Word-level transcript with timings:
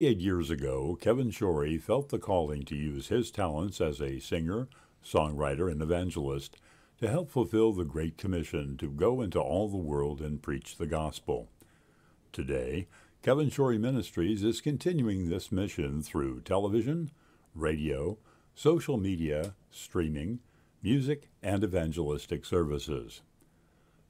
Eight 0.00 0.20
years 0.20 0.48
ago, 0.48 0.96
Kevin 1.00 1.32
Shorey 1.32 1.76
felt 1.76 2.10
the 2.10 2.20
calling 2.20 2.62
to 2.66 2.76
use 2.76 3.08
his 3.08 3.32
talents 3.32 3.80
as 3.80 4.00
a 4.00 4.20
singer, 4.20 4.68
songwriter, 5.04 5.68
and 5.68 5.82
evangelist 5.82 6.56
to 7.00 7.08
help 7.08 7.32
fulfill 7.32 7.72
the 7.72 7.84
Great 7.84 8.16
Commission 8.16 8.76
to 8.76 8.88
go 8.88 9.20
into 9.20 9.40
all 9.40 9.68
the 9.68 9.76
world 9.76 10.20
and 10.20 10.40
preach 10.40 10.76
the 10.76 10.86
gospel. 10.86 11.48
Today, 12.30 12.86
Kevin 13.24 13.50
Shorey 13.50 13.76
Ministries 13.76 14.44
is 14.44 14.60
continuing 14.60 15.28
this 15.28 15.50
mission 15.50 16.00
through 16.00 16.42
television, 16.42 17.10
radio, 17.52 18.18
social 18.54 18.98
media, 18.98 19.56
streaming, 19.72 20.38
music, 20.80 21.28
and 21.42 21.64
evangelistic 21.64 22.44
services. 22.44 23.22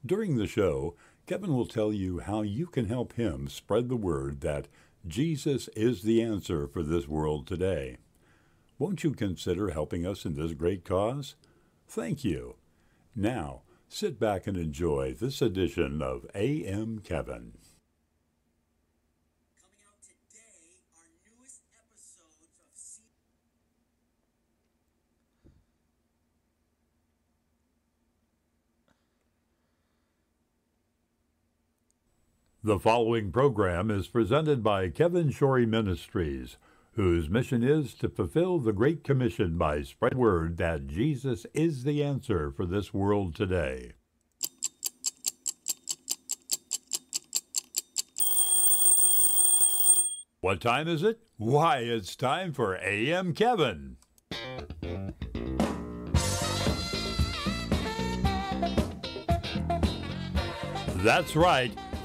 During 0.05 0.36
the 0.36 0.46
show, 0.46 0.96
Kevin 1.27 1.55
will 1.55 1.66
tell 1.66 1.95
you 1.95 2.18
how 2.18 2.43
you 2.43 2.66
can 2.66 2.89
help 2.89 3.14
him 3.14 3.48
spread 3.48 3.89
the 3.89 3.96
word 3.96 4.43
that 4.43 4.68
Jesus 5.09 5.68
is 5.68 6.02
the 6.02 6.20
answer 6.20 6.66
for 6.66 6.82
this 6.82 7.09
world 7.09 7.46
today. 7.46 7.96
Won't 8.78 9.02
you 9.02 9.12
consider 9.12 9.70
helping 9.70 10.06
us 10.06 10.27
in 10.27 10.34
this 10.34 10.52
great 10.52 10.84
cause? 10.84 11.34
Thank 11.88 12.24
you. 12.24 12.56
Now, 13.16 13.62
sit 13.88 14.20
back 14.20 14.47
and 14.47 14.59
enjoy 14.59 15.14
this 15.14 15.41
edition 15.41 16.02
of 16.02 16.27
AM 16.34 16.98
Kevin. 16.98 17.55
Coming 19.56 19.80
out 19.88 20.02
today, 20.02 20.84
our 20.98 21.09
newest 21.25 21.62
episodes 21.72 22.36
of 22.61 22.69
season. 22.75 23.05
The 32.68 32.78
following 32.78 33.32
program 33.32 33.90
is 33.90 34.08
presented 34.08 34.62
by 34.62 34.90
Kevin 34.90 35.30
Shorey 35.30 35.64
Ministries, 35.64 36.58
whose 36.96 37.30
mission 37.30 37.62
is 37.62 37.94
to 37.94 38.10
fulfill 38.10 38.58
the 38.58 38.74
Great 38.74 39.02
Commission 39.02 39.56
by 39.56 39.80
spread 39.80 40.19
word 40.19 40.58
that 40.58 40.86
Jesus 40.86 41.47
is 41.55 41.84
the 41.84 42.05
answer 42.05 42.52
for 42.55 42.66
this 42.66 42.92
world 42.92 43.34
today. 43.34 43.92
What 50.42 50.60
time 50.60 50.88
is 50.88 51.03
it? 51.03 51.20
Why, 51.38 51.78
it's 51.78 52.14
time 52.14 52.53
for 52.53 52.77
AM 52.77 53.32
Kevin. 53.32 53.97
That's 60.97 61.34
right. 61.34 61.72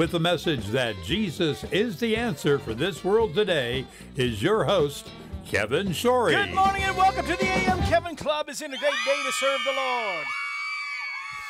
with 0.00 0.12
the 0.12 0.18
message 0.18 0.64
that 0.68 0.94
Jesus 1.04 1.62
is 1.64 2.00
the 2.00 2.16
answer 2.16 2.58
for 2.58 2.72
this 2.72 3.04
world 3.04 3.34
today, 3.34 3.84
is 4.16 4.42
your 4.42 4.64
host, 4.64 5.10
Kevin 5.44 5.88
Shorey. 5.88 6.32
Good 6.32 6.54
morning 6.54 6.84
and 6.84 6.96
welcome 6.96 7.26
to 7.26 7.36
the 7.36 7.44
AM 7.44 7.78
Kevin 7.82 8.16
Club. 8.16 8.48
It's 8.48 8.62
in 8.62 8.72
a 8.72 8.78
great 8.78 8.94
day 9.04 9.22
to 9.26 9.32
serve 9.32 9.60
the 9.62 9.72
Lord. 9.72 10.24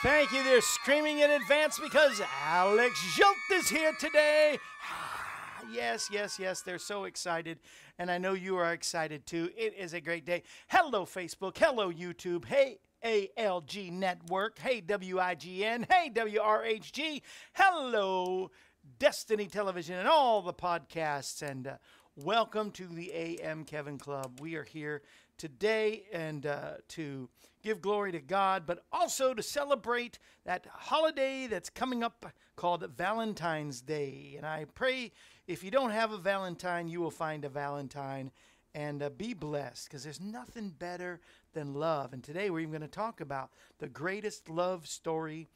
Thank 0.02 0.32
you. 0.32 0.42
They're 0.42 0.60
screaming 0.62 1.20
in 1.20 1.30
advance 1.30 1.78
because 1.78 2.20
Alex 2.44 2.98
Zsolt 3.16 3.56
is 3.56 3.68
here 3.68 3.92
today. 4.00 4.58
Ah, 4.82 5.62
yes, 5.70 6.08
yes, 6.10 6.36
yes. 6.40 6.60
They're 6.62 6.78
so 6.78 7.04
excited. 7.04 7.60
And 8.00 8.10
I 8.10 8.18
know 8.18 8.32
you 8.32 8.56
are 8.56 8.72
excited 8.72 9.26
too. 9.26 9.50
It 9.56 9.74
is 9.78 9.94
a 9.94 10.00
great 10.00 10.26
day. 10.26 10.42
Hello, 10.66 11.04
Facebook. 11.04 11.56
Hello, 11.56 11.92
YouTube. 11.92 12.46
Hey, 12.46 12.78
ALG 13.04 13.90
Network. 13.92 14.58
Hey, 14.58 14.82
WIGN. 14.82 15.86
Hey, 15.90 16.10
WRHG. 16.10 17.22
Hello, 17.54 18.50
Destiny 18.98 19.46
Television 19.46 19.96
and 19.96 20.08
all 20.08 20.42
the 20.42 20.52
podcasts. 20.52 21.40
And 21.42 21.66
uh, 21.66 21.76
welcome 22.16 22.70
to 22.72 22.86
the 22.86 23.10
AM 23.12 23.64
Kevin 23.64 23.96
Club. 23.96 24.40
We 24.40 24.56
are 24.56 24.64
here 24.64 25.02
today 25.38 26.04
and 26.12 26.44
uh, 26.44 26.72
to 26.88 27.30
give 27.62 27.80
glory 27.80 28.12
to 28.12 28.20
God, 28.20 28.64
but 28.66 28.84
also 28.92 29.32
to 29.32 29.42
celebrate 29.42 30.18
that 30.44 30.66
holiday 30.70 31.46
that's 31.46 31.70
coming 31.70 32.02
up 32.02 32.26
called 32.56 32.86
Valentine's 32.96 33.80
Day. 33.80 34.34
And 34.36 34.44
I 34.44 34.66
pray 34.74 35.12
if 35.46 35.64
you 35.64 35.70
don't 35.70 35.90
have 35.90 36.12
a 36.12 36.18
Valentine, 36.18 36.88
you 36.88 37.00
will 37.00 37.10
find 37.10 37.46
a 37.46 37.48
Valentine 37.48 38.30
and 38.74 39.02
uh, 39.02 39.10
be 39.10 39.34
blessed 39.34 39.88
because 39.88 40.04
there's 40.04 40.20
nothing 40.20 40.70
better 40.70 41.20
than 41.52 41.74
love. 41.74 42.12
And 42.12 42.22
today 42.22 42.50
we're 42.50 42.60
even 42.60 42.72
going 42.72 42.82
to 42.82 42.88
talk 42.88 43.20
about 43.20 43.50
the 43.78 43.88
greatest 43.88 44.48
love 44.48 44.86
story 44.86 45.48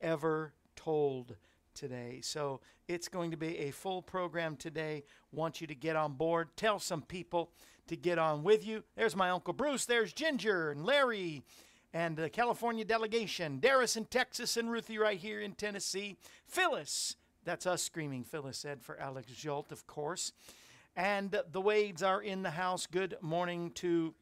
ever 0.00 0.52
told 0.76 1.36
today. 1.74 2.20
So 2.22 2.60
it's 2.88 3.08
going 3.08 3.30
to 3.30 3.36
be 3.36 3.58
a 3.58 3.70
full 3.70 4.02
program 4.02 4.56
today. 4.56 5.04
Want 5.32 5.60
you 5.60 5.66
to 5.66 5.74
get 5.74 5.96
on 5.96 6.14
board. 6.14 6.48
Tell 6.56 6.78
some 6.78 7.02
people 7.02 7.50
to 7.86 7.96
get 7.96 8.18
on 8.18 8.42
with 8.42 8.66
you. 8.66 8.84
There's 8.96 9.16
my 9.16 9.30
Uncle 9.30 9.54
Bruce. 9.54 9.86
There's 9.86 10.12
Ginger 10.12 10.70
and 10.70 10.84
Larry 10.84 11.42
and 11.94 12.16
the 12.16 12.30
California 12.30 12.84
delegation. 12.84 13.60
Darius 13.60 13.96
in 13.96 14.06
Texas 14.06 14.56
and 14.56 14.70
Ruthie 14.70 14.98
right 14.98 15.18
here 15.18 15.40
in 15.40 15.52
Tennessee. 15.52 16.16
Phyllis. 16.46 17.16
That's 17.44 17.66
us 17.66 17.82
screaming, 17.82 18.22
Phyllis 18.22 18.58
said 18.58 18.82
for 18.82 18.98
Alex 19.00 19.32
Zsolt, 19.32 19.72
of 19.72 19.86
course. 19.88 20.32
And 20.94 21.36
the 21.50 21.60
Wades 21.60 22.02
are 22.02 22.22
in 22.22 22.42
the 22.42 22.50
house. 22.50 22.86
Good 22.86 23.16
morning 23.20 23.72
to 23.76 24.14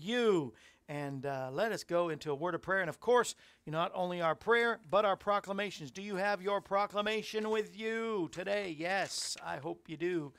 you. 0.00 0.52
And 0.88 1.24
uh, 1.24 1.50
let 1.52 1.72
us 1.72 1.84
go 1.84 2.08
into 2.08 2.32
a 2.32 2.34
word 2.34 2.54
of 2.54 2.62
prayer. 2.62 2.80
And 2.80 2.88
of 2.88 3.00
course, 3.00 3.34
not 3.66 3.92
only 3.94 4.20
our 4.20 4.34
prayer, 4.34 4.80
but 4.90 5.04
our 5.04 5.16
proclamations. 5.16 5.90
Do 5.90 6.02
you 6.02 6.16
have 6.16 6.42
your 6.42 6.60
proclamation 6.60 7.50
with 7.50 7.78
you 7.78 8.28
today? 8.32 8.74
Yes, 8.78 9.36
I 9.44 9.56
hope 9.56 9.88
you 9.88 9.96
do. 9.96 10.32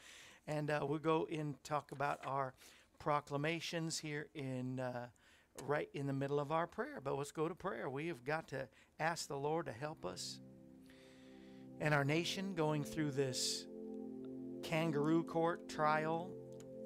And 0.45 0.69
uh, 0.69 0.85
we'll 0.87 0.99
go 0.99 1.25
in 1.29 1.55
talk 1.63 1.91
about 1.91 2.19
our 2.25 2.53
proclamations 2.99 3.97
here 3.97 4.27
in 4.35 4.79
uh, 4.79 5.07
right 5.65 5.89
in 5.93 6.07
the 6.07 6.13
middle 6.13 6.39
of 6.39 6.51
our 6.51 6.67
prayer. 6.67 6.99
But 7.03 7.17
let's 7.17 7.31
go 7.31 7.47
to 7.47 7.55
prayer. 7.55 7.89
We 7.89 8.07
have 8.07 8.23
got 8.23 8.49
to 8.49 8.67
ask 8.99 9.27
the 9.27 9.37
Lord 9.37 9.65
to 9.67 9.71
help 9.71 10.05
us. 10.05 10.39
And 11.79 11.93
our 11.93 12.05
nation 12.05 12.53
going 12.53 12.83
through 12.83 13.11
this 13.11 13.65
kangaroo 14.61 15.23
court 15.23 15.67
trial 15.67 16.31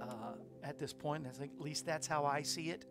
uh, 0.01 0.33
at 0.63 0.77
this 0.79 0.93
point. 0.93 1.25
At 1.25 1.49
least 1.59 1.85
that's 1.85 2.07
how 2.07 2.25
I 2.25 2.41
see 2.41 2.69
it. 2.69 2.85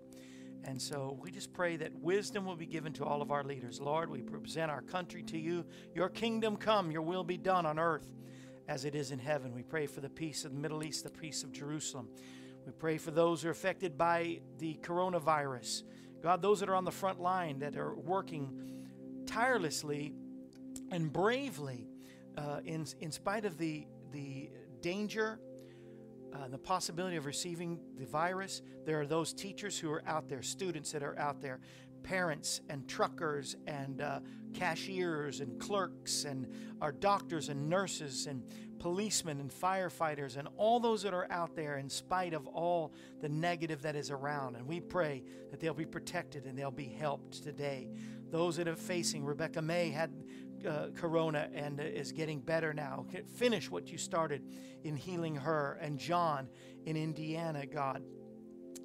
And 0.65 0.81
so 0.81 1.17
we 1.23 1.31
just 1.31 1.53
pray 1.53 1.77
that 1.77 1.95
wisdom 2.01 2.45
will 2.45 2.57
be 2.57 2.67
given 2.67 2.93
to 2.95 3.05
all 3.05 3.23
of 3.23 3.31
our 3.31 3.45
leaders. 3.45 3.81
Lord, 3.81 4.11
we 4.11 4.21
present 4.21 4.71
our 4.71 4.83
country 4.83 5.23
to 5.25 5.39
you. 5.39 5.65
Your 5.95 6.09
kingdom 6.09 6.57
come, 6.57 6.91
your 6.91 7.03
will 7.03 7.23
be 7.23 7.37
done 7.37 7.67
on 7.67 7.79
earth 7.79 8.09
as 8.69 8.85
it 8.85 8.95
is 8.95 9.13
in 9.13 9.19
heaven. 9.19 9.55
We 9.55 9.63
pray 9.63 9.87
for 9.87 10.01
the 10.01 10.09
peace 10.09 10.45
of 10.45 10.53
the 10.53 10.59
Middle 10.59 10.83
East, 10.83 11.05
the 11.05 11.11
peace 11.11 11.45
of 11.45 11.53
Jerusalem. 11.53 12.09
We 12.67 12.73
pray 12.73 12.99
for 12.99 13.13
those 13.13 13.43
who 13.43 13.49
are 13.49 13.53
affected 13.53 13.97
by 13.97 14.41
the 14.59 14.75
coronavirus. 14.83 15.85
God, 16.21 16.43
those 16.43 16.59
that 16.61 16.69
are 16.69 16.75
on 16.75 16.85
the 16.85 16.91
front 16.91 17.21
line 17.21 17.61
that 17.61 17.77
are 17.77 17.95
working 17.95 18.61
tirelessly 19.27 20.15
and 20.91 21.13
bravely 21.13 21.87
uh, 22.37 22.61
in, 22.65 22.87
in 23.01 23.13
spite 23.13 23.45
of 23.45 23.57
the, 23.57 23.87
the 24.11 24.51
danger 24.81 25.39
uh, 26.35 26.49
the 26.49 26.59
possibility 26.59 27.17
of 27.17 27.27
receiving 27.27 27.79
the 27.99 28.07
virus. 28.07 28.63
There 28.85 29.01
are 29.01 29.07
those 29.07 29.33
teachers 29.33 29.79
who 29.79 29.91
are 29.91 30.03
out 30.07 30.29
there, 30.29 30.43
students 30.43 30.93
that 30.93 31.03
are 31.03 31.19
out 31.19 31.41
there, 31.41 31.61
parents 32.03 32.61
and 32.69 32.87
truckers 32.89 33.57
and 33.67 34.01
uh, 34.01 34.21
cashiers 34.55 35.41
and 35.41 35.59
clerks 35.61 36.25
and 36.25 36.47
our 36.81 36.93
doctors 36.93 37.49
and 37.49 37.69
nurses 37.69 38.27
and 38.27 38.43
policemen 38.79 39.41
and 39.41 39.51
firefighters 39.51 40.37
and 40.37 40.49
all 40.57 40.79
those 40.79 41.03
that 41.03 41.15
are 41.15 41.27
out 41.31 41.57
there 41.57 41.79
in 41.79 41.89
spite 41.89 42.35
of 42.35 42.47
all 42.47 42.93
the 43.21 43.29
negative 43.29 43.83
that 43.83 43.97
is 43.97 44.11
around. 44.11 44.55
And 44.57 44.67
we 44.67 44.81
pray 44.81 45.25
that 45.51 45.61
they'll 45.61 45.75
be 45.75 45.87
protected 45.87 46.45
and 46.45 46.57
they'll 46.57 46.71
be 46.71 46.89
helped 46.89 47.43
today. 47.43 47.89
Those 48.31 48.57
that 48.57 48.69
are 48.69 48.77
facing, 48.77 49.25
Rebecca 49.25 49.63
May 49.63 49.91
had 49.91 50.13
uh, 50.67 50.89
corona 50.95 51.49
and 51.55 51.81
is 51.81 52.13
getting 52.13 52.41
better 52.41 52.75
now. 52.75 53.07
Finish 53.37 53.71
what 53.71 53.89
you 53.89 53.99
started 53.99 54.43
in 54.85 54.97
healing 54.97 55.35
her 55.35 55.79
and 55.81 55.99
John 55.99 56.49
in 56.85 56.97
Indiana, 56.97 57.67
God. 57.67 58.03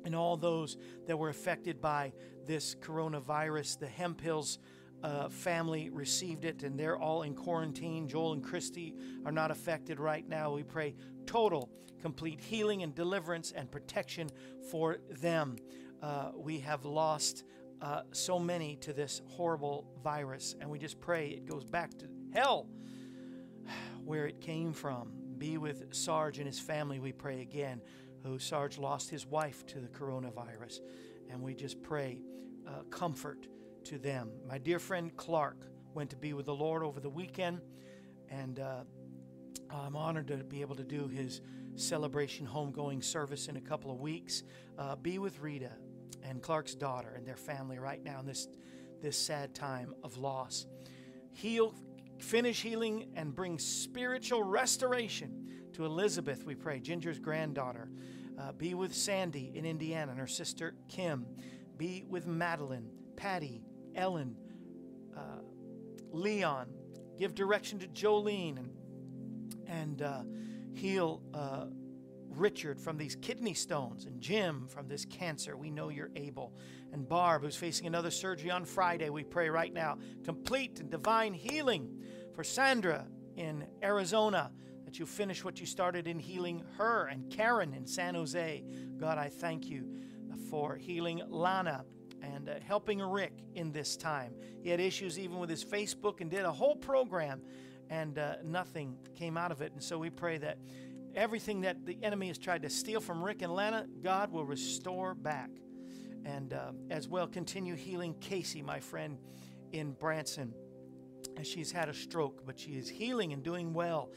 And 0.06 0.16
all 0.16 0.38
those 0.38 0.78
that 1.08 1.18
were 1.18 1.30
affected 1.30 1.82
by 1.82 2.14
this 2.46 2.76
coronavirus, 2.76 3.80
the 3.80 3.88
Hemp 3.88 4.22
Hills 4.22 4.60
uh, 5.04 5.30
family 5.30 5.90
received 5.90 6.46
it, 6.46 6.64
and 6.64 6.80
they're 6.80 6.98
all 6.98 7.24
in 7.24 7.34
quarantine. 7.36 8.08
Joel 8.08 8.34
and 8.34 8.44
Christy 8.44 8.96
are 9.26 9.32
not 9.32 9.52
affected 9.52 10.00
right 10.00 10.28
now. 10.28 10.54
We 10.54 10.64
pray 10.64 10.96
total, 11.26 11.70
complete 12.02 12.40
healing 12.40 12.84
and 12.84 12.94
deliverance 12.94 13.52
and 13.52 13.72
protection 13.72 14.30
for 14.70 14.98
them. 15.10 15.58
Uh, 16.02 16.32
we 16.36 16.60
have 16.60 16.86
lost 16.86 17.44
uh, 17.82 18.02
so 18.12 18.38
many 18.38 18.76
to 18.78 18.94
this 18.94 19.22
horrible 19.28 19.86
virus, 20.04 20.56
and 20.60 20.70
we 20.70 20.78
just 20.78 21.00
pray 21.00 21.30
it 21.30 21.46
goes 21.46 21.64
back 21.64 21.98
to 21.98 22.06
hell 22.34 22.68
where 24.06 24.28
it 24.28 24.40
came 24.40 24.74
from. 24.74 25.12
Be 25.38 25.58
with 25.58 25.94
Sarge 25.94 26.38
and 26.38 26.46
his 26.46 26.60
family, 26.60 27.00
we 27.00 27.12
pray 27.12 27.42
again, 27.42 27.82
who 28.24 28.38
Sarge 28.38 28.78
lost 28.78 29.10
his 29.10 29.26
wife 29.26 29.66
to 29.68 29.80
the 29.80 29.88
coronavirus. 29.88 30.80
And 31.30 31.42
we 31.42 31.56
just 31.56 31.82
pray 31.82 32.22
uh, 32.68 32.84
comfort 32.92 33.48
to 33.86 33.98
them. 33.98 34.30
My 34.48 34.60
dear 34.60 34.78
friend 34.78 35.16
Clark 35.18 35.66
went 35.96 36.12
to 36.12 36.16
be 36.16 36.34
with 36.34 36.46
the 36.46 36.54
Lord 36.54 36.84
over 36.84 37.00
the 37.00 37.10
weekend, 37.10 37.62
and 38.30 38.60
uh, 38.60 38.84
I'm 39.72 39.96
honored 39.96 40.28
to 40.28 40.38
be 40.38 40.62
able 40.62 40.76
to 40.76 40.84
do 40.84 41.08
his 41.08 41.42
celebration 41.76 42.46
homegoing 42.46 43.04
service 43.04 43.48
in 43.48 43.58
a 43.58 43.62
couple 43.62 43.90
of 43.90 44.00
weeks. 44.00 44.44
Uh, 44.78 44.96
be 44.96 45.18
with 45.18 45.40
Rita 45.40 45.72
and 46.24 46.42
Clark's 46.42 46.76
daughter 46.76 47.14
and 47.16 47.26
their 47.26 47.38
family 47.38 47.80
right 47.80 48.04
now 48.04 48.20
in 48.20 48.26
this, 48.26 48.48
this 49.02 49.18
sad 49.18 49.54
time 49.54 49.94
of 50.04 50.18
loss. 50.18 50.66
Heal, 51.34 51.74
finish 52.20 52.62
healing, 52.62 53.10
and 53.16 53.36
bring 53.36 53.60
spiritual 53.60 54.44
restoration 54.44 55.42
to 55.74 55.86
Elizabeth, 55.86 56.46
we 56.46 56.56
pray, 56.56 56.80
Ginger's 56.80 57.20
granddaughter. 57.20 57.90
Uh, 58.38 58.52
be 58.54 58.74
with 58.74 58.94
Sandy 58.94 59.52
in 59.56 59.66
Indiana 59.66 60.12
and 60.12 60.20
her 60.20 60.28
sister 60.28 60.76
Kim. 60.90 61.26
Be 61.78 62.06
with 62.08 62.28
Madeline, 62.28 62.90
Patty, 63.16 63.64
Ellen, 63.96 64.36
uh, 65.16 65.42
Leon. 66.12 66.68
Give 67.20 67.34
direction 67.36 67.80
to 67.80 67.88
Jolene 67.88 68.58
and, 68.58 68.72
and 69.68 70.02
uh, 70.02 70.24
heal 70.74 71.22
uh, 71.34 71.68
Richard 72.32 72.80
from 72.80 72.98
these 72.98 73.16
kidney 73.16 73.54
stones 73.54 74.06
and 74.06 74.20
Jim 74.22 74.68
from 74.68 74.88
this 74.88 75.06
cancer. 75.06 75.56
We 75.58 75.70
know 75.70 75.90
you're 75.90 76.12
able. 76.16 76.54
And 76.94 77.08
Barb, 77.08 77.44
who's 77.44 77.56
facing 77.56 77.88
another 77.88 78.12
surgery 78.12 78.50
on 78.50 78.66
Friday, 78.66 79.10
we 79.10 79.24
pray 79.24 79.50
right 79.50 79.74
now 79.74 79.98
complete 80.24 80.80
and 80.80 80.90
divine 80.90 81.34
healing 81.34 82.02
for 82.34 82.44
Sandra 82.44 83.08
in 83.36 83.66
Arizona. 83.84 84.52
That 84.86 85.00
you 85.00 85.06
finish 85.06 85.44
what 85.44 85.60
you 85.60 85.66
started 85.66 86.08
in 86.08 86.20
healing 86.20 86.64
her 86.78 87.08
and 87.08 87.30
Karen 87.30 87.74
in 87.74 87.86
San 87.86 88.16
Jose. 88.16 88.64
God, 88.98 89.18
I 89.18 89.30
thank 89.30 89.70
you 89.70 89.88
for 90.50 90.76
healing 90.76 91.22
Lana 91.30 91.86
and 92.22 92.50
uh, 92.50 92.56
helping 92.62 93.02
Rick 93.02 93.34
in 93.56 93.72
this 93.72 93.96
time. 93.96 94.34
He 94.62 94.70
had 94.70 94.80
issues 94.80 95.18
even 95.18 95.40
with 95.40 95.50
his 95.50 95.64
Facebook 95.64 96.22
and 96.22 96.30
did 96.30 96.44
a 96.44 96.52
whole 96.52 96.76
program, 96.76 97.42
and 97.90 98.20
uh, 98.20 98.36
nothing 98.44 98.98
came 99.16 99.38
out 99.38 99.52
of 99.52 99.62
it. 99.62 99.72
And 99.72 99.82
so 99.82 99.98
we 99.98 100.10
pray 100.10 100.38
that 100.40 100.58
everything 101.16 101.62
that 101.62 101.86
the 101.86 101.98
enemy 102.04 102.28
has 102.28 102.38
tried 102.38 102.62
to 102.64 102.70
steal 102.70 103.00
from 103.00 103.24
Rick 103.24 103.42
and 103.42 103.54
Lana, 103.54 103.88
God 104.02 104.32
will 104.32 104.46
restore 104.46 105.14
back. 105.14 105.50
And 106.26 106.54
uh, 106.54 106.72
as 106.90 107.08
well, 107.08 107.28
continue 107.28 107.76
healing 107.76 108.16
Casey, 108.20 108.62
my 108.62 108.80
friend 108.80 109.18
in 109.72 109.94
Branson, 109.94 110.54
as 111.38 111.48
she's 111.48 111.72
had 111.72 111.90
a 111.90 111.94
stroke, 111.94 112.46
but 112.46 112.60
she 112.60 112.72
is 112.72 112.90
healing 112.90 113.34
and 113.34 113.44
doing 113.44 113.74
well. 113.74 114.12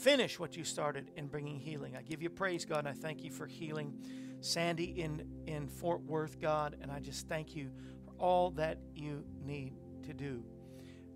Finish 0.00 0.38
what 0.38 0.56
you 0.56 0.64
started 0.64 1.10
in 1.16 1.28
bringing 1.28 1.58
healing. 1.58 1.96
I 1.96 2.02
give 2.02 2.22
you 2.22 2.28
praise, 2.28 2.64
God, 2.64 2.80
and 2.80 2.88
I 2.88 2.92
thank 2.92 3.24
you 3.24 3.30
for 3.30 3.46
healing 3.46 3.94
Sandy 4.40 5.00
in, 5.00 5.26
in 5.46 5.68
Fort 5.68 6.02
Worth, 6.02 6.40
God, 6.40 6.76
and 6.80 6.92
I 6.92 7.00
just 7.00 7.28
thank 7.28 7.56
you 7.56 7.70
for 8.04 8.12
all 8.18 8.50
that 8.52 8.78
you 8.94 9.24
need 9.44 9.72
to 10.04 10.12
do 10.12 10.44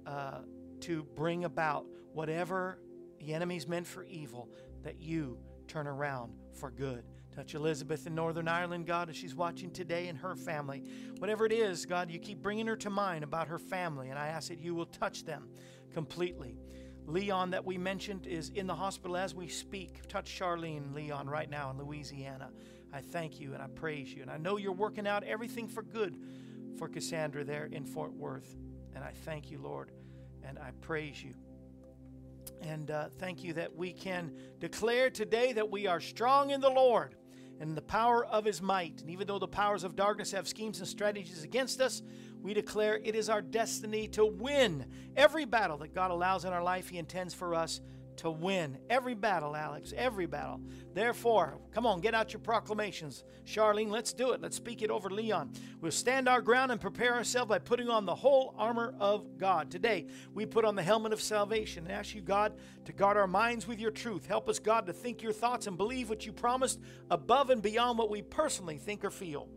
uh, 0.07 0.41
to 0.81 1.05
bring 1.15 1.45
about 1.45 1.87
whatever 2.13 2.79
the 3.21 3.35
enemy's 3.35 3.69
meant 3.69 3.87
for 3.87 4.05
evil, 4.05 4.49
that 4.83 5.01
you 5.01 5.39
turn 5.69 5.87
around 5.87 6.33
for 6.53 6.71
good. 6.71 7.05
Touch 7.35 7.55
Elizabeth 7.55 8.07
in 8.07 8.15
Northern 8.15 8.47
Ireland, 8.47 8.87
God, 8.87 9.09
as 9.09 9.17
she's 9.17 9.35
watching 9.35 9.71
today 9.71 10.09
and 10.09 10.19
her 10.19 10.37
family. 10.37 10.85
Whatever 11.19 11.47
it 11.47 11.53
is, 11.53 11.87
God, 11.87 12.11
you 12.11 12.19
keep 12.19 12.43
bringing 12.43 12.67
her 12.67 12.77
to 12.77 12.91
mind 12.91 13.25
about 13.25 13.49
her 13.49 13.59
family, 13.59 14.11
and 14.11 14.19
I 14.19 14.29
ask 14.29 14.49
that 14.49 14.59
you 14.59 14.75
will 14.75 14.87
touch 14.87 15.25
them 15.25 15.49
completely. 15.95 16.59
Leon, 17.07 17.51
that 17.51 17.65
we 17.65 17.79
mentioned, 17.79 18.27
is 18.27 18.51
in 18.51 18.67
the 18.67 18.75
hospital 18.75 19.17
as 19.17 19.35
we 19.35 19.49
speak. 19.49 20.07
Touch 20.09 20.39
Charlene 20.39 20.95
Leon 20.95 21.29
right 21.29 21.49
now 21.49 21.71
in 21.71 21.79
Louisiana. 21.79 22.51
I 22.93 23.01
thank 23.01 23.41
you 23.41 23.55
and 23.55 23.63
I 23.63 23.67
praise 23.69 24.13
you. 24.13 24.23
And 24.23 24.31
I 24.31 24.37
know 24.37 24.59
you're 24.59 24.73
working 24.73 25.07
out 25.07 25.25
everything 25.25 25.67
for 25.67 25.83
good 25.83 26.19
for 26.77 26.89
Cassandra 26.89 27.45
there 27.45 27.67
in 27.67 27.85
Fort 27.85 28.13
Worth. 28.13 28.55
And 28.95 29.03
I 29.03 29.13
thank 29.25 29.51
you, 29.51 29.59
Lord, 29.59 29.91
and 30.45 30.59
I 30.59 30.71
praise 30.81 31.23
you. 31.23 31.35
And 32.63 32.91
uh, 32.91 33.09
thank 33.19 33.43
you 33.43 33.53
that 33.55 33.75
we 33.75 33.93
can 33.93 34.33
declare 34.61 35.11
today 35.11 35.53
that 35.53 35.71
we 35.71 35.87
are 35.87 36.01
strong 36.01 36.51
in 36.51 36.61
the 36.61 36.71
Lord 36.71 37.17
and 37.61 37.77
the 37.77 37.83
power 37.83 38.25
of 38.25 38.45
his 38.45 38.63
might. 38.63 39.01
And 39.01 39.11
even 39.11 39.27
though 39.27 39.39
the 39.39 39.49
powers 39.49 39.85
of 39.85 39.97
darkness 39.97 40.33
have 40.33 40.47
schemes 40.47 40.79
and 40.79 40.89
strategies 40.89 41.43
against 41.43 41.81
us, 41.81 42.03
we 42.41 42.55
declare 42.55 43.01
it 43.03 43.15
is 43.15 43.29
our 43.29 43.43
destiny 43.43 44.09
to 44.09 44.25
win 44.25 44.87
every 45.17 45.45
battle 45.45 45.77
that 45.79 45.95
God 45.95 46.11
allows 46.11 46.45
in 46.45 46.53
our 46.53 46.63
life, 46.63 46.89
he 46.89 46.99
intends 46.99 47.35
for 47.35 47.55
us 47.55 47.81
to 48.17 48.31
win 48.31 48.79
every 48.91 49.15
battle, 49.15 49.57
Alex, 49.57 49.93
every 49.97 50.27
battle. 50.27 50.61
Therefore, 50.95 51.59
come 51.73 51.87
on, 51.87 52.01
get 52.01 52.15
out 52.15 52.33
your 52.33 52.41
proclamations. 52.41 53.25
Charlene, 53.47 53.91
let's 53.91 54.13
do 54.13 54.33
it. 54.33 54.41
Let's 54.41 54.57
speak 54.57 54.83
it 54.83 54.91
over 54.91 55.11
Leon. 55.11 55.53
We'll 55.81 55.93
stand 55.93 56.29
our 56.29 56.41
ground 56.41 56.71
and 56.71 56.81
prepare 56.81 57.15
ourselves 57.15 57.49
by 57.49 57.59
putting 57.59 57.89
on 57.89 58.07
the 58.07 58.15
whole 58.15 58.55
armor 58.59 58.95
of 59.01 59.39
God. 59.39 59.71
Today, 59.71 60.07
we 60.35 60.47
put 60.47 60.65
on 60.65 60.77
the 60.77 60.83
helmet 60.83 61.13
of 61.13 61.21
salvation 61.21 61.85
and 61.85 61.93
ask 61.93 62.15
you, 62.15 62.21
God, 62.21 62.55
to 62.85 62.93
guard 62.93 63.17
our 63.17 63.27
minds 63.27 63.67
with 63.67 63.79
your 63.79 63.91
truth. 63.91 64.27
Help 64.27 64.49
us, 64.49 64.59
God, 64.59 64.87
to 64.87 64.93
think 64.93 65.23
your 65.23 65.33
thoughts 65.33 65.67
and 65.67 65.77
believe 65.77 66.09
what 66.09 66.27
you 66.27 66.33
promised 66.33 66.81
above 67.11 67.51
and 67.51 67.63
beyond 67.63 67.99
what 67.99 68.11
we 68.11 68.23
personally 68.23 68.79
think 68.79 69.05
or 69.05 69.11
feel. 69.11 69.49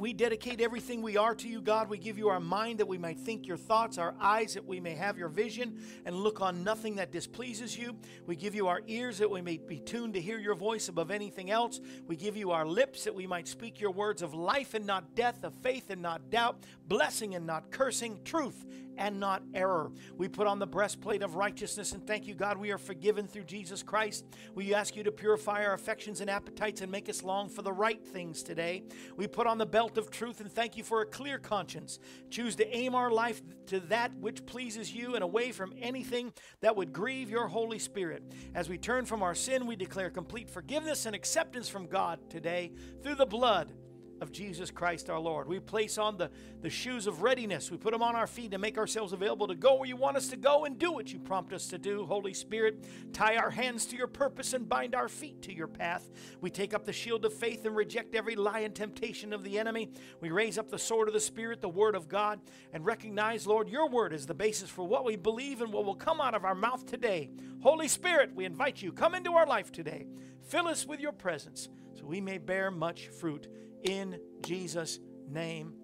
We 0.00 0.14
dedicate 0.14 0.62
everything 0.62 1.02
we 1.02 1.18
are 1.18 1.34
to 1.34 1.46
you, 1.46 1.60
God. 1.60 1.90
We 1.90 1.98
give 1.98 2.16
you 2.16 2.30
our 2.30 2.40
mind 2.40 2.78
that 2.78 2.88
we 2.88 2.96
might 2.96 3.18
think 3.18 3.46
your 3.46 3.58
thoughts, 3.58 3.98
our 3.98 4.14
eyes 4.18 4.54
that 4.54 4.64
we 4.64 4.80
may 4.80 4.94
have 4.94 5.18
your 5.18 5.28
vision 5.28 5.78
and 6.06 6.16
look 6.16 6.40
on 6.40 6.64
nothing 6.64 6.94
that 6.96 7.12
displeases 7.12 7.76
you. 7.76 7.94
We 8.24 8.34
give 8.34 8.54
you 8.54 8.66
our 8.68 8.80
ears 8.86 9.18
that 9.18 9.30
we 9.30 9.42
may 9.42 9.58
be 9.58 9.78
tuned 9.78 10.14
to 10.14 10.20
hear 10.20 10.38
your 10.38 10.54
voice 10.54 10.88
above 10.88 11.10
anything 11.10 11.50
else. 11.50 11.80
We 12.06 12.16
give 12.16 12.34
you 12.34 12.50
our 12.50 12.64
lips 12.64 13.04
that 13.04 13.14
we 13.14 13.26
might 13.26 13.46
speak 13.46 13.78
your 13.78 13.90
words 13.90 14.22
of 14.22 14.32
life 14.32 14.72
and 14.72 14.86
not 14.86 15.14
death, 15.14 15.44
of 15.44 15.52
faith 15.62 15.90
and 15.90 16.00
not 16.00 16.30
doubt, 16.30 16.64
blessing 16.90 17.36
and 17.36 17.46
not 17.46 17.70
cursing, 17.70 18.18
truth 18.24 18.66
and 18.98 19.18
not 19.18 19.42
error. 19.54 19.92
We 20.18 20.28
put 20.28 20.48
on 20.48 20.58
the 20.58 20.66
breastplate 20.66 21.22
of 21.22 21.36
righteousness 21.36 21.92
and 21.92 22.04
thank 22.04 22.26
you, 22.26 22.34
God, 22.34 22.58
we 22.58 22.72
are 22.72 22.78
forgiven 22.78 23.28
through 23.28 23.44
Jesus 23.44 23.82
Christ. 23.82 24.26
We 24.54 24.74
ask 24.74 24.96
you 24.96 25.04
to 25.04 25.12
purify 25.12 25.64
our 25.64 25.72
affections 25.72 26.20
and 26.20 26.28
appetites 26.28 26.80
and 26.80 26.90
make 26.90 27.08
us 27.08 27.22
long 27.22 27.48
for 27.48 27.62
the 27.62 27.72
right 27.72 28.04
things 28.04 28.42
today. 28.42 28.82
We 29.16 29.28
put 29.28 29.46
on 29.46 29.56
the 29.56 29.64
belt 29.64 29.96
of 29.98 30.10
truth 30.10 30.40
and 30.40 30.50
thank 30.50 30.76
you 30.76 30.82
for 30.82 31.00
a 31.00 31.06
clear 31.06 31.38
conscience. 31.38 32.00
Choose 32.28 32.56
to 32.56 32.76
aim 32.76 32.96
our 32.96 33.10
life 33.10 33.40
to 33.66 33.78
that 33.80 34.12
which 34.16 34.44
pleases 34.44 34.92
you 34.92 35.14
and 35.14 35.22
away 35.22 35.52
from 35.52 35.72
anything 35.80 36.32
that 36.60 36.74
would 36.74 36.92
grieve 36.92 37.30
your 37.30 37.46
Holy 37.46 37.78
Spirit. 37.78 38.24
As 38.56 38.68
we 38.68 38.76
turn 38.76 39.04
from 39.06 39.22
our 39.22 39.36
sin, 39.36 39.64
we 39.64 39.76
declare 39.76 40.10
complete 40.10 40.50
forgiveness 40.50 41.06
and 41.06 41.14
acceptance 41.14 41.68
from 41.68 41.86
God 41.86 42.18
today 42.28 42.72
through 43.02 43.14
the 43.14 43.26
blood 43.26 43.72
of 44.20 44.32
Jesus 44.32 44.70
Christ 44.70 45.08
our 45.08 45.18
Lord. 45.18 45.48
We 45.48 45.60
place 45.60 45.98
on 45.98 46.16
the, 46.16 46.30
the 46.60 46.70
shoes 46.70 47.06
of 47.06 47.22
readiness. 47.22 47.70
We 47.70 47.76
put 47.76 47.92
them 47.92 48.02
on 48.02 48.14
our 48.14 48.26
feet 48.26 48.50
to 48.50 48.58
make 48.58 48.78
ourselves 48.78 49.12
available 49.12 49.48
to 49.48 49.54
go 49.54 49.76
where 49.76 49.88
you 49.88 49.96
want 49.96 50.16
us 50.16 50.28
to 50.28 50.36
go 50.36 50.64
and 50.64 50.78
do 50.78 50.92
what 50.92 51.12
you 51.12 51.18
prompt 51.18 51.52
us 51.52 51.66
to 51.68 51.78
do. 51.78 52.04
Holy 52.06 52.34
Spirit, 52.34 52.84
tie 53.12 53.36
our 53.36 53.50
hands 53.50 53.86
to 53.86 53.96
your 53.96 54.06
purpose 54.06 54.52
and 54.52 54.68
bind 54.68 54.94
our 54.94 55.08
feet 55.08 55.42
to 55.42 55.54
your 55.54 55.66
path. 55.66 56.10
We 56.40 56.50
take 56.50 56.74
up 56.74 56.84
the 56.84 56.92
shield 56.92 57.24
of 57.24 57.32
faith 57.32 57.64
and 57.64 57.74
reject 57.74 58.14
every 58.14 58.36
lie 58.36 58.60
and 58.60 58.74
temptation 58.74 59.32
of 59.32 59.42
the 59.42 59.58
enemy. 59.58 59.90
We 60.20 60.30
raise 60.30 60.58
up 60.58 60.70
the 60.70 60.78
sword 60.78 61.08
of 61.08 61.14
the 61.14 61.20
Spirit, 61.20 61.60
the 61.60 61.68
Word 61.68 61.94
of 61.94 62.08
God, 62.08 62.40
and 62.72 62.84
recognize, 62.84 63.46
Lord, 63.46 63.68
your 63.68 63.88
Word 63.88 64.12
is 64.12 64.26
the 64.26 64.34
basis 64.34 64.68
for 64.70 64.84
what 64.84 65.04
we 65.04 65.16
believe 65.16 65.62
and 65.62 65.72
what 65.72 65.84
will 65.84 65.94
come 65.94 66.20
out 66.20 66.34
of 66.34 66.44
our 66.44 66.54
mouth 66.54 66.86
today. 66.86 67.30
Holy 67.62 67.88
Spirit, 67.88 68.34
we 68.34 68.44
invite 68.44 68.82
you, 68.82 68.92
come 68.92 69.14
into 69.14 69.32
our 69.32 69.46
life 69.46 69.72
today. 69.72 70.06
Fill 70.42 70.66
us 70.66 70.86
with 70.86 71.00
your 71.00 71.12
presence 71.12 71.68
so 71.94 72.06
we 72.06 72.20
may 72.20 72.38
bear 72.38 72.70
much 72.70 73.08
fruit 73.08 73.48
in 73.82 74.20
Jesus' 74.42 74.98
name. 75.28 75.74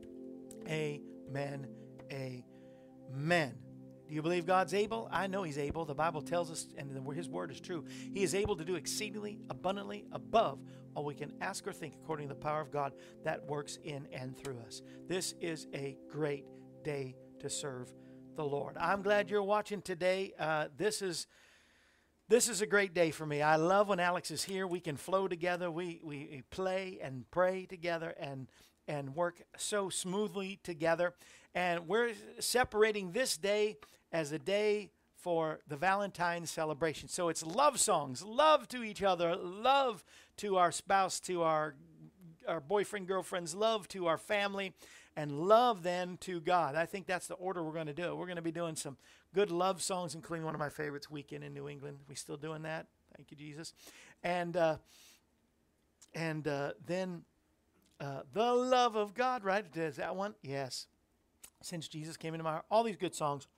Amen. 0.68 1.68
Amen. 2.12 3.54
Do 4.08 4.14
you 4.14 4.22
believe 4.22 4.46
God's 4.46 4.72
able? 4.72 5.08
I 5.10 5.26
know 5.26 5.42
He's 5.42 5.58
able. 5.58 5.84
The 5.84 5.94
Bible 5.94 6.22
tells 6.22 6.50
us, 6.50 6.68
and 6.76 6.90
His 7.14 7.28
word 7.28 7.50
is 7.50 7.60
true. 7.60 7.84
He 8.14 8.22
is 8.22 8.34
able 8.34 8.56
to 8.56 8.64
do 8.64 8.76
exceedingly 8.76 9.38
abundantly 9.50 10.04
above 10.12 10.60
all 10.94 11.04
we 11.04 11.14
can 11.14 11.32
ask 11.40 11.66
or 11.66 11.72
think 11.72 11.94
according 12.02 12.28
to 12.28 12.34
the 12.34 12.40
power 12.40 12.60
of 12.60 12.70
God 12.70 12.92
that 13.24 13.44
works 13.46 13.78
in 13.84 14.06
and 14.12 14.36
through 14.36 14.58
us. 14.66 14.80
This 15.08 15.34
is 15.40 15.66
a 15.74 15.98
great 16.10 16.44
day 16.84 17.16
to 17.40 17.50
serve 17.50 17.92
the 18.36 18.44
Lord. 18.44 18.76
I'm 18.78 19.02
glad 19.02 19.28
you're 19.28 19.42
watching 19.42 19.82
today. 19.82 20.32
Uh, 20.38 20.68
this 20.76 21.02
is 21.02 21.26
this 22.28 22.48
is 22.48 22.60
a 22.60 22.66
great 22.66 22.92
day 22.92 23.12
for 23.12 23.24
me. 23.24 23.40
I 23.40 23.56
love 23.56 23.88
when 23.88 24.00
Alex 24.00 24.30
is 24.32 24.42
here. 24.42 24.66
We 24.66 24.80
can 24.80 24.96
flow 24.96 25.28
together. 25.28 25.70
We, 25.70 26.00
we 26.02 26.42
play 26.50 26.98
and 27.00 27.24
pray 27.30 27.66
together 27.66 28.14
and, 28.18 28.48
and 28.88 29.14
work 29.14 29.42
so 29.56 29.90
smoothly 29.90 30.58
together. 30.64 31.14
And 31.54 31.86
we're 31.86 32.12
separating 32.40 33.12
this 33.12 33.36
day 33.36 33.76
as 34.10 34.32
a 34.32 34.40
day 34.40 34.90
for 35.14 35.60
the 35.68 35.76
Valentine's 35.76 36.50
celebration. 36.50 37.08
So 37.08 37.28
it's 37.28 37.46
love 37.46 37.78
songs, 37.78 38.24
love 38.24 38.66
to 38.68 38.82
each 38.82 39.04
other, 39.04 39.36
love 39.36 40.04
to 40.38 40.56
our 40.56 40.72
spouse, 40.72 41.20
to 41.20 41.42
our 41.42 41.74
our 42.46 42.60
boyfriend, 42.60 43.08
girlfriends, 43.08 43.56
love 43.56 43.88
to 43.88 44.06
our 44.06 44.18
family, 44.18 44.72
and 45.16 45.32
love 45.32 45.82
then 45.82 46.18
to 46.18 46.40
God. 46.40 46.74
I 46.74 46.84
think 46.86 47.06
that's 47.06 47.26
the 47.26 47.34
order 47.34 47.62
we're 47.62 47.72
going 47.72 47.86
to 47.86 47.94
do 47.94 48.04
it. 48.04 48.16
We're 48.16 48.26
going 48.26 48.36
to 48.36 48.42
be 48.42 48.52
doing 48.52 48.76
some 48.76 48.98
good 49.34 49.50
love 49.50 49.82
songs, 49.82 50.14
including 50.14 50.44
one 50.44 50.54
of 50.54 50.58
my 50.58 50.68
favorites, 50.68 51.10
Weekend 51.10 51.42
in 51.42 51.54
New 51.54 51.68
England. 51.68 51.98
We 52.08 52.14
still 52.14 52.36
doing 52.36 52.62
that? 52.62 52.86
Thank 53.16 53.30
you, 53.30 53.36
Jesus. 53.36 53.72
And 54.22 54.56
uh, 54.56 54.76
and 56.14 56.46
uh, 56.46 56.72
then 56.86 57.22
uh, 58.00 58.22
the 58.32 58.52
love 58.52 58.96
of 58.96 59.14
God, 59.14 59.44
right? 59.44 59.64
Is 59.74 59.96
that 59.96 60.14
one? 60.16 60.34
Yes. 60.42 60.86
Since 61.62 61.88
Jesus 61.88 62.16
came 62.16 62.34
into 62.34 62.44
my 62.44 62.52
heart, 62.52 62.64
all 62.70 62.82
these 62.84 62.96
good 62.96 63.14
songs. 63.14 63.48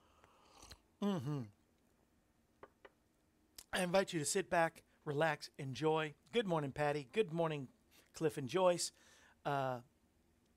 Mm-hmm. 1.03 1.41
I 3.73 3.83
invite 3.83 4.13
you 4.13 4.19
to 4.19 4.25
sit 4.25 4.49
back, 4.49 4.83
relax, 5.05 5.49
enjoy. 5.59 6.13
Good 6.33 6.47
morning, 6.47 6.71
Patty. 6.71 7.07
Good 7.13 7.33
morning, 7.33 7.67
Cliff 8.15 8.37
and 8.37 8.47
Joyce. 8.47 8.91
Uh, 9.45 9.77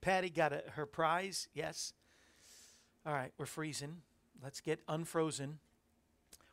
Patty 0.03 0.29
got 0.29 0.51
a, 0.51 0.63
her 0.71 0.85
prize. 0.85 1.47
Yes. 1.53 1.93
All 3.05 3.13
right, 3.13 3.31
we're 3.37 3.45
freezing. 3.45 4.01
Let's 4.43 4.59
get 4.59 4.81
unfrozen. 4.89 5.59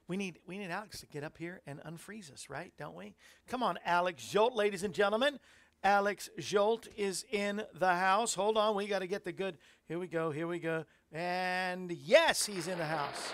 We 0.06 0.16
need 0.16 0.38
we 0.46 0.56
need 0.56 0.70
Alex 0.70 1.00
to 1.00 1.06
get 1.06 1.24
up 1.24 1.36
here 1.36 1.60
and 1.66 1.80
unfreeze 1.80 2.32
us, 2.32 2.48
right? 2.48 2.72
Don't 2.78 2.94
we? 2.94 3.16
Come 3.48 3.64
on, 3.64 3.78
Alex 3.84 4.22
Zsolt, 4.22 4.54
ladies 4.54 4.84
and 4.84 4.94
gentlemen. 4.94 5.40
Alex 5.82 6.28
Zsolt 6.38 6.86
is 6.96 7.24
in 7.32 7.62
the 7.74 7.94
house. 7.94 8.34
Hold 8.34 8.56
on, 8.56 8.76
we 8.76 8.86
got 8.86 9.00
to 9.00 9.08
get 9.08 9.24
the 9.24 9.32
good. 9.32 9.58
Here 9.88 9.98
we 9.98 10.06
go. 10.06 10.30
Here 10.30 10.46
we 10.46 10.60
go. 10.60 10.84
And 11.10 11.90
yes, 11.90 12.46
he's 12.46 12.68
in 12.68 12.78
the 12.78 12.86
house. 12.86 13.32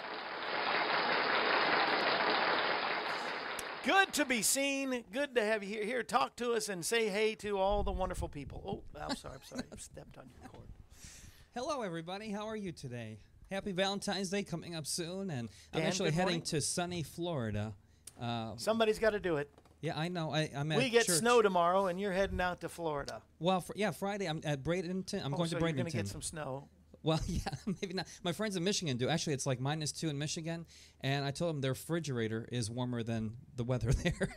Good 3.87 4.13
to 4.15 4.25
be 4.25 4.43
seen. 4.43 5.05
Good 5.13 5.37
to 5.37 5.45
have 5.45 5.63
you 5.63 5.69
here. 5.77 5.85
Here, 5.85 6.03
talk 6.03 6.35
to 6.37 6.53
us 6.55 6.69
and 6.69 6.85
say 6.85 7.09
hey 7.09 7.37
to 7.37 7.59
all 7.59 7.85
the 7.85 7.93
wonderful 7.93 8.29
people. 8.29 8.83
Oh, 8.97 9.01
I'm 9.01 9.15
sorry. 9.15 9.35
I'm 9.37 9.41
sorry. 9.45 9.63
I 9.73 9.77
stepped 9.77 10.19
on 10.19 10.25
your 10.41 10.49
cord. 10.49 10.65
Hello, 11.55 11.83
everybody. 11.83 12.31
How 12.31 12.47
are 12.49 12.57
you 12.57 12.73
today? 12.73 13.21
Happy 13.51 13.71
Valentine's 13.71 14.29
Day 14.31 14.43
coming 14.43 14.75
up 14.75 14.87
soon, 14.87 15.31
and 15.31 15.49
I'm 15.73 15.81
Dan, 15.81 15.89
actually 15.89 16.11
good 16.11 16.15
heading 16.15 16.27
morning. 16.27 16.43
to 16.43 16.61
sunny 16.61 17.05
Florida. 17.05 17.75
Uh, 18.21 18.53
Somebody's 18.57 18.99
got 18.99 19.11
to 19.11 19.21
do 19.21 19.37
it. 19.37 19.49
yeah, 19.83 19.97
I 19.97 20.09
know. 20.09 20.35
I, 20.35 20.51
I'm 20.57 20.73
at 20.73 20.79
We 20.79 20.91
get 20.91 21.07
church. 21.07 21.19
snow 21.19 21.41
tomorrow, 21.41 21.87
and 21.87 22.01
you're 22.01 22.13
heading 22.13 22.41
out 22.41 22.61
to 22.63 22.69
Florida. 22.69 23.23
Well, 23.39 23.61
fr- 23.61 23.73
yeah, 23.77 23.93
Friday 23.93 24.27
I'm 24.27 24.41
at 24.45 24.65
Bradenton. 24.65 25.25
I'm 25.25 25.33
Oh, 25.33 25.37
going 25.37 25.49
so 25.49 25.59
to 25.59 25.65
you're 25.65 25.73
Bradenton. 25.73 25.77
going 25.77 25.91
to 25.93 25.97
get 25.97 26.09
some 26.09 26.23
snow. 26.23 26.67
Well, 27.03 27.21
yeah, 27.27 27.43
maybe 27.81 27.95
not. 27.95 28.07
My 28.25 28.33
friends 28.33 28.57
in 28.57 28.65
Michigan 28.65 28.97
do. 28.97 29.09
Actually, 29.09 29.35
it's 29.35 29.47
like 29.47 29.61
minus 29.61 29.93
two 29.93 30.09
in 30.09 30.19
Michigan, 30.19 30.67
and 31.01 31.25
I 31.25 31.31
told 31.31 31.55
them 31.55 31.61
their 31.61 31.73
refrigerator 31.73 32.49
is 32.51 32.71
warmer 32.71 33.03
than 33.03 33.33
the 33.57 33.65
weather 33.65 33.93
there. 34.05 34.29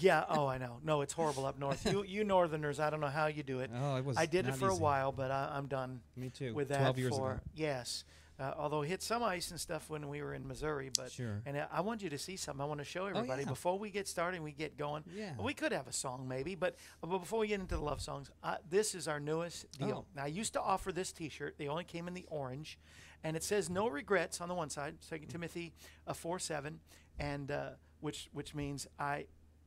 Yeah. 0.00 0.24
Oh, 0.28 0.46
I 0.46 0.58
know. 0.58 0.78
No, 0.84 1.00
it's 1.00 1.12
horrible 1.12 1.44
up 1.46 1.58
north. 1.58 1.84
You, 1.90 2.04
you 2.04 2.22
Northerners, 2.22 2.78
I 2.78 2.88
don't 2.90 3.00
know 3.00 3.08
how 3.08 3.26
you 3.26 3.42
do 3.42 3.60
it. 3.60 3.70
Oh, 3.74 3.96
it 3.96 4.04
was 4.04 4.16
I 4.16 4.26
did 4.26 4.46
it 4.46 4.54
for 4.54 4.68
a 4.68 4.74
while, 4.76 5.10
but 5.10 5.30
I, 5.32 5.50
I'm 5.54 5.66
done 5.66 6.00
Me 6.16 6.30
too. 6.30 6.54
with 6.54 6.68
that. 6.68 6.78
Twelve 6.80 6.98
years 6.98 7.16
for 7.16 7.32
ago. 7.32 7.40
yes. 7.54 8.04
Uh, 8.40 8.54
although 8.56 8.82
hit 8.82 9.02
some 9.02 9.20
ice 9.24 9.50
and 9.50 9.58
stuff 9.58 9.90
when 9.90 10.08
we 10.08 10.22
were 10.22 10.32
in 10.32 10.46
Missouri, 10.46 10.90
but 10.96 11.10
Sure. 11.10 11.42
And 11.44 11.56
I, 11.58 11.66
I 11.72 11.80
want 11.80 12.02
you 12.02 12.10
to 12.10 12.18
see 12.18 12.36
something. 12.36 12.62
I 12.62 12.66
want 12.66 12.78
to 12.78 12.84
show 12.84 13.06
everybody 13.06 13.42
yeah. 13.42 13.48
before 13.48 13.76
we 13.78 13.90
get 13.90 14.06
started. 14.06 14.36
and 14.36 14.44
We 14.44 14.52
get 14.52 14.76
going. 14.78 15.02
Yeah. 15.12 15.32
We 15.40 15.54
could 15.54 15.72
have 15.72 15.88
a 15.88 15.92
song 15.92 16.28
maybe, 16.28 16.54
but, 16.54 16.76
uh, 17.02 17.08
but 17.08 17.18
before 17.18 17.40
we 17.40 17.48
get 17.48 17.58
into 17.58 17.74
the 17.74 17.82
love 17.82 18.00
songs, 18.00 18.30
uh, 18.44 18.56
this 18.70 18.94
is 18.94 19.08
our 19.08 19.18
newest 19.18 19.66
deal. 19.72 20.06
Oh. 20.06 20.12
Now 20.14 20.22
I 20.22 20.28
used 20.28 20.52
to 20.52 20.60
offer 20.60 20.92
this 20.92 21.10
T-shirt. 21.12 21.56
They 21.58 21.66
only 21.66 21.82
came 21.82 22.06
in 22.06 22.14
the 22.14 22.26
orange, 22.28 22.78
and 23.24 23.36
it 23.36 23.42
says 23.42 23.68
"No 23.68 23.88
regrets" 23.88 24.40
on 24.40 24.48
the 24.48 24.54
one 24.54 24.70
side, 24.70 24.94
Second 25.00 25.28
Timothy 25.28 25.72
uh, 26.06 26.12
four 26.12 26.38
seven, 26.38 26.78
and 27.18 27.50
uh, 27.50 27.70
which 28.00 28.28
which 28.32 28.54
means 28.54 28.86
I. 29.00 29.26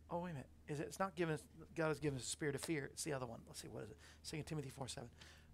Oh 0.09 0.19
wait 0.19 0.31
a 0.31 0.33
minute. 0.33 0.47
Is 0.69 0.79
it? 0.79 0.87
It's 0.87 0.99
not 0.99 1.15
given. 1.15 1.37
God 1.75 1.89
has 1.89 1.99
given 1.99 2.17
us 2.17 2.23
a 2.23 2.29
spirit 2.29 2.55
of 2.55 2.61
fear. 2.61 2.89
It's 2.93 3.03
the 3.03 3.11
other 3.11 3.25
one. 3.25 3.39
Let's 3.47 3.61
see. 3.61 3.67
What 3.67 3.83
is 3.83 3.89
it? 3.91 3.97
Second 4.21 4.45
Timothy 4.45 4.69
four 4.69 4.87
seven. 4.87 5.09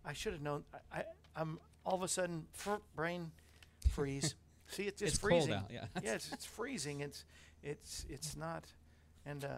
I 0.05 0.13
should 0.13 0.33
have 0.33 0.41
known. 0.41 0.63
I, 0.91 0.99
I 0.99 1.03
I'm 1.35 1.59
all 1.87 1.95
of 1.95 2.03
a 2.03 2.07
sudden 2.07 2.45
fr- 2.51 2.83
brain 2.95 3.31
freeze. 3.89 4.35
see, 4.67 4.83
it's 4.83 4.99
just 4.99 5.13
It's 5.15 5.17
cold 5.19 5.43
freezing. 5.43 5.53
out, 5.53 5.71
yeah. 5.71 5.85
yeah, 6.03 6.15
it's, 6.15 6.31
it's 6.33 6.45
freezing. 6.45 6.99
It's 6.99 7.23
it's 7.63 8.05
it's 8.09 8.35
not. 8.35 8.65
And 9.25 9.45
uh, 9.45 9.49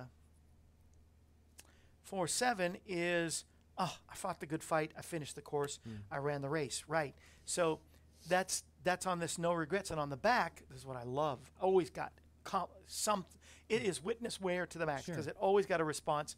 four 2.04 2.28
seven 2.28 2.78
is 2.88 3.46
oh, 3.78 3.94
I 4.10 4.16
fought 4.16 4.40
the 4.40 4.46
good 4.46 4.64
fight. 4.64 4.92
I 4.98 5.02
finished 5.02 5.36
the 5.36 5.42
course. 5.42 5.80
I 6.12 6.18
ran 6.18 6.42
the 6.42 6.50
race. 6.50 6.84
Right. 6.88 7.16
So 7.46 7.80
that's 8.28 8.64
that's 8.84 9.08
on 9.08 9.20
this 9.20 9.38
no 9.40 9.54
regrets, 9.54 9.90
and 9.92 10.00
on 10.00 10.10
the 10.10 10.18
back 10.18 10.62
this 10.70 10.80
is 10.80 10.86
what 10.86 10.98
I 10.98 11.04
love. 11.04 11.40
Always 11.60 11.90
got 11.90 12.12
com- 12.44 12.68
some. 12.86 13.26
It 13.70 13.84
is 13.84 14.04
witness 14.04 14.40
wear 14.40 14.66
to 14.68 14.78
the 14.78 14.86
max 14.86 15.06
Sure. 15.06 15.16
because 15.16 15.28
it 15.28 15.36
always 15.40 15.66
got 15.66 15.82
a 15.82 15.84
response. 15.84 16.36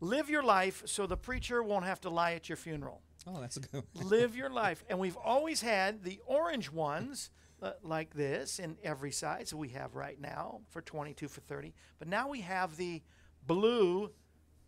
Live 0.00 0.30
your 0.30 0.42
life 0.42 0.82
so 0.86 1.06
the 1.06 1.16
preacher 1.16 1.62
won't 1.62 1.84
have 1.84 2.00
to 2.02 2.10
lie 2.10 2.32
at 2.32 2.48
your 2.48 2.56
funeral 2.56 3.02
Oh, 3.26 3.40
that's 3.40 3.56
a 3.56 3.60
good. 3.60 3.82
one. 3.92 4.08
live 4.08 4.34
your 4.36 4.50
life. 4.50 4.82
And 4.88 4.98
we've 4.98 5.16
always 5.16 5.60
had 5.60 6.02
the 6.04 6.20
orange 6.26 6.70
ones 6.72 7.30
uh, 7.62 7.72
like 7.82 8.14
this 8.14 8.58
in 8.58 8.76
every 8.82 9.12
size 9.12 9.52
we 9.54 9.68
have 9.70 9.94
right 9.94 10.18
now 10.20 10.60
for 10.70 10.80
22 10.80 11.28
for 11.28 11.40
30. 11.42 11.74
But 11.98 12.08
now 12.08 12.28
we 12.28 12.40
have 12.40 12.76
the 12.76 13.02
blue 13.46 14.10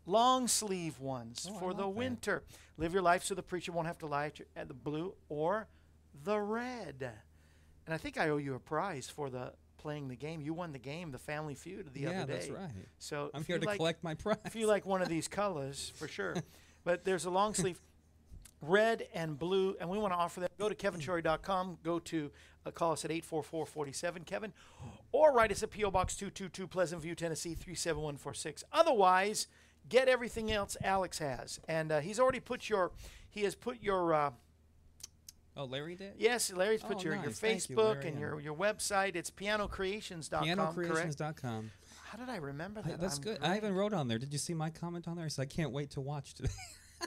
long 0.05 0.49
sleeve 0.49 0.99
ones 1.01 1.49
Oh, 1.51 1.59
for 1.59 1.73
the 1.75 1.85
like 1.85 1.93
that. 1.95 1.99
winter. 1.99 2.43
Live 2.77 2.93
your 2.93 3.03
life 3.03 3.25
so 3.25 3.35
the 3.35 3.43
preacher 3.43 3.73
won't 3.73 3.87
have 3.87 3.99
to 3.99 4.07
lie 4.07 4.27
at, 4.27 4.39
your, 4.39 4.49
at 4.57 4.69
the 4.69 4.75
blue 4.75 5.15
or 5.29 5.69
the 6.25 6.39
red. 6.39 7.11
And 7.87 7.95
I 7.95 7.97
think 7.99 8.19
I 8.19 8.29
owe 8.29 8.37
you 8.37 8.55
a 8.55 8.61
prize 8.61 9.09
for 9.09 9.31
the 9.31 9.53
playing 9.79 10.09
the 10.09 10.17
game. 10.17 10.41
You 10.41 10.55
won 10.55 10.73
the 10.73 10.79
game, 10.79 11.11
the 11.11 11.19
Family 11.19 11.55
Feud, 11.55 11.89
the 11.93 12.01
yeah, 12.03 12.09
other 12.23 12.27
day. 12.27 12.33
Yeah, 12.33 12.39
that's 12.39 12.51
right. 12.51 12.71
So 12.99 13.31
I'm 13.35 13.45
here 13.45 13.59
to 13.59 13.67
like- 13.67 13.79
collect 13.79 14.05
my 14.05 14.15
prize. 14.15 14.37
if 14.45 14.55
you 14.55 14.67
like 14.67 14.85
one 14.87 15.03
of 15.03 15.09
these 15.09 15.29
colors, 15.29 15.93
for 15.97 16.07
sure. 16.09 16.35
But 16.85 17.05
there's 17.05 17.27
a 17.27 17.31
long 17.31 17.55
sleeve, 17.55 17.81
red 18.63 19.07
and 19.13 19.39
blue, 19.39 19.77
and 19.81 19.91
we 19.91 19.99
want 19.99 20.13
to 20.13 20.17
offer 20.19 20.41
that. 20.41 20.57
Go 20.59 20.69
to 20.69 20.75
kevinshorey.com. 20.75 21.79
Go 21.83 21.99
to 21.99 22.31
uh, 22.65 22.71
call 22.71 22.93
us 22.93 23.05
at 23.05 23.11
844-47 23.11 24.25
Kevin, 24.25 24.53
or 25.11 25.33
write 25.33 25.51
us 25.51 25.63
at 25.63 25.71
PO 25.71 25.91
Box 25.91 26.17
222 26.17 26.67
Pleasant 26.69 27.03
View, 27.03 27.15
Tennessee 27.15 27.55
37146. 27.55 28.63
Otherwise, 28.73 29.49
get 29.89 30.09
everything 30.09 30.53
else 30.53 30.77
Alex 30.83 31.19
has, 31.19 31.61
and 31.69 31.91
uh, 31.93 32.01
he's 32.01 32.21
already 32.21 32.41
put 32.41 32.69
your 32.69 32.93
he 33.29 33.43
has 33.43 33.55
put 33.55 33.83
your. 33.83 34.15
Uh, 34.15 34.31
oh, 35.57 35.65
Larry 35.65 35.97
did. 35.97 36.13
Yes, 36.19 36.53
Larry's 36.53 36.83
put 36.83 36.99
Oh, 36.99 37.03
your, 37.03 37.15
your 37.15 37.25
nice. 37.27 37.41
Thank 37.41 37.69
you, 37.69 37.77
Facebook 37.77 37.95
Larry, 37.95 38.09
and 38.09 38.21
your, 38.21 38.41
your 38.41 38.55
website. 38.55 39.17
It's 39.17 39.31
pianocreations.com. 39.31 40.47
PianoCreations.com. 40.47 41.71
How 42.05 42.19
did 42.19 42.29
I 42.29 42.37
remember 42.37 42.83
that? 42.83 43.01
that's 43.01 43.17
I'm 43.17 43.23
good. 43.23 43.39
I 43.43 43.57
even 43.57 43.75
wrote 43.75 43.95
on 43.95 44.07
there. 44.07 44.19
Did 44.19 44.33
you 44.35 44.39
see 44.39 44.53
my 44.55 44.69
comment 44.71 45.09
on 45.09 45.17
there? 45.17 45.25
I 45.25 45.29
said 45.29 45.43
I 45.43 45.47
can't 45.47 45.73
wait 45.73 45.91
to 45.93 46.01
watch 46.01 46.35
today. 46.35 46.51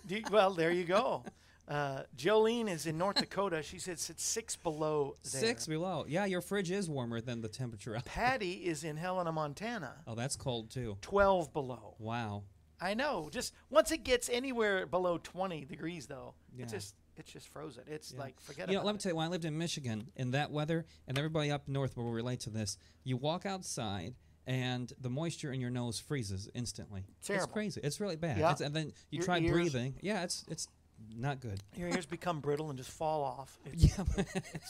You- 0.10 0.24
well, 0.32 0.52
there 0.54 0.72
you 0.72 0.84
go. 0.84 1.24
Uh, 1.68 2.04
Jolene 2.16 2.70
is 2.70 2.86
in 2.86 2.98
North 2.98 3.16
Dakota. 3.16 3.64
She 3.64 3.80
says 3.80 4.10
it's 4.10 4.24
six 4.24 4.56
below 4.56 5.16
there. 5.32 5.42
Six 5.42 5.66
below. 5.68 6.06
Yeah, 6.08 6.26
your 6.26 6.42
fridge 6.42 6.70
is 6.70 6.90
warmer 6.90 7.22
than 7.22 7.42
the 7.42 7.48
temperature 7.48 7.96
out. 7.96 8.06
Patty 8.06 8.54
is 8.66 8.84
in 8.84 8.98
Helena, 8.98 9.32
Montana. 9.32 9.96
Oh, 10.06 10.14
that's 10.16 10.36
cold 10.36 10.70
too. 10.70 10.98
12 11.02 11.52
below. 11.54 11.96
Wow. 11.98 12.44
I 12.80 12.94
know. 12.94 13.30
Just 13.32 13.54
once 13.70 13.92
it 13.92 14.04
gets 14.04 14.30
anywhere 14.30 14.86
below 14.86 15.18
20 15.18 15.66
degrees, 15.66 16.06
though, 16.08 16.36
Yeah. 16.56 16.64
it's 16.64 16.74
just 16.74 16.96
it's 17.18 17.32
just 17.32 17.48
frozen. 17.48 17.86
It's 17.88 18.12
Yeah. 18.12 18.20
like 18.20 18.40
forget 18.42 18.68
You 18.70 18.76
know, 18.76 18.84
let 18.84 18.92
me 18.92 18.98
it. 18.98 19.02
tell 19.02 19.12
you, 19.14 19.16
when 19.16 19.26
I 19.26 19.30
lived 19.30 19.46
in 19.46 19.58
Michigan 19.58 20.12
in 20.18 20.32
that 20.32 20.52
weather, 20.52 20.86
and 21.08 21.18
everybody 21.18 21.50
up 21.50 21.68
north 21.70 21.96
will 21.96 22.12
relate 22.12 22.42
to 22.42 22.50
this, 22.50 22.78
you 23.06 23.16
walk 23.16 23.46
outside 23.46 24.16
and 24.46 24.92
the 25.00 25.10
moisture 25.10 25.52
in 25.54 25.62
your 25.62 25.70
nose 25.72 25.98
freezes 26.00 26.50
instantly. 26.54 27.06
Terrible. 27.24 27.46
It's 27.46 27.54
crazy. 27.54 27.82
It's 27.84 28.00
really 28.02 28.18
bad. 28.18 28.38
Yeah. 28.38 28.52
It's, 28.52 28.60
and 28.62 28.76
then 28.76 28.88
you 29.10 29.18
Your 29.20 29.24
try 29.24 29.40
ears- 29.40 29.52
breathing. 29.54 29.96
Yeah, 30.02 30.24
it's 30.24 30.44
it's 30.50 30.68
not 31.18 31.40
good. 31.42 31.60
Your 31.76 31.90
ears 31.90 32.06
become 32.06 32.40
brittle 32.40 32.70
and 32.70 32.78
just 32.78 32.92
fall 32.92 33.24
off. 33.24 33.58
It's, 33.66 33.98
Yeah. 33.98 34.04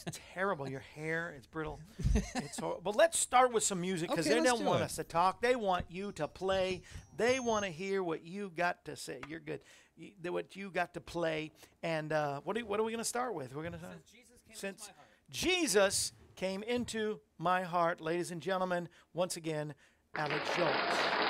it's 0.06 0.20
terrible. 0.34 0.70
Your 0.70 0.82
hair, 0.96 1.34
it's 1.38 1.48
brittle. 1.48 1.80
It's 2.36 2.58
hor- 2.60 2.80
but 2.84 2.96
let's 2.96 3.18
start 3.20 3.52
with 3.54 3.64
some 3.64 3.82
music 3.82 4.10
because 4.10 4.26
Okay, 4.28 4.40
they 4.40 4.44
don't 4.46 4.60
do 4.60 4.66
want 4.66 4.82
it. 4.82 4.86
us 4.86 4.96
to 4.96 5.04
talk. 5.04 5.42
They 5.42 5.56
want 5.56 5.86
you 5.90 6.12
to 6.14 6.28
play. 6.28 6.82
They 7.18 7.40
want 7.40 7.66
to 7.66 7.72
hear 7.72 8.04
what 8.04 8.24
you 8.26 8.52
got 8.56 8.86
to 8.86 8.96
say. 8.96 9.20
You're 9.28 9.40
good. 9.40 9.62
You, 9.98 10.12
what 10.32 10.56
you 10.56 10.70
got 10.70 10.94
to 10.96 11.02
play. 11.02 11.52
And 11.84 12.12
uh, 12.12 12.42
what, 12.44 12.58
are, 12.58 12.66
what 12.66 12.80
are 12.80 12.84
we 12.84 12.92
going 12.92 13.04
to 13.04 13.06
start 13.06 13.34
with? 13.34 13.56
We're 13.56 13.62
going 13.64 13.74
to 13.74 13.80
since 14.54 14.92
Jesus 15.32 16.12
came 16.36 16.64
into 16.64 17.20
my 17.38 17.64
heart, 17.64 18.02
ladies 18.02 18.32
and 18.32 18.42
gentlemen. 18.42 18.90
Once 19.14 19.38
again, 19.38 19.74
Alex 20.16 20.44
Zsolt. 20.52 21.25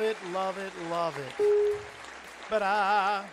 Love 0.00 0.08
it, 0.08 0.16
love 0.32 0.56
it, 0.58 0.72
love 0.90 1.18
it. 1.18 1.46
But 2.48 2.62
I. 2.62 3.26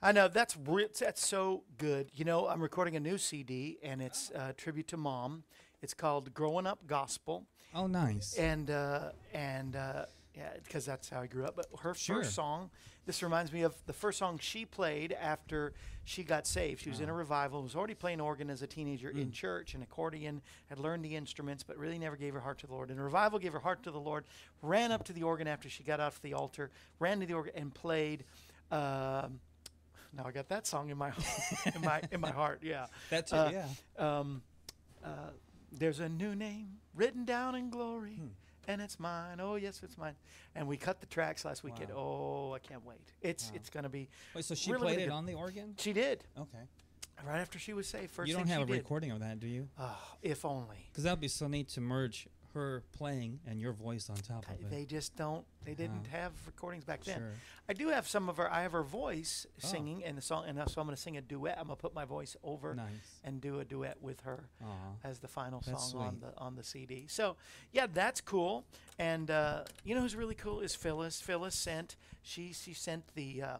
I 0.00 0.12
know 0.12 0.28
that's 0.28 0.56
re- 0.56 0.86
that's 0.96 1.26
so 1.26 1.64
good. 1.78 2.10
You 2.14 2.24
know, 2.24 2.46
I'm 2.46 2.62
recording 2.62 2.94
a 2.94 3.00
new 3.00 3.18
CD, 3.18 3.78
and 3.82 4.00
it's 4.00 4.30
a 4.30 4.52
tribute 4.52 4.86
to 4.88 4.96
mom. 4.96 5.42
It's 5.82 5.94
called 5.94 6.32
"Growing 6.32 6.64
Up 6.64 6.86
Gospel," 6.86 7.44
Oh, 7.74 7.88
nice. 7.88 8.34
and 8.34 8.70
uh, 8.70 9.10
and 9.34 9.74
uh, 9.74 10.04
yeah, 10.36 10.50
because 10.64 10.84
that's 10.86 11.08
how 11.08 11.20
I 11.20 11.26
grew 11.26 11.44
up. 11.44 11.56
But 11.56 11.66
her 11.80 11.94
Sure. 11.94 12.16
first 12.22 12.34
song, 12.34 12.70
this 13.06 13.22
reminds 13.22 13.52
me 13.52 13.62
of 13.62 13.74
the 13.86 13.92
first 13.92 14.18
song 14.18 14.38
she 14.38 14.64
played 14.64 15.12
after 15.12 15.72
she 16.04 16.22
got 16.24 16.46
saved. 16.46 16.82
She 16.82 16.88
was 16.90 17.00
in 17.00 17.08
a 17.08 17.12
revival. 17.12 17.62
Was 17.62 17.74
already 17.76 17.94
playing 17.94 18.20
organ 18.20 18.48
as 18.50 18.62
a 18.62 18.66
teenager 18.66 19.10
Mm. 19.12 19.20
in 19.22 19.32
church 19.32 19.74
and 19.74 19.82
accordion. 19.82 20.40
Had 20.68 20.78
learned 20.78 21.04
the 21.04 21.14
instruments, 21.16 21.62
but 21.62 21.76
really 21.76 21.98
never 21.98 22.16
gave 22.16 22.34
her 22.34 22.40
heart 22.40 22.58
to 22.60 22.66
the 22.66 22.72
Lord. 22.72 22.90
And 22.90 23.00
revival 23.02 23.38
gave 23.38 23.52
her 23.52 23.58
heart 23.60 23.82
to 23.84 23.90
the 23.90 24.00
Lord. 24.00 24.24
Ran 24.62 24.92
up 24.92 25.04
to 25.04 25.12
the 25.12 25.22
organ 25.24 25.46
after 25.48 25.68
she 25.68 25.82
got 25.82 26.00
off 26.00 26.20
the 26.22 26.34
altar. 26.34 26.70
Ran 26.98 27.20
to 27.20 27.26
the 27.26 27.34
organ 27.34 27.52
and 27.56 27.74
played. 27.74 28.24
Um, 28.70 29.40
now 30.12 30.24
I 30.26 30.32
got 30.32 30.48
that 30.48 30.66
song 30.66 30.90
in 30.90 30.98
my 30.98 31.12
in 31.74 31.80
my 31.82 32.02
in 32.10 32.20
my 32.20 32.30
heart. 32.30 32.60
Yeah. 32.62 32.86
that's 33.08 33.32
Uh, 33.32 33.50
yeah. 33.52 34.18
Um, 34.18 34.42
uh, 35.04 35.30
there's 35.72 36.00
a 36.00 36.08
new 36.08 36.34
name 36.34 36.78
written 36.94 37.24
down 37.24 37.54
in 37.54 37.70
glory, 37.70 38.14
Hmm. 38.16 38.26
And 38.72 38.80
it's 38.80 38.98
mine. 39.00 39.40
Oh 39.40 39.56
yes, 39.56 39.80
it's 39.82 39.98
mine. 39.98 40.14
And 40.54 40.66
we 40.66 40.76
cut 40.76 41.00
the 41.00 41.06
tracks 41.06 41.44
last 41.44 41.62
weekend. 41.64 41.90
Oh, 41.94 42.52
I 42.54 42.58
can't 42.58 42.84
wait. 42.84 43.12
It's 43.20 43.46
Wow. 43.50 43.52
it's 43.56 43.70
gonna 43.70 43.88
be. 43.88 44.08
Wait, 44.34 44.44
so 44.44 44.54
she 44.54 44.70
really, 44.70 44.82
played 44.82 44.90
really 44.92 45.02
it 45.04 45.06
good. 45.06 45.12
on 45.14 45.26
the 45.26 45.34
organ? 45.34 45.74
She 45.78 45.92
did 45.92 46.24
Okay. 46.38 46.58
right 47.26 47.40
after 47.40 47.58
she 47.58 47.72
was 47.72 47.86
saved. 47.86 48.10
First 48.10 48.28
you 48.28 48.36
don't 48.36 48.46
have 48.48 48.62
a 48.62 48.66
did. 48.66 48.76
recording 48.76 49.10
of 49.10 49.20
that, 49.20 49.40
do 49.40 49.46
you? 49.46 49.68
Oh, 49.78 49.98
if 50.22 50.44
only. 50.44 50.86
Because 50.90 51.04
that 51.04 51.10
would 51.12 51.20
be 51.20 51.28
so 51.28 51.48
neat 51.48 51.68
to 51.70 51.80
merge 51.80 52.28
her 52.54 52.82
playing 52.92 53.40
and 53.46 53.60
your 53.60 53.72
voice 53.72 54.10
on 54.10 54.16
top 54.16 54.44
of 54.48 54.60
it. 54.60 54.70
They 54.70 54.84
just 54.84 55.16
don't. 55.16 55.44
They 55.64 55.74
didn't 55.74 56.06
Uh, 56.06 56.16
have 56.16 56.32
recordings 56.46 56.84
back 56.84 57.04
then. 57.04 57.18
Sure. 57.18 57.32
I 57.68 57.72
do 57.74 57.88
have 57.88 58.08
some 58.08 58.28
of 58.28 58.36
her. 58.38 58.50
I 58.50 58.62
have 58.62 58.72
her 58.72 58.82
voice 58.82 59.46
Oh. 59.62 59.66
singing 59.68 60.02
and 60.04 60.16
the 60.18 60.22
song, 60.22 60.44
and 60.46 60.56
so 60.68 60.80
I'm 60.80 60.86
going 60.86 60.96
to 60.96 61.00
sing 61.00 61.16
a 61.16 61.20
duet. 61.20 61.58
I'm 61.58 61.66
going 61.66 61.76
to 61.76 61.80
put 61.80 61.94
my 61.94 62.04
voice 62.04 62.36
over 62.42 62.74
Nice. 62.74 63.20
and 63.24 63.40
do 63.40 63.60
a 63.60 63.64
duet 63.64 64.00
with 64.02 64.20
her. 64.22 64.48
As 65.04 65.18
the 65.20 65.28
final 65.28 65.60
That's 65.66 65.90
song 65.92 66.00
on 66.02 66.20
the 66.20 66.36
on 66.38 66.56
the 66.56 66.64
CD. 66.64 67.06
So 67.08 67.36
yeah, 67.72 67.86
that's 67.86 68.20
cool. 68.20 68.64
And 68.98 69.30
uh, 69.30 69.64
you 69.84 69.94
know 69.94 70.00
who's 70.00 70.16
really 70.16 70.34
cool 70.34 70.60
is 70.60 70.74
Phyllis. 70.74 71.20
Phyllis 71.20 71.54
sent 71.54 71.96
she 72.22 72.52
she 72.52 72.74
sent 72.74 73.14
the 73.14 73.42
uh, 73.42 73.58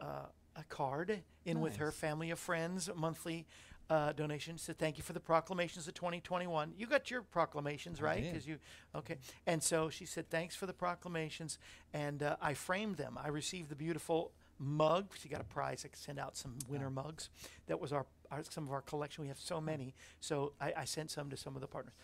uh, 0.00 0.26
a 0.56 0.64
card 0.68 1.22
in 1.44 1.60
with 1.60 1.76
her 1.76 1.90
family 1.92 2.30
of 2.30 2.38
friends 2.38 2.90
monthly. 2.94 3.46
Uh, 3.90 4.12
donation 4.12 4.58
said 4.58 4.76
thank 4.76 4.98
you 4.98 5.02
for 5.02 5.14
the 5.14 5.20
proclamations 5.20 5.88
of 5.88 5.94
2021. 5.94 6.74
You 6.76 6.86
got 6.86 7.10
your 7.10 7.22
proclamations 7.22 8.00
I 8.00 8.04
right 8.04 8.22
did. 8.22 8.32
because 8.32 8.46
you 8.46 8.58
okay. 8.94 9.16
And 9.46 9.62
so 9.62 9.88
she 9.88 10.04
said 10.04 10.28
thanks 10.28 10.54
for 10.54 10.66
the 10.66 10.74
proclamations, 10.74 11.58
and 11.94 12.22
uh, 12.22 12.36
I 12.42 12.52
framed 12.52 12.96
them. 12.96 13.18
I 13.22 13.28
received 13.28 13.70
the 13.70 13.76
beautiful 13.76 14.32
mug. 14.58 15.12
She 15.18 15.28
got 15.28 15.40
a 15.40 15.44
prize. 15.44 15.86
I 15.86 15.96
sent 15.96 16.18
out 16.18 16.36
some 16.36 16.56
winter 16.68 16.90
mugs. 16.90 17.30
That 17.66 17.80
was 17.80 17.92
our, 17.92 18.06
our 18.30 18.42
some 18.48 18.64
of 18.66 18.72
our 18.72 18.82
collection. 18.82 19.22
We 19.22 19.28
have 19.28 19.40
so 19.40 19.60
many, 19.60 19.94
so 20.20 20.52
I, 20.60 20.72
I 20.78 20.84
sent 20.84 21.10
some 21.10 21.30
to 21.30 21.36
some 21.36 21.54
of 21.54 21.60
the 21.60 21.66
partners. 21.66 21.94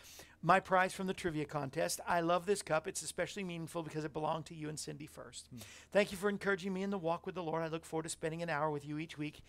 My 0.42 0.60
prize 0.60 0.92
from 0.92 1.06
the 1.06 1.14
trivia 1.14 1.44
contest. 1.44 2.00
I 2.06 2.20
love 2.20 2.46
this 2.46 2.62
cup. 2.62 2.86
It's 2.86 3.02
especially 3.02 3.44
meaningful 3.44 3.82
because 3.82 4.04
it 4.04 4.12
belonged 4.12 4.46
to 4.46 4.54
you 4.54 4.68
and 4.68 4.78
Cindy 4.78 5.06
first. 5.06 5.48
Thank 5.92 6.12
you 6.12 6.18
for 6.18 6.28
encouraging 6.28 6.72
me 6.72 6.82
in 6.82 6.90
the 6.90 6.98
walk 6.98 7.26
with 7.26 7.34
the 7.34 7.42
Lord. 7.42 7.62
I 7.62 7.68
look 7.68 7.84
forward 7.84 8.04
to 8.04 8.08
spending 8.08 8.42
an 8.42 8.50
hour 8.50 8.70
with 8.70 8.86
you 8.86 8.98
each 8.98 9.18
week. 9.18 9.42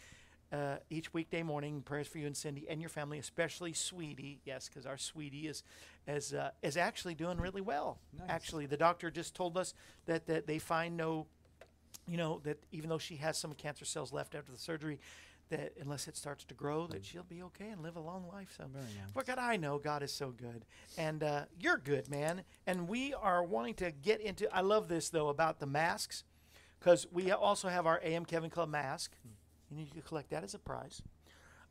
Uh, 0.54 0.78
each 0.90 1.12
weekday 1.14 1.42
morning, 1.44 1.82
prayers 1.82 2.08
for 2.08 2.20
you 2.20 2.28
and 2.28 2.38
Cindy 2.38 2.66
and 2.70 2.80
your 2.80 2.90
family, 2.90 3.18
especially 3.18 3.74
Sweetie. 3.74 4.40
Yes, 4.46 4.70
because 4.70 4.86
our 4.86 4.98
Sweetie 4.98 5.48
is, 5.48 5.64
is, 6.08 6.34
uh, 6.34 6.52
is 6.62 6.78
actually 6.78 7.16
doing 7.16 7.40
really 7.40 7.62
well. 7.62 7.98
Nice. 8.18 8.28
Actually, 8.30 8.66
the 8.68 8.78
doctor 8.78 9.10
just 9.10 9.34
told 9.36 9.58
us 9.58 9.74
that, 10.06 10.28
that 10.28 10.46
they 10.48 10.60
find 10.60 10.96
no 10.96 11.26
you 12.08 12.18
know 12.18 12.40
that 12.44 12.60
even 12.72 12.90
though 12.90 12.98
she 13.00 13.16
has 13.16 13.38
some 13.38 13.54
cancer 13.54 13.86
cells 13.86 14.14
left 14.14 14.36
after 14.36 14.52
the 14.52 14.58
surgery 14.58 15.00
that 15.50 15.74
unless 15.82 16.08
it 16.08 16.16
starts 16.16 16.44
to 16.44 16.54
grow 16.54 16.86
that 16.88 17.04
she'll 17.06 17.24
be 17.24 17.42
okay 17.42 17.70
and 17.70 17.82
live 17.82 17.96
a 17.96 18.00
long 18.00 18.26
life 18.32 18.54
so 18.56 18.66
Very 18.72 18.86
nice. 18.86 19.12
but 19.14 19.26
god 19.26 19.40
i 19.40 19.56
know 19.58 19.80
god 19.80 20.04
is 20.04 20.12
so 20.12 20.30
good 20.30 20.66
and 20.98 21.24
uh, 21.24 21.46
you're 21.60 21.78
good 21.78 22.10
man 22.10 22.44
and 22.68 22.88
we 22.88 23.14
are 23.14 23.44
wanting 23.44 23.74
to 23.76 23.92
get 23.92 24.22
into 24.22 24.54
i 24.56 24.62
love 24.62 24.88
this 24.88 25.10
though 25.10 25.30
about 25.30 25.60
the 25.60 25.66
masks 25.66 26.24
because 26.80 27.08
we 27.12 27.32
also 27.32 27.70
have 27.70 27.88
our 27.88 28.00
am 28.04 28.24
kevin 28.26 28.50
club 28.52 28.70
mask 28.70 29.12
and 29.24 29.34
you 29.80 29.86
can 29.92 30.02
collect 30.02 30.30
that 30.32 30.44
as 30.44 30.54
a 30.54 30.60
prize 30.60 31.02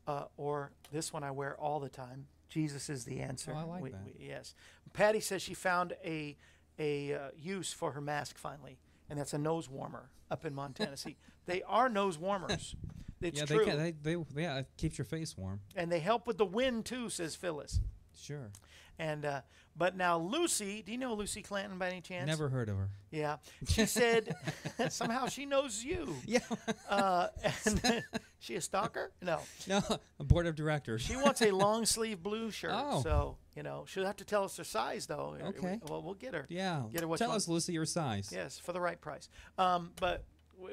uh, 0.07 0.25
or 0.37 0.71
this 0.91 1.11
one 1.13 1.23
i 1.23 1.31
wear 1.31 1.55
all 1.59 1.79
the 1.79 1.89
time 1.89 2.27
jesus 2.49 2.89
is 2.89 3.05
the 3.05 3.19
answer 3.19 3.51
Oh, 3.55 3.59
I 3.59 3.63
like 3.63 3.81
We- 3.83 3.89
that. 3.91 4.01
we- 4.05 4.27
yes 4.27 4.53
patty 4.93 5.19
says 5.19 5.41
she 5.41 5.53
found 5.53 5.93
a 6.03 6.37
a 6.77 7.13
uh, 7.13 7.19
use 7.37 7.71
for 7.73 7.91
her 7.91 8.01
mask 8.01 8.37
finally 8.37 8.77
and 9.09 9.17
that's 9.19 9.33
a 9.33 9.37
nose 9.37 9.69
warmer 9.69 10.09
up 10.31 10.43
in 10.45 10.55
Montana. 10.55 10.97
See, 10.97 11.15
they 11.45 11.61
are 11.63 11.87
nose 11.89 12.17
warmers. 12.17 12.75
It's 13.21 13.39
yeah, 13.39 13.45
true, 13.45 13.59
they 13.59 13.65
can. 13.65 13.77
They, 13.77 14.15
they 14.15 14.41
yeah, 14.41 14.57
it 14.57 14.67
keeps 14.77 14.97
your 14.97 15.05
face 15.05 15.37
warm. 15.37 15.59
and 15.75 15.91
they 15.91 15.99
help 15.99 16.25
with 16.25 16.37
the 16.39 16.45
wind 16.45 16.85
too, 16.85 17.09
says 17.09 17.35
Phyllis. 17.35 17.79
Sure. 18.19 18.49
And 18.97 19.25
uh, 19.25 19.41
but 19.75 19.97
now 19.97 20.17
Lucy, 20.17 20.81
do 20.81 20.91
you 20.91 20.97
know 20.97 21.13
Lucy 21.15 21.41
Clanton 21.41 21.77
by 21.77 21.89
any 21.89 22.01
chance? 22.01 22.27
Never 22.27 22.47
heard 22.47 22.69
of 22.69 22.77
her. 22.77 22.89
Yeah, 23.11 23.37
she 23.67 23.85
said 23.85 24.33
somehow 24.89 25.27
she 25.27 25.45
knows 25.45 25.83
you. 25.83 26.15
Yeah. 26.25 26.39
Uh, 26.89 27.27
and 27.65 28.03
she 28.39 28.55
a 28.55 28.61
stalker? 28.61 29.11
No, 29.21 29.39
no, 29.67 29.81
a 30.19 30.23
board 30.23 30.45
of 30.45 30.55
directors. 30.55 31.01
she 31.01 31.15
wants 31.15 31.41
a 31.41 31.51
long 31.51 31.85
sleeve 31.85 32.21
blue 32.21 32.51
shirt. 32.51 32.71
Oh. 32.73 33.01
So 33.01 33.37
you 33.55 33.63
know 33.63 33.85
she'll 33.87 34.05
have 34.05 34.17
to 34.17 34.25
tell 34.25 34.43
us 34.43 34.55
her 34.57 34.63
size 34.63 35.07
though. 35.07 35.35
Okay. 35.43 35.79
Well, 35.89 36.01
we'll 36.03 36.13
get 36.13 36.33
her. 36.35 36.45
yeah. 36.47 36.83
Get 36.91 37.01
her 37.01 37.07
what 37.07 37.19
Tell 37.19 37.31
us, 37.31 37.47
Lucy, 37.47 37.73
your 37.73 37.85
size. 37.85 38.29
Yes, 38.31 38.59
for 38.59 38.71
the 38.71 38.79
right 38.79 39.01
price. 39.01 39.29
Um, 39.57 39.91
but 39.99 40.23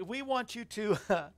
we 0.04 0.22
want 0.22 0.54
you 0.54 0.64
to 0.66 0.96
uh, 1.08 1.28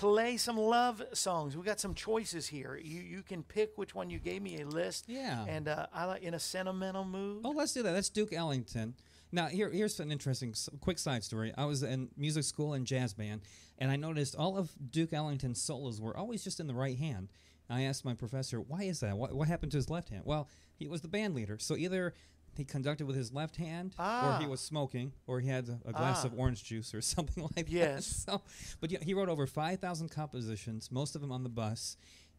play 0.00 0.38
some 0.38 0.56
love 0.56 1.02
songs. 1.12 1.56
We 1.56 1.62
got 1.62 1.78
some 1.78 1.94
choices 1.94 2.46
here. 2.46 2.80
You 2.82 3.00
you 3.02 3.22
can 3.22 3.42
pick 3.42 3.76
which 3.76 3.94
one. 3.94 4.08
You 4.08 4.18
gave 4.18 4.40
me 4.40 4.60
a 4.60 4.66
list. 4.66 5.04
Yeah. 5.08 5.44
And 5.46 5.68
uh, 5.68 5.86
I 5.92 6.06
like 6.06 6.22
in 6.22 6.32
a 6.32 6.38
sentimental 6.38 7.04
mood. 7.04 7.42
Oh, 7.44 7.50
let's 7.50 7.72
do 7.72 7.82
that. 7.82 7.92
That's 7.92 8.08
Duke 8.08 8.32
Ellington. 8.32 8.94
Now, 9.32 9.46
here, 9.46 9.70
here's 9.70 10.00
an 10.00 10.10
interesting, 10.10 10.54
quick 10.80 10.98
side 10.98 11.22
story. 11.22 11.52
I 11.56 11.64
was 11.64 11.84
in 11.84 12.08
music 12.16 12.42
school 12.42 12.72
and 12.72 12.84
jazz 12.84 13.14
band, 13.14 13.42
and 13.78 13.88
I 13.88 13.94
noticed 13.94 14.34
all 14.34 14.58
of 14.58 14.72
Duke 14.90 15.12
Ellington's 15.12 15.62
solos 15.62 16.00
were 16.00 16.16
always 16.16 16.42
just 16.42 16.58
in 16.58 16.66
the 16.66 16.74
right 16.74 16.98
hand. 16.98 17.28
I 17.68 17.82
asked 17.82 18.04
my 18.04 18.14
professor, 18.14 18.60
"Why 18.60 18.82
is 18.84 19.00
that? 19.00 19.16
What, 19.16 19.32
what 19.34 19.46
happened 19.46 19.70
to 19.72 19.78
his 19.78 19.90
left 19.90 20.08
hand?" 20.08 20.22
Well, 20.24 20.48
he 20.74 20.88
was 20.88 21.02
the 21.02 21.08
band 21.08 21.34
leader, 21.34 21.58
so 21.58 21.76
either 21.76 22.14
he 22.56 22.64
conducted 22.64 23.06
with 23.06 23.16
his 23.16 23.32
left 23.32 23.56
hand, 23.56 23.94
or 23.98 24.04
Ah. 24.04 24.38
he 24.40 24.46
was 24.46 24.60
smoking, 24.60 25.12
or 25.26 25.40
he 25.40 25.48
had 25.48 25.68
a, 25.68 25.78
a 25.88 25.92
glass 25.92 26.24
of 26.24 26.32
Ah. 26.34 26.38
orange 26.40 26.62
juice, 26.64 26.92
or 26.94 27.00
something 27.16 27.48
like 27.56 27.66
Yes. 27.70 28.24
that. 28.24 28.32
So, 28.32 28.42
but 28.80 28.90
yeah, 28.90 28.98
he 29.02 29.14
wrote 29.14 29.28
over 29.28 29.46
five 29.46 29.80
thousand 29.80 30.10
compositions, 30.10 30.90
most 30.90 31.14
of 31.14 31.20
them 31.20 31.32
on 31.32 31.42
the 31.42 31.48
bus. 31.50 31.96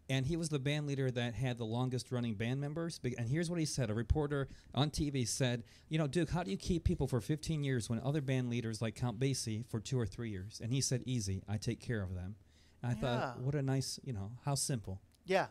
And 0.10 0.26
he 0.26 0.36
was 0.36 0.50
the 0.50 0.60
band 0.60 0.88
leader 0.88 1.10
that 1.10 1.36
had 1.36 1.58
the 1.58 1.63
longest 1.63 2.12
running 2.12 2.34
band 2.34 2.60
members. 2.60 3.00
And 3.17 3.30
here's 3.30 3.50
what 3.50 3.60
he 3.60 3.65
said: 3.65 3.89
A 3.89 3.93
reporter 3.93 4.50
on 4.76 4.89
TV 4.89 5.26
said, 5.26 5.63
"You 5.88 5.97
know, 6.00 6.08
Duke, 6.08 6.30
how 6.32 6.43
do 6.43 6.52
you 6.52 6.58
keep 6.58 6.84
people 6.84 7.08
for 7.08 7.21
15 7.21 7.63
years 7.63 7.89
when 7.89 8.02
other 8.02 8.19
band 8.19 8.50
leaders 8.50 8.82
like 8.82 8.95
Count 8.95 9.19
Basie 9.19 9.63
for 9.69 9.80
two 9.80 9.97
or 9.97 10.06
three 10.06 10.30
years?" 10.30 10.60
And 10.62 10.74
he 10.74 10.82
said, 10.82 11.04
"Easy, 11.06 11.43
I 11.47 11.56
take 11.58 11.80
care 11.80 12.02
of 12.02 12.13
them." 12.13 12.36
And 12.84 12.91
I 12.91 12.95
Yeah. 12.95 13.02
thought, 13.02 13.39
what 13.41 13.56
a 13.56 13.62
nice, 13.62 14.00
you 14.04 14.12
know, 14.12 14.32
how 14.43 14.56
simple. 14.56 15.00
Yeah. 15.26 15.47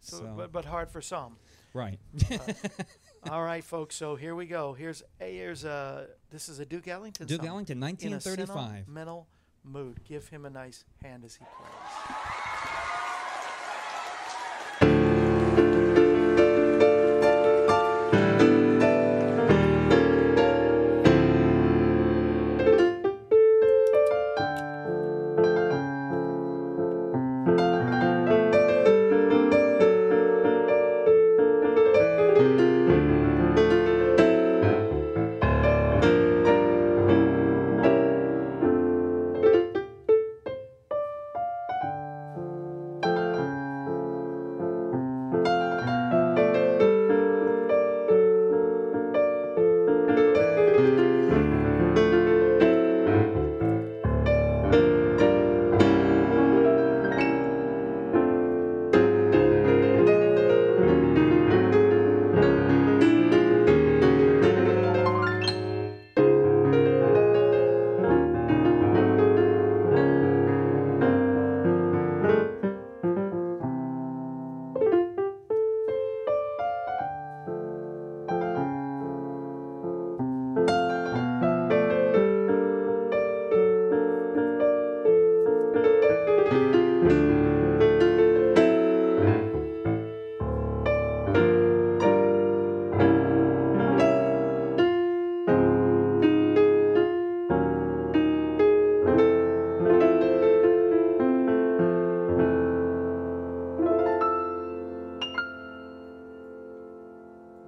So, 0.00 0.18
So- 0.18 0.34
but, 0.36 0.52
but 0.52 0.66
hard 0.66 0.90
for 0.92 1.00
some. 1.02 1.36
Right. 1.72 1.98
All 3.30 3.42
right, 3.42 3.64
folks. 3.64 3.96
So 3.96 4.14
here 4.16 4.34
we 4.34 4.46
go. 4.46 4.72
Here's 4.72 5.02
a 5.20 5.24
here's 5.24 5.64
a 5.64 6.06
this 6.30 6.48
is 6.48 6.58
a 6.58 6.66
Duke 6.66 6.86
Ellington. 6.88 7.26
Duke 7.26 7.40
song. 7.40 7.48
Ellington, 7.48 7.78
in 7.78 7.82
a 7.82 7.86
1935. 7.86 8.84
sentimental 8.84 9.26
mood. 9.64 10.00
Give 10.04 10.26
him 10.28 10.44
a 10.44 10.50
nice 10.50 10.84
hand 11.02 11.24
as 11.24 11.34
he 11.34 11.44
plays. 11.44 12.35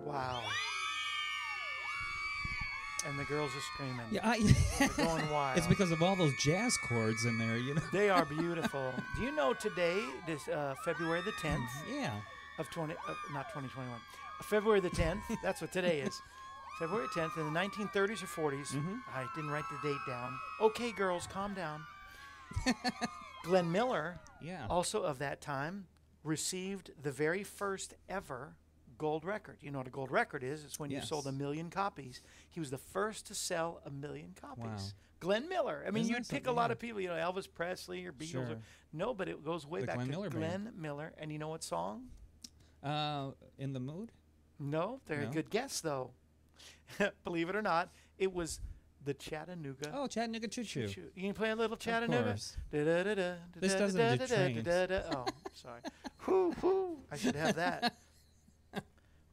Wow. 0.04 0.42
And 3.06 3.18
the 3.18 3.24
girls 3.24 3.50
are 3.56 3.60
screaming. 3.74 4.06
Yeah, 4.10 4.28
I, 4.28 4.38
going 4.96 5.30
wild. 5.32 5.56
It's 5.56 5.66
because 5.66 5.92
of 5.92 6.02
all 6.02 6.16
those 6.16 6.34
jazz 6.36 6.76
chords 6.76 7.24
in 7.24 7.38
there, 7.38 7.56
you 7.56 7.74
know. 7.74 7.82
They 7.92 8.10
are 8.10 8.24
beautiful. 8.24 8.92
Do 9.16 9.22
you 9.22 9.30
know 9.30 9.52
today, 9.52 10.02
this 10.26 10.48
uh, 10.48 10.74
February 10.84 11.22
the 11.22 11.32
10th? 11.32 11.58
Mm-hmm. 11.58 11.94
Yeah. 11.94 12.12
Of 12.58 12.68
20, 12.70 12.94
uh, 12.94 13.14
not 13.32 13.48
2021. 13.50 13.98
February 14.42 14.80
the 14.80 14.90
10th. 14.90 15.20
that's 15.42 15.60
what 15.60 15.72
today 15.72 16.00
is. 16.00 16.20
February 16.78 17.06
10th 17.08 17.36
in 17.38 17.52
the 17.52 17.58
1930s 17.58 18.22
or 18.22 18.50
40s. 18.50 18.72
Mm-hmm. 18.72 18.96
I 19.14 19.26
didn't 19.34 19.50
write 19.50 19.64
the 19.70 19.88
date 19.88 20.00
down. 20.06 20.36
Okay, 20.60 20.92
girls, 20.92 21.28
calm 21.32 21.54
down. 21.54 21.82
Glenn 23.44 23.70
Miller, 23.70 24.18
yeah. 24.42 24.66
also 24.68 25.02
of 25.02 25.18
that 25.20 25.40
time, 25.40 25.86
received 26.24 26.90
the 27.00 27.12
very 27.12 27.42
first 27.42 27.94
ever 28.08 28.54
gold 28.98 29.24
record. 29.24 29.56
You 29.60 29.70
know 29.70 29.78
what 29.78 29.86
a 29.86 29.90
gold 29.90 30.10
record 30.10 30.42
is? 30.42 30.64
It's 30.64 30.78
when 30.78 30.90
you 30.90 31.00
sold 31.00 31.26
a 31.26 31.32
million 31.32 31.70
copies. 31.70 32.20
He 32.50 32.60
was 32.60 32.70
the 32.70 32.78
first 32.78 33.26
to 33.28 33.34
sell 33.34 33.80
a 33.86 33.90
million 33.90 34.34
copies. 34.40 34.64
Wow. 34.64 34.78
Glenn 35.20 35.48
Miller. 35.48 35.82
I 35.86 35.90
mean, 35.90 36.04
Isn't 36.04 36.14
you'd 36.14 36.28
pick 36.28 36.46
a 36.46 36.52
lot 36.52 36.70
of 36.70 36.78
people, 36.78 37.00
you 37.00 37.08
know, 37.08 37.14
Elvis 37.14 37.48
Presley 37.52 38.04
or 38.06 38.12
Beatles. 38.12 38.34
Or, 38.34 38.46
Sure. 38.48 38.56
no, 38.92 39.14
but 39.14 39.28
it 39.28 39.44
goes 39.44 39.66
way 39.66 39.80
The 39.80 39.86
back 39.86 39.96
Glenn 39.96 40.06
to 40.08 40.12
Miller 40.12 40.30
band. 40.30 40.40
Glenn 40.64 40.72
Miller. 40.76 41.12
And 41.18 41.32
you 41.32 41.38
know 41.38 41.48
what 41.48 41.64
song? 41.64 42.04
Uh, 42.82 43.30
in 43.58 43.72
the 43.72 43.80
mood? 43.80 44.12
No, 44.60 45.00
very 45.06 45.24
No? 45.26 45.32
good 45.32 45.50
guess 45.50 45.80
though. 45.80 46.10
Believe 47.24 47.48
it 47.48 47.56
or 47.56 47.62
not, 47.62 47.90
it 48.18 48.32
was 48.32 48.60
the 49.04 49.14
Chattanooga. 49.14 49.90
Oh, 49.94 50.06
Chattanooga 50.06 50.48
Choo 50.48 50.64
Choo. 50.64 50.88
You 51.14 51.22
can 51.22 51.34
play 51.34 51.50
a 51.50 51.56
little 51.56 51.76
Chattanooga. 51.76 52.36
This 52.70 53.74
doesn't 53.74 54.18
do 54.18 54.26
trains. 54.26 54.68
Oh, 55.12 55.24
sorry. 55.52 55.80
whoo, 56.26 56.54
whoo. 56.62 56.98
I 57.10 57.16
should 57.16 57.36
have 57.36 57.56
that. 57.56 57.96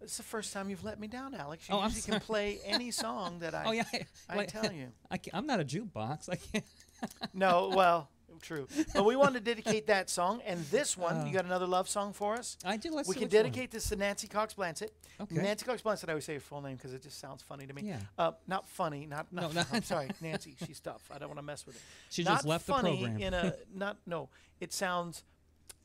It's 0.02 0.18
the 0.18 0.24
first 0.24 0.54
time 0.54 0.70
you've 0.70 0.84
let 0.84 1.00
me 1.00 1.08
down, 1.08 1.34
Alex. 1.34 1.68
You 1.70 1.76
Oh, 1.76 1.84
usually 1.84 2.02
can 2.02 2.20
play 2.20 2.60
any 2.66 2.92
song 2.92 3.40
that 3.40 3.56
I. 3.56 3.64
Oh, 3.66 3.72
yeah. 3.72 3.84
I 4.30 4.46
tell 4.46 4.72
you. 4.72 4.88
I 5.12 5.20
I'm 5.34 5.48
not 5.48 5.60
a 5.60 5.66
jukebox. 5.66 6.30
I 6.30 6.36
can't. 6.36 6.66
No, 7.34 7.72
well, 7.76 8.10
true. 8.42 8.68
But 8.94 9.06
we 9.06 9.16
want 9.16 9.34
to 9.36 9.40
dedicate 9.40 9.88
that 9.88 10.10
song 10.10 10.42
and 10.46 10.60
this 10.72 10.98
one. 10.98 11.18
Uh, 11.18 11.26
you 11.26 11.34
got 11.34 11.46
another 11.46 11.68
love 11.68 11.88
song 11.90 12.14
for 12.14 12.34
us? 12.36 12.58
I 12.66 12.78
do. 12.78 12.90
Let's 12.92 13.08
we 13.08 13.16
can 13.16 13.24
which 13.24 13.34
one. 13.34 13.44
dedicate 13.44 13.70
this 13.72 13.90
to 13.90 13.96
Nancy 13.96 14.28
Cox 14.28 14.54
Blanchett. 14.56 14.90
Okay. 15.22 15.36
Nancy 15.36 15.66
Cox 15.66 15.82
Blanchett. 15.82 16.10
I 16.10 16.14
always 16.14 16.26
say 16.26 16.36
her 16.36 16.40
full 16.40 16.62
name 16.62 16.78
because 16.78 16.94
it 16.94 17.04
just 17.04 17.20
sounds 17.20 17.44
funny 17.44 17.68
to 17.68 17.74
me. 17.74 17.84
Yeah. 17.86 18.00
Uh, 18.18 18.32
not 18.48 18.68
funny. 18.68 19.06
Not. 19.06 19.28
No, 19.32 19.44
not 19.44 19.54
no. 19.56 19.64
I'm 19.74 19.84
sorry, 19.84 20.10
Nancy. 20.22 20.56
She's 20.66 20.80
tough. 20.80 21.02
I 21.14 21.18
don't 21.20 21.28
want 21.30 21.38
to 21.40 21.44
mess 21.46 21.66
with 21.66 21.76
it. 21.76 21.82
She 22.10 22.24
not 22.24 22.36
just 22.36 22.46
left 22.46 22.66
the 22.66 22.74
funny 22.74 22.98
program. 23.04 23.22
in 23.22 23.34
a 23.34 23.54
not. 23.74 23.98
No, 24.08 24.30
it 24.60 24.74
sounds 24.74 25.24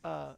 uh, 0.05 0.33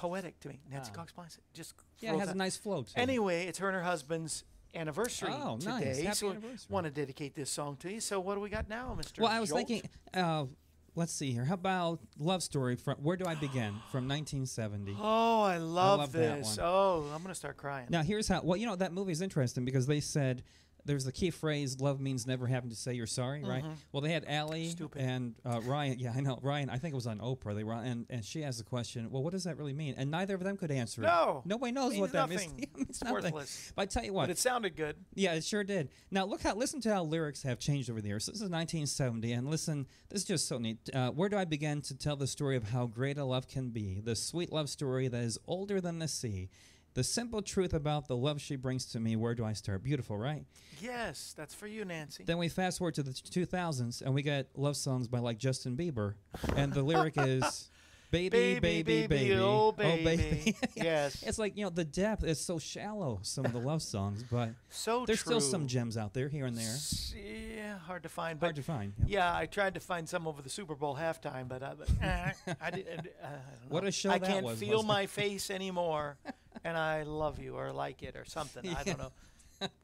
poetic 0.00 0.40
to 0.40 0.48
me. 0.48 0.58
Nancy 0.70 0.90
Ah. 0.94 0.96
Cox 0.96 1.12
Blanchett. 1.12 1.40
Just 1.52 1.74
Yeah, 1.98 2.08
it 2.08 2.12
rolls 2.12 2.20
has 2.22 2.28
a 2.28 2.32
out. 2.32 2.36
nice 2.38 2.56
flow 2.56 2.82
to 2.82 2.88
it. 2.90 2.96
Anyway, 2.98 3.44
it's 3.46 3.58
her 3.58 3.68
and 3.68 3.76
her 3.76 3.82
husband's 3.82 4.44
anniversary 4.74 5.28
Oh, 5.30 5.56
nice. 5.62 5.64
today. 5.96 6.02
Happy 6.04 6.16
so 6.16 6.30
anniversary. 6.30 6.66
want 6.70 6.84
to 6.86 6.90
dedicate 6.90 7.34
this 7.34 7.50
song 7.50 7.76
to 7.78 7.92
you. 7.92 8.00
So 8.00 8.18
what 8.18 8.34
do 8.36 8.40
we 8.40 8.48
got 8.48 8.66
now, 8.68 8.94
Mister? 8.94 9.20
Well, 9.22 9.30
I 9.30 9.40
was 9.40 9.50
thinking, 9.52 9.82
uh, 10.14 10.46
let's 10.94 11.12
see 11.12 11.32
here. 11.32 11.44
How 11.44 11.52
about 11.54 12.00
Love 12.18 12.42
Story? 12.42 12.76
From 12.76 12.96
Where 13.02 13.18
do 13.18 13.26
I 13.26 13.34
begin? 13.34 13.74
From 13.92 14.08
1970. 14.08 14.96
Oh, 14.98 15.42
I 15.42 15.58
love, 15.58 15.98
love 16.00 16.12
that 16.12 16.38
this. 16.38 16.56
one. 16.56 16.66
Oh, 16.66 17.04
I'm 17.14 17.20
gonna 17.22 17.34
start 17.34 17.58
crying. 17.58 17.86
Now, 17.90 18.02
here's 18.02 18.26
how. 18.26 18.40
Well, 18.42 18.56
you 18.56 18.64
know 18.64 18.76
that 18.76 18.94
movie 18.94 19.12
is 19.12 19.20
interesting 19.20 19.66
because 19.66 19.86
they 19.86 20.00
said 20.00 20.42
there's 20.84 21.04
the 21.04 21.12
key 21.12 21.30
phrase 21.30 21.80
"love 21.80 22.00
means 22.00 22.26
never 22.26 22.46
having 22.46 22.70
to 22.70 22.76
say 22.76 22.94
you're 22.94 23.06
sorry," 23.06 23.42
right? 23.44 23.64
Well, 23.92 24.00
they 24.00 24.12
had 24.12 24.24
Allie 24.26 24.60
Mm-hmm. 24.64 24.70
Stupid. 24.70 25.02
and 25.02 25.34
uh, 25.44 25.60
Ryan. 25.62 25.98
Yeah, 25.98 26.12
I 26.16 26.20
know 26.20 26.38
Ryan. 26.42 26.70
I 26.70 26.78
think 26.78 26.92
it 26.92 26.96
was 26.96 27.06
on 27.06 27.18
Oprah. 27.18 27.54
They 27.54 27.64
were 27.64 27.72
on, 27.74 27.84
and 27.84 28.06
and 28.10 28.24
she 28.24 28.44
asked 28.44 28.58
the 28.58 28.64
question. 28.64 29.10
Well, 29.10 29.22
what 29.22 29.32
does 29.32 29.44
that 29.44 29.56
really 29.58 29.72
mean? 29.72 29.94
And 29.96 30.10
neither 30.10 30.34
of 30.34 30.42
them 30.42 30.56
could 30.56 30.70
answer 30.70 31.00
No. 31.02 31.42
it. 31.44 31.48
No, 31.48 31.56
nobody 31.56 31.72
knows 31.72 31.90
Means 31.92 32.00
what 32.00 32.12
that 32.12 32.30
nothing. 32.30 32.50
means. 32.50 32.52
Yeah, 32.58 32.64
it 32.64 32.76
means 32.76 32.88
It's 32.90 33.04
nothing. 33.04 33.22
worthless. 33.32 33.72
But 33.76 33.82
I 33.82 33.86
tell 33.86 34.04
you 34.04 34.12
what, 34.12 34.22
but 34.24 34.30
it 34.30 34.38
sounded 34.38 34.76
good. 34.76 34.96
yeah, 35.14 35.34
it 35.34 35.44
sure 35.44 35.64
did. 35.64 35.90
Now 36.10 36.24
look 36.24 36.42
how 36.42 36.54
listen 36.54 36.80
to 36.82 36.92
how 36.94 37.04
lyrics 37.04 37.42
have 37.42 37.58
changed 37.58 37.90
over 37.90 38.00
the 38.00 38.08
years. 38.08 38.24
So 38.24 38.32
This 38.32 38.40
is 38.40 38.48
1970, 38.50 39.32
and 39.32 39.48
listen, 39.50 39.86
this 40.08 40.22
is 40.22 40.26
just 40.26 40.48
so 40.48 40.58
neat. 40.58 40.78
Uh, 40.94 41.10
where 41.10 41.28
do 41.28 41.36
I 41.36 41.44
begin 41.44 41.80
to 41.82 41.94
tell 41.96 42.16
the 42.16 42.26
story 42.26 42.56
of 42.56 42.64
how 42.70 42.86
great 42.86 43.18
a 43.18 43.24
love 43.24 43.48
can 43.48 43.70
be? 43.70 44.00
The 44.00 44.16
sweet 44.16 44.52
love 44.52 44.68
story 44.68 45.08
that 45.08 45.22
is 45.22 45.38
older 45.46 45.80
than 45.80 45.98
the 45.98 46.08
sea. 46.08 46.48
The 46.94 47.04
simple 47.04 47.40
truth 47.40 47.72
about 47.72 48.08
the 48.08 48.16
love 48.16 48.40
she 48.40 48.56
brings 48.56 48.84
to 48.86 49.00
me. 49.00 49.14
Where 49.14 49.34
do 49.34 49.44
I 49.44 49.52
start? 49.52 49.82
Beautiful, 49.82 50.18
right? 50.18 50.44
Yes, 50.80 51.34
that's 51.36 51.54
for 51.54 51.66
you, 51.68 51.84
Nancy. 51.84 52.24
Then 52.24 52.38
we 52.38 52.48
fast 52.48 52.78
forward 52.78 52.94
to 52.94 53.02
the 53.02 53.12
2000s, 53.12 54.02
and 54.02 54.12
we 54.12 54.22
get 54.22 54.48
love 54.56 54.76
songs 54.76 55.06
by 55.06 55.20
like 55.20 55.38
Justin 55.38 55.76
Bieber, 55.76 56.14
and 56.56 56.72
the 56.72 56.82
lyric 56.82 57.14
is. 57.16 57.70
Baby, 58.10 58.58
baby, 58.58 59.06
baby, 59.06 59.34
oh 59.34 59.70
baby. 59.72 60.56
Yeah. 60.74 60.82
Yes. 60.84 61.22
It's 61.22 61.38
like 61.38 61.56
you 61.56 61.64
know 61.64 61.70
the 61.70 61.84
depth 61.84 62.24
is 62.24 62.40
so 62.40 62.58
shallow. 62.58 63.20
Some 63.22 63.44
of 63.44 63.52
the 63.52 63.60
love 63.60 63.82
songs, 63.82 64.24
but 64.28 64.50
so 64.68 65.04
there's 65.06 65.22
true. 65.22 65.38
still 65.38 65.40
some 65.40 65.66
gems 65.68 65.96
out 65.96 66.12
there 66.12 66.28
here 66.28 66.46
and 66.46 66.56
there. 66.56 66.76
Yeah, 67.16 67.78
hard 67.78 68.02
to 68.02 68.08
find. 68.08 68.40
But 68.40 68.46
Hard 68.46 68.56
to 68.56 68.62
find. 68.62 68.92
yep. 68.98 69.08
yeah, 69.08 69.36
I 69.36 69.46
tried 69.46 69.74
to 69.74 69.80
find 69.80 70.08
some 70.08 70.26
over 70.26 70.42
the 70.42 70.48
Super 70.50 70.74
Bowl 70.74 70.96
halftime, 70.96 71.46
but 71.48 71.62
I, 71.62 71.74
but, 71.74 71.88
eh, 72.02 72.32
I 72.60 72.70
didn't. 72.70 73.06
Uh, 73.22 73.26
I 73.26 73.28
don't 73.30 73.70
What 73.70 73.84
a 73.84 73.92
show 73.92 74.10
I 74.10 74.18
that 74.18 74.28
can't 74.28 74.44
was, 74.44 74.58
feel 74.58 74.82
my 74.82 75.06
face 75.06 75.48
anymore, 75.50 76.16
and 76.64 76.76
I 76.76 77.04
love 77.04 77.38
you 77.38 77.54
or 77.56 77.70
like 77.72 78.02
it 78.02 78.16
or 78.16 78.24
something. 78.24 78.68
I 78.74 78.82
don't 78.82 78.98
know. 79.04 79.12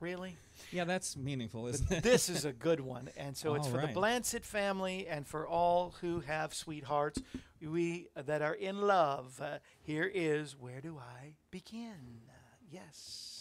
Really? 0.00 0.36
Yeah, 0.72 0.84
that's 0.84 1.16
meaningful, 1.16 1.66
isn't 1.66 1.90
it? 1.90 2.02
this 2.02 2.28
is 2.30 2.44
a 2.44 2.52
good 2.52 2.80
one, 2.80 3.10
and 3.16 3.36
so 3.36 3.54
it's 3.54 3.66
All 3.66 3.72
for 3.72 3.78
right. 3.78 3.88
the 3.88 3.92
Blancett 3.94 4.44
family 4.44 5.06
and 5.06 5.26
for 5.26 5.46
all 5.46 5.94
who 6.00 6.20
have 6.20 6.54
sweethearts, 6.54 7.20
we 7.62 8.08
that 8.14 8.42
are 8.42 8.54
in 8.54 8.80
love. 8.80 9.40
Uh, 9.40 9.58
here 9.82 10.10
is 10.12 10.56
where 10.58 10.80
do 10.80 10.98
I 10.98 11.34
begin? 11.50 12.20
Uh, 12.28 12.32
yes. 12.70 13.38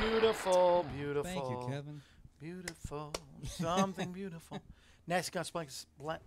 Beautiful, 0.00 0.84
beautiful. 0.96 1.22
Thank 1.22 1.48
you, 1.50 1.66
Kevin. 1.68 2.00
Beautiful, 2.40 3.12
something 3.44 4.10
beautiful. 4.12 4.60
Nancy 5.06 5.30
Cox 5.30 5.50
Blanchett, 5.50 5.86
Blan- 5.98 6.18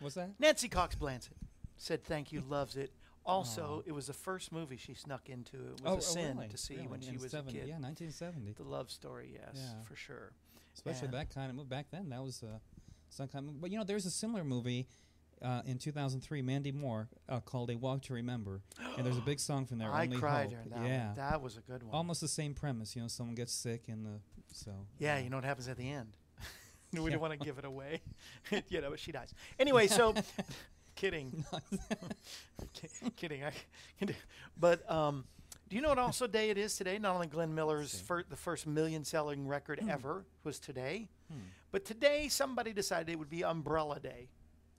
What's 0.00 0.14
that? 0.14 0.30
Nancy 0.38 0.68
Cox 0.68 0.94
Blanchett 0.94 1.30
said 1.76 2.04
thank 2.04 2.32
you, 2.32 2.40
loves 2.40 2.76
it. 2.76 2.92
Also, 3.26 3.82
it 3.86 3.92
was 3.92 4.06
the 4.06 4.12
first 4.12 4.52
movie 4.52 4.76
she 4.76 4.94
snuck 4.94 5.28
into. 5.28 5.56
It 5.56 5.82
was 5.82 5.92
oh, 5.94 5.96
a 5.96 6.00
sin 6.00 6.36
really? 6.36 6.48
to 6.48 6.58
see 6.58 6.74
Really? 6.76 6.86
when 6.88 7.00
she 7.00 7.16
was 7.16 7.30
70 7.30 7.56
a 7.56 7.60
kid. 7.60 7.68
Yeah, 7.68 7.78
1970. 7.78 8.52
The 8.52 8.62
love 8.64 8.90
story, 8.90 9.30
yes, 9.32 9.54
Yeah. 9.56 9.82
for 9.88 9.96
sure. 9.96 10.32
Especially 10.74 11.08
Yeah. 11.08 11.18
that 11.18 11.34
kind 11.34 11.48
of 11.50 11.56
movie. 11.56 11.68
Back 11.68 11.86
then, 11.90 12.10
that 12.10 12.22
was 12.22 12.42
uh, 12.42 12.58
some 13.08 13.28
kind 13.28 13.44
of 13.44 13.46
movie. 13.46 13.58
But 13.60 13.70
you 13.70 13.78
know, 13.78 13.84
there's 13.84 14.04
a 14.06 14.10
similar 14.10 14.44
movie 14.44 14.88
uh, 15.42 15.62
in 15.66 15.78
2003, 15.78 16.42
Mandy 16.42 16.72
Moore, 16.72 17.08
uh, 17.28 17.40
called 17.40 17.70
A 17.70 17.76
Walk 17.76 18.02
to 18.02 18.14
Remember. 18.14 18.60
and 18.96 19.04
there's 19.06 19.18
a 19.18 19.22
big 19.22 19.40
song 19.48 19.66
from 19.66 19.78
there, 19.78 19.92
I 19.92 20.04
Only 20.04 20.16
cried 20.18 20.42
Hope. 20.44 20.50
during 20.52 20.68
that. 20.70 20.78
one. 20.78 20.86
yeah. 20.86 21.12
that 21.16 21.42
was 21.42 21.56
a 21.56 21.60
good 21.60 21.82
one. 21.82 21.94
Almost 21.94 22.20
the 22.20 22.28
same 22.28 22.54
premise. 22.54 22.94
You 22.96 23.02
know, 23.02 23.08
someone 23.08 23.34
gets 23.34 23.52
sick 23.52 23.84
and 23.88 24.04
the. 24.04 24.20
So. 24.52 24.70
Yeah, 24.98 25.18
you 25.18 25.30
know 25.30 25.36
what 25.36 25.44
happens 25.44 25.68
at 25.68 25.76
the 25.76 25.90
end. 25.90 26.16
we 26.92 27.00
Yeah. 27.00 27.10
don't 27.10 27.20
want 27.20 27.32
to 27.32 27.38
give 27.44 27.58
it 27.58 27.64
away. 27.64 28.00
you 28.68 28.80
know, 28.80 28.90
but 28.90 29.00
she 29.00 29.10
dies. 29.12 29.32
Anyway, 29.58 29.86
so 29.88 30.14
kidding. 30.94 31.44
Ki- 32.72 32.88
kidding. 33.16 33.42
I, 33.44 33.50
but 34.58 34.88
um, 34.90 35.24
do 35.68 35.76
you 35.76 35.82
know 35.82 35.88
what 35.88 35.98
also 35.98 36.26
day 36.26 36.50
it 36.50 36.58
is 36.58 36.76
today? 36.76 36.98
Not 36.98 37.14
only 37.14 37.26
Glenn 37.26 37.54
Miller's 37.54 37.98
fir- 38.00 38.24
the 38.28 38.36
first 38.36 38.66
million 38.66 39.02
selling 39.04 39.46
record 39.48 39.80
ever 39.88 40.24
was 40.44 40.58
today, 40.60 41.08
but 41.72 41.84
today 41.84 42.28
somebody 42.28 42.72
decided 42.72 43.08
it 43.10 43.18
would 43.18 43.30
be 43.30 43.42
Umbrella 43.42 43.98
Day. 43.98 44.28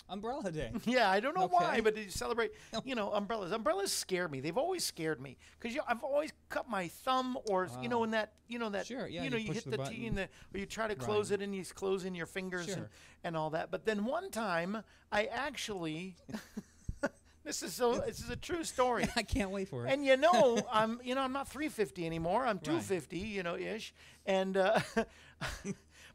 Umbrella 0.07 0.51
Day. 0.51 0.71
Yeah, 0.85 1.09
I 1.09 1.19
don't 1.19 1.35
know 1.35 1.47
why, 1.47 1.73
Okay. 1.73 1.81
but 1.81 1.97
you 1.97 2.09
celebrate, 2.09 2.51
you 2.85 2.93
know, 2.95 3.11
umbrellas. 3.11 3.51
Umbrellas 3.51 3.91
scare 3.91 4.27
me. 4.27 4.39
They've 4.39 4.57
always 4.57 4.83
scared 4.83 5.19
me 5.19 5.37
because 5.59 5.77
I've 5.87 6.03
always 6.03 6.31
cut 6.49 6.69
my 6.69 6.87
thumb, 6.89 7.37
or 7.49 7.67
you 7.81 7.89
know, 7.89 8.01
Ah. 8.01 8.03
in 8.03 8.11
that, 8.11 8.33
you 8.47 8.59
know, 8.59 8.69
that, 8.69 8.85
Sure, 8.85 9.07
yeah, 9.07 9.23
you 9.23 9.29
know, 9.31 9.37
you 9.37 9.47
you, 9.47 9.53
hit 9.53 9.63
the 9.65 9.77
the, 9.77 9.83
T 9.85 10.05
and 10.07 10.17
the, 10.17 10.29
or 10.53 10.59
you 10.59 10.65
try 10.67 10.87
to 10.87 10.95
close 10.95 11.31
Right. 11.31 11.39
it 11.41 11.43
and 11.43 11.55
you 11.55 11.63
close 11.65 12.05
in 12.05 12.13
your 12.13 12.27
fingers 12.27 12.67
and, 12.67 12.75
Sure. 12.75 12.89
and 13.23 13.35
all 13.35 13.49
that. 13.51 13.71
But 13.71 13.85
then 13.85 14.05
one 14.05 14.29
time, 14.29 14.83
I 15.11 15.25
actually, 15.25 16.15
this 17.43 17.63
is 17.63 17.73
so, 17.73 17.95
this 17.99 18.19
is 18.19 18.29
a 18.29 18.35
true 18.35 18.63
story. 18.63 19.07
I 19.15 19.23
can't 19.23 19.49
wait 19.51 19.69
for 19.69 19.85
it. 19.87 19.91
And 19.91 20.05
you 20.05 20.17
know, 20.17 20.59
I'm 20.71 20.99
you 21.03 21.15
know 21.15 21.21
I'm 21.21 21.33
not 21.33 21.47
350 21.47 22.05
anymore. 22.05 22.45
I'm 22.45 22.59
250, 22.59 23.17
you 23.17 23.41
know, 23.43 23.55
ish. 23.57 23.93
And 24.25 24.55
uh, 24.57 24.79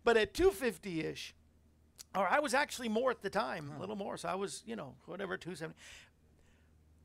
but 0.04 0.16
at 0.16 0.34
250 0.34 1.00
ish, 1.06 1.34
or 2.14 2.26
I 2.28 2.40
was 2.40 2.54
actually 2.54 2.88
more 2.88 3.10
at 3.10 3.22
the 3.22 3.30
time, 3.30 3.72
a 3.76 3.80
little 3.80 3.96
more. 3.96 4.16
So 4.16 4.28
I 4.28 4.34
was 4.34 4.62
you 4.66 4.76
know 4.76 4.94
whatever 5.06 5.36
270. 5.36 5.74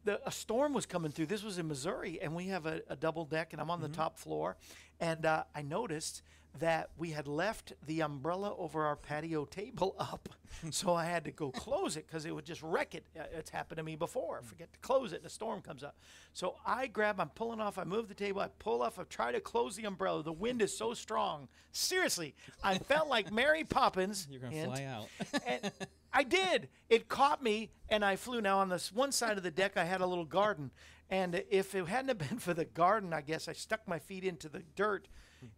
The, 0.05 0.27
a 0.27 0.31
storm 0.31 0.73
was 0.73 0.85
coming 0.85 1.11
through. 1.11 1.25
This 1.25 1.43
was 1.43 1.57
in 1.57 1.67
Missouri, 1.67 2.19
and 2.21 2.35
we 2.35 2.47
have 2.47 2.67
a, 2.67 2.81
a 2.89 2.95
double 2.95 3.25
deck, 3.25 3.53
and 3.53 3.61
I'm 3.61 3.71
on 3.71 3.81
the 3.81 3.89
top 3.89 4.19
floor. 4.19 4.55
And 4.99 5.25
uh, 5.25 5.45
I 5.55 5.63
noticed 5.63 6.21
that 6.59 6.89
we 6.97 7.11
had 7.11 7.27
left 7.27 7.73
the 7.85 8.01
umbrella 8.01 8.55
over 8.57 8.85
our 8.85 8.95
patio 8.95 9.45
table 9.45 9.95
up, 9.99 10.29
so 10.71 10.93
I 10.93 11.05
had 11.05 11.25
to 11.25 11.31
go 11.31 11.51
close 11.51 11.97
it 11.97 12.07
because 12.07 12.25
it 12.25 12.33
would 12.33 12.45
just 12.45 12.61
wreck 12.61 12.95
it. 12.95 13.05
It's 13.33 13.49
happened 13.49 13.77
to 13.77 13.83
me 13.83 13.95
before. 13.95 14.39
I 14.41 14.45
forget 14.45 14.71
to 14.73 14.79
close 14.79 15.13
it, 15.13 15.17
and 15.17 15.25
a 15.25 15.29
storm 15.29 15.61
comes 15.61 15.83
up. 15.83 15.97
So 16.33 16.55
I 16.65 16.87
grab, 16.87 17.19
I'm 17.19 17.29
pulling 17.29 17.59
off, 17.59 17.77
I 17.77 17.83
move 17.83 18.07
the 18.07 18.13
table, 18.13 18.41
I 18.41 18.49
pull 18.59 18.81
off, 18.81 18.99
I 18.99 19.03
try 19.03 19.31
to 19.31 19.39
close 19.39 19.75
the 19.75 19.85
umbrella. 19.85 20.23
The 20.23 20.31
wind 20.33 20.61
is 20.61 20.75
so 20.75 20.93
strong. 20.93 21.47
Seriously, 21.71 22.35
I 22.63 22.77
felt 22.77 23.09
like 23.09 23.31
Mary 23.31 23.63
Poppins. 23.69 24.27
You're 24.29 24.41
gonna 24.41 24.63
fly 24.63 24.83
out. 24.85 25.07
and 25.45 25.71
I 26.13 26.23
did. 26.23 26.69
It 26.89 27.09
caught 27.09 27.43
me, 27.43 27.71
and 27.89 28.05
I 28.05 28.15
flew. 28.15 28.39
Now 28.41 28.59
on 28.59 28.69
this 28.69 28.91
one 28.93 29.11
side 29.11 29.37
of 29.37 29.43
the 29.43 29.51
deck, 29.51 29.73
I 29.75 29.83
had 29.83 29.99
a 30.01 30.07
little 30.07 30.25
garden, 30.25 30.71
and 31.09 31.43
if 31.49 31.75
it 31.75 31.85
hadn't 31.87 32.07
have 32.07 32.29
been 32.29 32.39
for 32.39 32.53
the 32.53 32.65
garden, 32.65 33.11
I 33.13 33.21
guess 33.21 33.47
I 33.49 33.53
stuck 33.53 33.87
my 33.87 33.99
feet 33.99 34.23
into 34.23 34.47
the 34.47 34.63
dirt. 34.75 35.07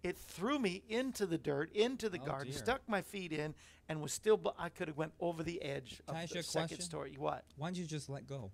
It 0.04 0.18
threw 0.18 0.60
me 0.60 0.84
into 0.90 1.26
the 1.26 1.38
dirt, 1.38 1.72
into 1.74 2.10
the 2.10 2.20
Oh, 2.22 2.26
garden, 2.26 2.52
dear. 2.52 2.58
stuck 2.60 2.82
my 2.88 3.02
feet 3.02 3.32
in, 3.32 3.54
and 3.90 4.02
was 4.02 4.12
still. 4.14 4.40
I 4.58 4.70
could 4.70 4.88
have 4.88 4.98
went 4.98 5.14
over 5.20 5.44
the 5.44 5.62
edge 5.62 6.02
Can 6.08 6.16
I 6.16 6.20
of 6.20 6.24
ask 6.26 6.34
the 6.34 6.44
second 6.44 6.68
question? 6.70 6.82
story. 6.86 7.16
What? 7.18 7.44
Why 7.58 7.68
don't 7.68 7.78
you 7.78 7.86
just 7.86 8.10
let 8.10 8.28
go? 8.28 8.52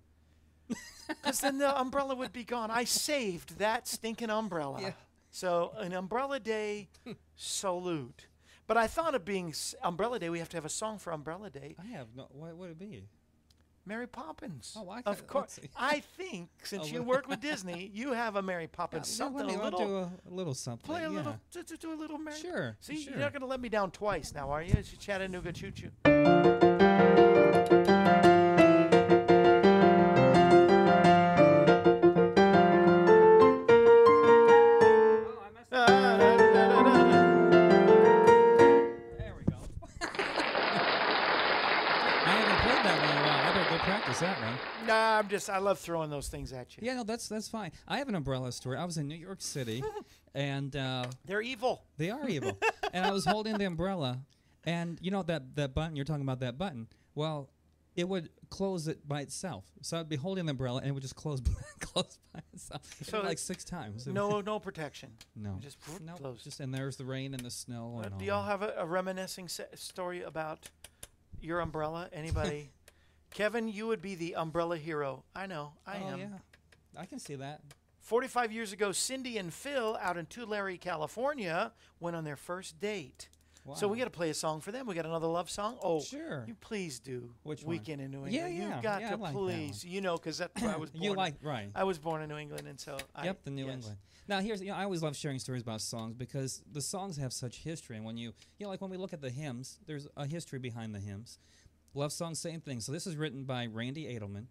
Because 1.06 1.40
then 1.40 1.58
the 1.58 1.78
umbrella 1.78 2.14
would 2.14 2.32
be 2.32 2.44
gone. 2.44 2.70
I 2.70 2.84
saved 2.84 3.58
that 3.58 3.86
stinking 3.86 4.30
umbrella. 4.30 4.78
Yeah. 4.80 4.92
So 5.30 5.72
an 5.76 5.92
umbrella 5.92 6.40
day 6.40 6.88
salute. 7.36 8.26
But 8.66 8.78
I 8.78 8.86
thought 8.86 9.14
of 9.14 9.24
being 9.26 9.50
s- 9.50 9.74
umbrella 9.82 10.18
day. 10.18 10.30
We 10.30 10.38
have 10.38 10.48
to 10.50 10.56
have 10.56 10.64
a 10.64 10.70
song 10.70 10.98
for 10.98 11.12
umbrella 11.12 11.50
day. 11.50 11.76
I 11.78 11.86
have 11.88 12.08
no. 12.16 12.26
What 12.30 12.56
would 12.56 12.70
it 12.70 12.78
be? 12.78 13.04
Mary 13.86 14.06
Poppins. 14.06 14.74
Oh, 14.78 14.88
I 14.88 15.02
of 15.06 15.26
course. 15.26 15.58
I 15.76 16.00
think 16.16 16.48
since 16.62 16.84
oh, 16.84 16.86
you 16.86 16.92
little- 17.00 17.06
work 17.06 17.28
with 17.28 17.40
Disney, 17.50 17.90
you 17.92 18.12
have 18.12 18.36
a 18.36 18.42
Mary 18.42 18.66
Poppins 18.66 19.08
Yeah, 19.10 19.26
something 19.26 19.46
me 19.46 19.54
a 19.54 19.58
I'll 19.58 19.64
little. 19.64 19.78
do 19.86 19.96
a, 19.96 20.10
a 20.30 20.32
little 20.34 20.54
something. 20.54 20.86
play 20.86 21.00
a 21.04 21.10
yeah. 21.10 21.16
little. 21.16 21.36
Do, 21.50 21.62
do- 21.62 21.76
do 21.76 21.92
a 21.92 21.94
little 21.94 22.18
Mary. 22.18 22.38
Sure, 22.38 22.76
See, 22.80 22.96
sure. 23.02 23.12
you're 23.12 23.20
not 23.20 23.32
going 23.32 23.42
to 23.42 23.46
let 23.46 23.60
me 23.60 23.68
down 23.68 23.90
twice 23.90 24.32
now, 24.34 24.50
are 24.50 24.62
you? 24.62 24.72
It's 24.76 24.90
Chattanooga 24.90 25.52
choo 25.52 25.70
choo. 25.70 25.90
Just. 45.46 45.50
I 45.56 45.58
love 45.58 45.78
throwing 45.78 46.10
those 46.10 46.28
things 46.28 46.52
at 46.52 46.76
you. 46.76 46.82
Yeah, 46.86 46.94
no, 46.94 47.04
that's 47.04 47.28
that's 47.28 47.48
fine. 47.48 47.72
I 47.86 47.98
have 47.98 48.08
an 48.08 48.14
umbrella 48.14 48.52
story. 48.52 48.76
I 48.76 48.84
was 48.84 48.98
in 48.98 49.08
New 49.08 49.14
York 49.14 49.40
City, 49.40 49.82
and 50.34 50.74
uh, 50.74 51.06
They're 51.24 51.42
evil. 51.42 51.82
they 51.96 52.10
are 52.10 52.28
evil. 52.28 52.58
and 52.92 53.04
I 53.04 53.12
was 53.12 53.24
holding 53.24 53.58
the 53.58 53.66
umbrella, 53.66 54.20
and 54.64 54.98
you 55.00 55.10
know 55.10 55.22
that 55.24 55.56
that 55.56 55.74
button 55.74 55.96
you're 55.96 56.04
talking 56.04 56.22
about 56.22 56.40
that 56.40 56.58
button. 56.58 56.88
Well, 57.14 57.50
it 57.96 58.08
would 58.08 58.28
close 58.50 58.88
it 58.88 59.06
by 59.06 59.20
itself. 59.20 59.64
So 59.82 59.98
I'd 59.98 60.08
be 60.08 60.16
holding 60.16 60.46
the 60.46 60.50
umbrella, 60.50 60.80
and 60.80 60.88
it 60.88 60.92
would 60.92 61.02
just 61.02 61.16
close 61.16 61.40
close 61.80 62.18
by 62.32 62.40
itself. 62.52 62.82
So 63.02 63.22
like 63.22 63.38
six 63.38 63.64
times. 63.64 64.06
No, 64.06 64.40
no 64.40 64.58
protection. 64.58 65.10
No. 65.36 65.58
Just 65.60 65.78
no, 66.04 66.14
closed. 66.14 66.44
just 66.44 66.60
and 66.60 66.74
there's 66.74 66.96
the 66.96 67.04
rain 67.04 67.34
and 67.34 67.44
the 67.44 67.50
snow. 67.50 67.98
Uh, 67.98 68.06
and 68.06 68.18
do 68.18 68.24
all 68.30 68.40
y'all 68.40 68.44
have 68.44 68.62
a, 68.62 68.74
a 68.78 68.86
reminiscing 68.86 69.48
se- 69.48 69.66
story 69.74 70.22
about 70.22 70.68
your 71.40 71.60
umbrella? 71.60 72.08
Anybody? 72.12 72.70
Kevin, 73.34 73.68
you 73.68 73.88
would 73.88 74.00
be 74.00 74.14
the 74.14 74.36
umbrella 74.36 74.78
hero. 74.78 75.24
I 75.34 75.46
know. 75.46 75.72
I 75.86 75.98
oh 76.02 76.08
am. 76.12 76.18
yeah, 76.20 76.26
I 76.96 77.04
can 77.04 77.18
see 77.18 77.34
that. 77.34 77.60
45 78.00 78.52
years 78.52 78.72
ago, 78.72 78.92
Cindy 78.92 79.38
and 79.38 79.52
Phil 79.52 79.98
out 80.00 80.16
in 80.16 80.26
Tulare, 80.26 80.76
California, 80.76 81.72
went 82.00 82.14
on 82.14 82.24
their 82.24 82.36
first 82.36 82.80
date. 82.80 83.28
So 83.76 83.88
we 83.88 83.96
got 83.96 84.04
to 84.04 84.10
play 84.10 84.28
a 84.28 84.34
song 84.34 84.60
for 84.60 84.72
them. 84.72 84.86
We 84.86 84.94
got 84.94 85.06
another 85.06 85.26
love 85.26 85.48
song. 85.48 85.78
Oh, 85.82 86.02
Sure. 86.02 86.44
You 86.46 86.54
please 86.54 87.00
do. 87.00 87.30
Which 87.44 87.62
one? 87.62 87.70
Weekend 87.70 88.02
in 88.02 88.10
New 88.10 88.26
England. 88.26 88.34
Yeah, 88.34 88.46
yeah. 88.46 88.76
You 88.76 88.82
got 88.82 89.00
yeah, 89.00 89.10
to 89.10 89.16
like 89.16 89.32
please. 89.32 89.82
You 89.82 90.02
know, 90.02 90.16
because 90.16 90.36
that's 90.36 90.60
where 90.60 90.74
I 90.74 90.76
was 90.76 90.90
born. 90.90 91.02
You 91.02 91.14
like 91.14 91.36
right? 91.42 91.70
I 91.74 91.84
was 91.84 91.98
born 91.98 92.20
in 92.20 92.28
New 92.28 92.36
England, 92.36 92.68
and 92.68 92.78
so 92.78 92.98
I. 93.16 93.24
Yep, 93.24 93.44
the 93.44 93.50
New 93.50 93.64
yes. 93.64 93.74
England. 93.74 93.96
Now 94.28 94.40
here's 94.40 94.60
you 94.60 94.68
know 94.68 94.74
I 94.74 94.84
always 94.84 95.02
love 95.02 95.16
sharing 95.16 95.38
stories 95.38 95.62
about 95.62 95.80
songs 95.80 96.14
because 96.14 96.62
the 96.70 96.82
songs 96.82 97.16
have 97.16 97.32
such 97.32 97.58
history, 97.58 97.96
and 97.96 98.04
when 98.04 98.18
you 98.18 98.32
you 98.58 98.66
know 98.66 98.70
like 98.70 98.82
when 98.82 98.90
we 98.90 98.98
look 98.98 99.14
at 99.14 99.22
the 99.22 99.30
hymns, 99.30 99.78
there's 99.86 100.06
a 100.16 100.26
history 100.26 100.58
behind 100.58 100.94
the 100.94 101.00
hymns. 101.00 101.38
Love 101.94 102.12
song, 102.12 102.34
same 102.34 102.60
thing. 102.60 102.80
So 102.80 102.92
this 102.92 103.06
is 103.06 103.16
written 103.16 103.44
by 103.44 103.66
Randy 103.66 104.04
Edelman, 104.06 104.46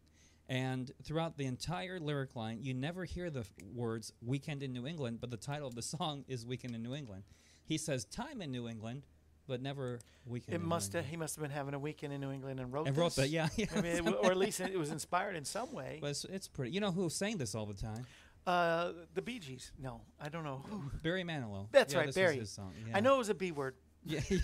and 0.47 0.91
throughout 1.03 1.37
the 1.37 1.45
entire 1.45 1.99
lyric 1.99 2.35
line, 2.35 2.59
you 2.61 2.73
never 2.73 3.03
hear 3.05 3.29
the 3.29 3.41
f- 3.41 3.51
words 3.75 4.13
"Weekend 4.25 4.63
in 4.63 4.71
New 4.71 4.87
England," 4.87 5.19
but 5.19 5.29
the 5.29 5.37
title 5.37 5.67
of 5.67 5.75
the 5.75 5.81
song 5.81 6.23
is 6.27 6.45
"Weekend 6.45 6.73
in 6.75 6.81
New 6.83 6.95
England." 6.95 7.23
He 7.65 7.77
says 7.77 8.05
"Time 8.05 8.41
in 8.41 8.51
New 8.51 8.67
England," 8.69 9.05
but 9.47 9.61
never 9.61 9.99
"Weekend." 10.25 10.53
It 10.53 10.61
in 10.61 10.67
must 10.67 10.93
New 10.93 10.97
have. 10.99 11.05
England. 11.05 11.11
He 11.11 11.17
must 11.17 11.35
have 11.35 11.41
been 11.43 11.51
having 11.51 11.73
a 11.73 11.79
weekend 11.79 12.13
in 12.13 12.21
New 12.21 12.31
England 12.31 12.59
and 12.61 12.71
wrote. 12.71 12.87
And 12.87 12.95
wrote 12.95 13.15
that, 13.15 13.29
yeah, 13.29 13.49
yeah. 13.57 13.65
Maybe 13.75 14.07
it 14.07 14.15
or 14.23 14.31
at 14.31 14.37
least 14.37 14.61
it 14.61 14.77
was 14.79 14.91
inspired 14.91 15.35
in 15.35 15.43
some 15.43 15.71
way. 15.73 15.97
But 15.99 16.11
it's, 16.11 16.23
it's 16.25 16.47
pretty. 16.47 16.71
You 16.71 16.79
know 16.79 16.91
who 16.91 17.09
sang 17.09 17.37
this 17.37 17.55
all 17.55 17.65
the 17.65 17.73
time? 17.73 18.05
Uh, 18.47 18.91
the 19.13 19.21
Bee 19.21 19.39
Gees. 19.39 19.71
No, 19.79 20.01
I 20.19 20.29
don't 20.29 20.43
know 20.43 20.63
who. 20.69 20.81
Barry 21.01 21.23
Manilow. 21.23 21.67
That's 21.71 21.93
Yeah, 21.93 21.99
right, 22.01 22.13
Barry. 22.15 22.45
Song. 22.45 22.73
I 22.93 22.99
know 22.99 23.15
it 23.15 23.19
was 23.19 23.29
a 23.29 23.33
B 23.33 23.51
word. 23.51 23.75
Yeah, 24.05 24.19
yeah. 24.29 24.39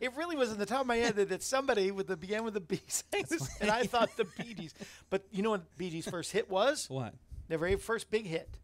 It 0.00 0.14
really 0.16 0.36
was 0.36 0.52
in 0.52 0.58
the 0.58 0.66
top 0.66 0.82
of 0.82 0.86
my 0.86 0.96
head 0.96 1.16
that, 1.16 1.28
that 1.30 1.42
somebody 1.42 1.90
with 1.90 2.06
the 2.08 2.16
began 2.16 2.44
with 2.44 2.54
the 2.54 2.60
B 2.60 2.80
sang 2.86 3.24
this, 3.28 3.48
and 3.60 3.70
I 3.70 3.84
thought 3.84 4.10
the 4.16 4.24
Bee 4.38 4.54
Gees. 4.54 4.74
But 5.10 5.24
you 5.32 5.42
know 5.42 5.50
what 5.50 5.76
Bee 5.78 5.90
Gees' 5.90 6.08
first 6.08 6.32
hit 6.32 6.50
was? 6.50 6.88
what? 6.90 7.14
Their 7.48 7.58
very 7.58 7.76
first 7.76 8.10
big 8.10 8.26
hit, 8.26 8.58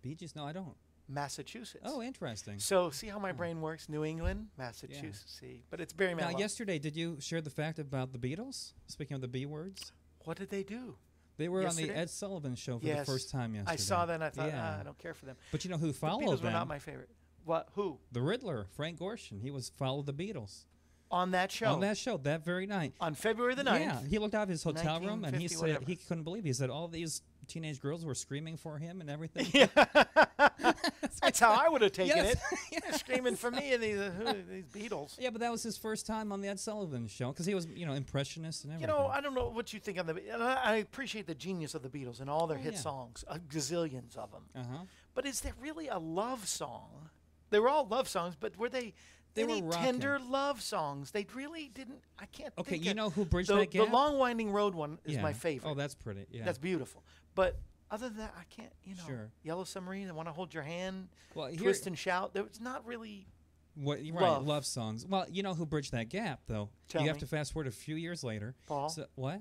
Bee 0.00 0.14
Gees? 0.14 0.34
No, 0.36 0.44
I 0.44 0.52
don't. 0.52 0.74
Massachusetts. 1.08 1.82
Oh, 1.84 2.00
interesting. 2.00 2.58
So 2.58 2.90
see 2.90 3.08
how 3.08 3.18
my 3.18 3.32
brain 3.32 3.60
works? 3.60 3.88
New 3.88 4.04
England, 4.04 4.46
Massachusetts. 4.56 5.38
See, 5.40 5.62
but 5.70 5.80
it's 5.80 5.92
Barry 5.92 6.14
Manilow. 6.14 6.32
Now, 6.32 6.38
yesterday, 6.38 6.78
did 6.78 6.96
you 6.96 7.18
share 7.20 7.40
the 7.42 7.50
fact 7.50 7.78
about 7.78 8.12
the 8.12 8.18
Beatles? 8.18 8.72
Speaking 8.86 9.14
of 9.16 9.20
the 9.20 9.28
B 9.28 9.44
words, 9.44 9.92
What 10.24 10.38
did 10.38 10.48
they 10.50 10.62
do? 10.62 10.96
they 11.38 11.48
were 11.48 11.66
on 11.66 11.74
the 11.76 11.90
Ed 11.90 12.08
Sullivan 12.08 12.54
show 12.54 12.78
for 12.78 12.86
Yes. 12.86 13.00
the 13.06 13.12
first 13.12 13.30
time 13.30 13.54
yesterday. 13.54 13.72
I 13.72 13.76
saw 13.76 14.06
that 14.06 14.14
and 14.14 14.24
I 14.24 14.30
thought, 14.30 14.48
yeah. 14.48 14.74
ah, 14.76 14.80
I 14.80 14.84
don't 14.84 14.98
care 14.98 15.12
for 15.14 15.26
them. 15.26 15.36
But 15.50 15.64
you 15.64 15.70
know 15.70 15.76
who 15.78 15.88
The 15.88 15.92
followed 15.94 16.22
Beatles 16.24 16.30
were 16.30 16.36
them? 16.44 16.52
not 16.52 16.68
my 16.68 16.78
favorite. 16.78 17.10
What? 17.44 17.68
Who? 17.74 17.98
the 18.12 18.20
Riddler, 18.22 18.66
Frank 18.76 18.98
Gorshin. 18.98 19.40
He 19.42 19.50
was 19.50 19.68
followed 19.70 20.06
the 20.06 20.12
Beatles 20.12 20.64
On 21.10 21.32
that 21.32 21.50
show? 21.52 21.66
on 21.72 21.80
that 21.80 21.96
show 21.98 22.16
that 22.18 22.44
very 22.44 22.66
night. 22.66 22.94
On 23.00 23.14
February 23.14 23.54
the 23.54 23.64
9th. 23.64 23.80
Yeah, 23.80 23.98
he 24.08 24.18
looked 24.18 24.34
out 24.34 24.44
of 24.44 24.48
his 24.48 24.62
hotel 24.62 25.00
room 25.00 25.24
and 25.24 25.36
he 25.36 25.48
said 25.48 25.60
whatever. 25.60 25.84
he 25.86 25.96
couldn't 25.96 26.22
believe. 26.24 26.44
He 26.44 26.52
said 26.52 26.70
all 26.70 26.88
these 26.88 27.22
teenage 27.48 27.80
girls 27.80 28.04
were 28.04 28.14
screaming 28.14 28.56
for 28.56 28.78
him 28.78 29.00
and 29.00 29.10
everything. 29.10 29.46
Yeah. 29.52 29.66
That's 31.20 31.38
how 31.38 31.52
I 31.52 31.68
would 31.68 31.82
have 31.82 31.92
taken 31.92 32.16
Yes. 32.16 32.36
it. 32.72 32.82
They're 32.84 32.98
screaming 32.98 33.36
for 33.36 33.50
me 33.50 33.72
and 33.74 33.82
these, 33.82 33.98
uh, 33.98 34.34
these 34.48 34.64
Beatles. 34.64 35.16
Yeah, 35.20 35.30
but 35.30 35.40
that 35.40 35.50
was 35.50 35.62
his 35.62 35.76
first 35.76 36.06
time 36.06 36.32
on 36.32 36.40
the 36.40 36.48
Ed 36.48 36.58
Sullivan 36.58 37.06
Show 37.08 37.28
because 37.30 37.46
he 37.46 37.54
was, 37.54 37.66
you 37.66 37.86
know, 37.86 37.92
impressionist 37.94 38.64
and 38.64 38.72
everything. 38.72 38.94
You 38.94 39.00
know, 39.02 39.06
I 39.08 39.20
don't 39.20 39.34
know 39.34 39.48
what 39.48 39.72
you 39.72 39.80
think 39.80 39.98
of 39.98 40.06
the. 40.06 40.20
I, 40.40 40.72
I 40.72 40.74
appreciate 40.76 41.26
the 41.26 41.34
genius 41.34 41.74
of 41.74 41.82
the 41.82 41.88
Beatles 41.88 42.20
and 42.20 42.28
all 42.30 42.46
their 42.46 42.58
Oh, 42.58 42.62
hit 42.62 42.74
yeah. 42.74 42.78
songs, 42.80 43.24
a 43.28 43.38
gazillions 43.38 44.16
of 44.16 44.30
them. 44.32 44.42
uh 44.56 44.60
huh. 44.70 44.84
But 45.14 45.26
is 45.26 45.40
there 45.42 45.52
really 45.60 45.88
a 45.88 45.98
love 45.98 46.46
song? 46.48 47.08
They 47.52 47.60
were 47.60 47.68
all 47.68 47.86
love 47.86 48.08
songs, 48.08 48.34
but 48.38 48.56
were 48.58 48.68
they? 48.68 48.94
They 49.34 49.44
any 49.44 49.62
were 49.62 49.72
tender 49.72 50.18
love 50.18 50.60
songs. 50.60 51.10
They 51.10 51.26
really 51.34 51.70
didn't. 51.72 52.00
I 52.18 52.26
can't. 52.26 52.52
Okay, 52.58 52.76
you 52.76 52.92
know 52.94 53.10
who 53.10 53.24
bridged 53.24 53.48
the, 53.48 53.56
that 53.56 53.70
gap? 53.70 53.86
The 53.86 53.92
long 53.92 54.18
winding 54.18 54.50
road 54.50 54.74
one 54.74 54.98
is 55.04 55.14
yeah. 55.14 55.22
my 55.22 55.32
favorite. 55.32 55.70
Oh, 55.70 55.74
that's 55.74 55.94
pretty. 55.94 56.26
Yeah. 56.30 56.44
That's 56.44 56.58
beautiful. 56.58 57.02
But 57.34 57.58
other 57.90 58.08
than 58.08 58.18
that, 58.18 58.34
I 58.38 58.44
can't. 58.48 58.72
You 58.84 58.94
know, 58.96 59.02
Sure. 59.06 59.30
Yellow 59.42 59.64
Submarine. 59.64 60.08
I 60.08 60.12
want 60.12 60.28
to 60.28 60.32
hold 60.32 60.52
your 60.52 60.62
hand. 60.62 61.08
well, 61.34 61.46
here, 61.46 61.58
Twist 61.58 61.86
and 61.86 61.96
shout. 61.96 62.34
There 62.34 62.42
was 62.42 62.60
not 62.60 62.86
really. 62.86 63.26
what, 63.74 64.04
you're 64.04 64.14
right, 64.16 64.22
love. 64.22 64.46
love 64.46 64.66
songs. 64.66 65.06
Well, 65.06 65.26
you 65.30 65.42
know 65.42 65.54
who 65.54 65.66
bridged 65.66 65.92
that 65.92 66.08
gap, 66.08 66.40
though. 66.46 66.70
Tell 66.88 67.02
you 67.02 67.08
have 67.08 67.18
to 67.18 67.26
fast 67.26 67.52
forward 67.52 67.68
a 67.68 67.70
few 67.70 67.96
years 67.96 68.24
later. 68.24 68.54
Paul? 68.66 68.88
So, 68.88 69.06
what? 69.14 69.40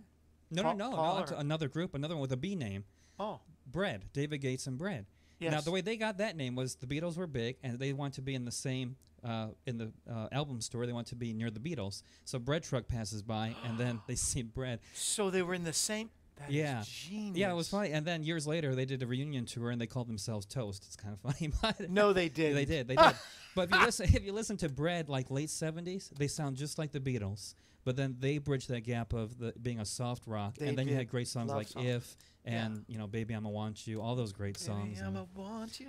No, 0.51 0.63
Paul- 0.63 0.75
no, 0.75 0.89
no, 0.89 0.95
Paul 0.95 1.25
no. 1.31 1.37
Another 1.37 1.67
group, 1.67 1.95
another 1.95 2.15
one 2.15 2.21
with 2.21 2.33
a 2.33 2.37
B 2.37 2.55
name. 2.55 2.83
Oh, 3.19 3.39
Bread, 3.65 4.05
David 4.13 4.39
Gates 4.39 4.67
and 4.67 4.77
Bread. 4.77 5.05
Now 5.49 5.61
the 5.61 5.71
way 5.71 5.81
they 5.81 5.97
got 5.97 6.19
that 6.19 6.35
name 6.37 6.55
was 6.55 6.75
the 6.75 6.85
Beatles 6.87 7.17
were 7.17 7.27
big 7.27 7.57
and 7.63 7.79
they 7.79 7.93
wanted 7.93 8.13
to 8.15 8.21
be 8.21 8.35
in 8.35 8.45
the 8.45 8.51
same 8.51 8.95
uh, 9.23 9.47
in 9.65 9.77
the 9.77 9.91
uh, 10.11 10.27
album 10.31 10.61
store. 10.61 10.85
They 10.85 10.93
want 10.93 11.07
to 11.07 11.15
be 11.15 11.33
near 11.33 11.49
the 11.49 11.59
Beatles. 11.59 12.03
So 12.25 12.37
bread 12.39 12.63
truck 12.63 12.87
passes 12.87 13.21
by 13.23 13.55
and 13.65 13.77
then 13.77 13.99
they 14.07 14.15
see 14.29 14.43
bread. 14.43 14.79
so 14.93 15.29
they 15.29 15.41
were 15.41 15.53
in 15.53 15.63
the 15.63 15.73
same. 15.73 16.09
That 16.37 16.49
is 16.49 16.55
Yeah. 16.55 16.83
genius. 16.85 17.37
Yeah, 17.37 17.51
it 17.51 17.55
was 17.55 17.69
funny. 17.69 17.91
And 17.91 18.05
then 18.05 18.23
years 18.23 18.47
later, 18.47 18.73
they 18.73 18.85
did 18.85 19.03
a 19.03 19.07
reunion 19.07 19.45
tour 19.45 19.69
and 19.69 19.79
they 19.79 19.85
called 19.85 20.07
themselves 20.07 20.45
Toast. 20.45 20.83
It's 20.87 20.95
kind 20.95 21.13
of 21.13 21.19
funny, 21.33 21.51
but 21.61 21.89
No, 21.89 22.13
they 22.13 22.29
did. 22.41 22.55
they 22.55 22.65
did. 22.65 22.87
They 22.87 22.95
did. 22.95 23.15
but 23.55 23.69
if 23.69 23.75
you 23.75 23.85
listen, 23.85 24.05
if 24.13 24.23
you 24.25 24.33
listen 24.33 24.57
to 24.57 24.69
Bread, 24.69 25.07
like 25.09 25.29
late 25.29 25.49
'70s, 25.49 26.09
they 26.17 26.27
sound 26.27 26.55
just 26.57 26.77
like 26.79 26.91
the 26.91 26.99
Beatles. 26.99 27.53
But 27.83 27.95
then 27.95 28.15
they 28.19 28.37
bridged 28.37 28.69
that 28.69 28.81
gap 28.81 29.11
of 29.13 29.37
the 29.39 29.53
being 29.61 29.79
a 29.79 29.85
soft 29.85 30.25
rock, 30.27 30.55
They 30.57 30.67
and 30.67 30.77
then 30.77 30.87
you 30.87 30.93
had 30.95 31.09
great 31.09 31.27
songs 31.27 31.49
Love 31.49 31.57
like 31.57 31.67
songs. 31.67 31.85
"If" 31.87 32.17
Yeah. 32.45 32.65
and 32.65 32.85
you 32.87 32.97
know 32.97 33.05
"Baby 33.07 33.35
I'ma 33.35 33.49
Want 33.49 33.85
You," 33.85 34.01
all 34.01 34.15
those 34.15 34.31
great 34.33 34.57
songs. 34.57 34.95
Baby, 34.97 35.07
I'ma 35.07 35.25
want 35.35 35.79
you. 35.79 35.87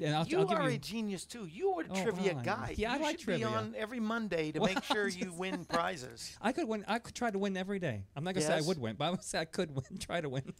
and 0.00 0.14
I'll, 0.16 0.26
you 0.26 0.40
I'll 0.40 0.52
are 0.52 0.68
you 0.70 0.74
a 0.76 0.78
genius 0.78 1.24
too. 1.24 1.46
You 1.46 1.70
are 1.74 1.82
a 1.82 1.86
Oh, 1.90 2.02
trivia 2.02 2.34
fine. 2.34 2.42
guy. 2.42 2.74
Yeah, 2.76 2.92
I 2.92 2.96
you 2.96 3.02
like 3.02 3.18
should 3.18 3.24
trivia. 3.26 3.46
be 3.48 3.54
on 3.54 3.74
every 3.78 4.00
Monday 4.00 4.50
to 4.52 4.60
Well, 4.60 4.74
make 4.74 4.82
sure 4.84 5.04
I'm 5.12 5.18
you 5.18 5.32
win 5.32 5.64
prizes. 5.64 6.36
I 6.42 6.50
could 6.52 6.66
win. 6.66 6.84
I 6.88 6.98
could 6.98 7.14
try 7.14 7.30
to 7.30 7.38
win 7.38 7.56
every 7.56 7.78
day. 7.78 8.04
I'm 8.16 8.24
not 8.24 8.34
gonna 8.34 8.46
say 8.46 8.54
I 8.56 8.62
would 8.62 8.78
win, 8.78 8.96
but 8.96 9.04
I 9.04 9.10
would 9.10 9.22
say 9.22 9.38
I 9.38 9.44
could 9.44 9.70
win. 9.74 9.84
Try 10.00 10.20
to 10.20 10.28
win. 10.28 10.52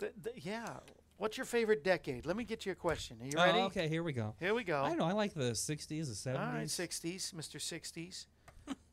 Th- 0.00 0.12
th- 0.24 0.44
yeah. 0.44 0.66
What's 1.16 1.36
your 1.36 1.46
favorite 1.46 1.82
decade? 1.84 2.26
Let 2.26 2.36
me 2.36 2.44
get 2.44 2.64
you 2.66 2.72
a 2.72 2.76
question. 2.76 3.18
Are 3.20 3.26
you 3.26 3.32
Oh, 3.36 3.44
ready? 3.44 3.58
okay, 3.58 3.88
here 3.88 4.02
we 4.04 4.12
go. 4.12 4.34
Here 4.38 4.54
we 4.54 4.62
go. 4.64 4.82
I 4.84 4.88
don't 4.88 4.98
know. 4.98 5.04
I 5.06 5.12
like 5.12 5.32
the 5.34 5.50
'60s, 5.52 5.88
the 5.88 6.30
'70s. 6.30 6.38
All 6.38 6.52
right, 6.54 6.66
60s, 6.66 7.34
Mr. 7.34 7.56
60s. 7.58 8.26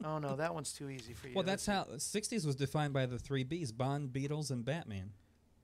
oh 0.03 0.17
no, 0.19 0.35
that 0.35 0.53
one's 0.53 0.71
too 0.73 0.89
easy 0.89 1.13
for 1.13 1.27
you. 1.27 1.33
Well, 1.35 1.43
that's 1.43 1.67
Let's 1.67 2.11
how 2.13 2.19
'60s 2.19 2.45
was 2.45 2.55
defined 2.55 2.93
by 2.93 3.05
the 3.07 3.17
three 3.19 3.43
Bs: 3.43 3.75
Bond, 3.75 4.09
Beatles, 4.13 4.51
and 4.51 4.63
Batman. 4.63 5.11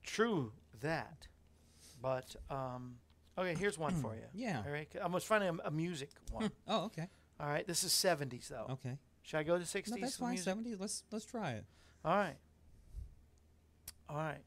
True 0.02 0.52
that. 0.80 1.28
But 2.00 2.34
um 2.50 2.96
okay, 3.38 3.54
here's 3.54 3.78
one 3.78 3.94
for 3.94 4.14
you. 4.14 4.22
Yeah. 4.34 4.62
All 4.66 4.72
right. 4.72 4.88
I'm 5.00 5.12
was 5.12 5.24
finding 5.24 5.50
a, 5.64 5.68
a 5.68 5.70
music 5.70 6.10
one. 6.30 6.50
Oh, 6.68 6.84
okay, 6.86 7.08
All 7.40 7.48
right. 7.48 7.66
This 7.66 7.84
is 7.84 7.92
70s 7.92 8.48
though. 8.48 8.66
okay. 8.72 8.98
Should 9.22 9.36
I 9.38 9.42
go 9.44 9.56
to 9.58 9.64
60s? 9.64 9.88
No, 9.90 9.96
that's 10.00 10.16
fine. 10.16 10.30
music? 10.30 10.54
'70s. 10.56 10.80
Let's 10.80 11.04
let's 11.12 11.24
try 11.24 11.52
it. 11.52 11.64
All 12.04 12.16
right. 12.16 12.36
All 14.08 14.16
right. 14.16 14.42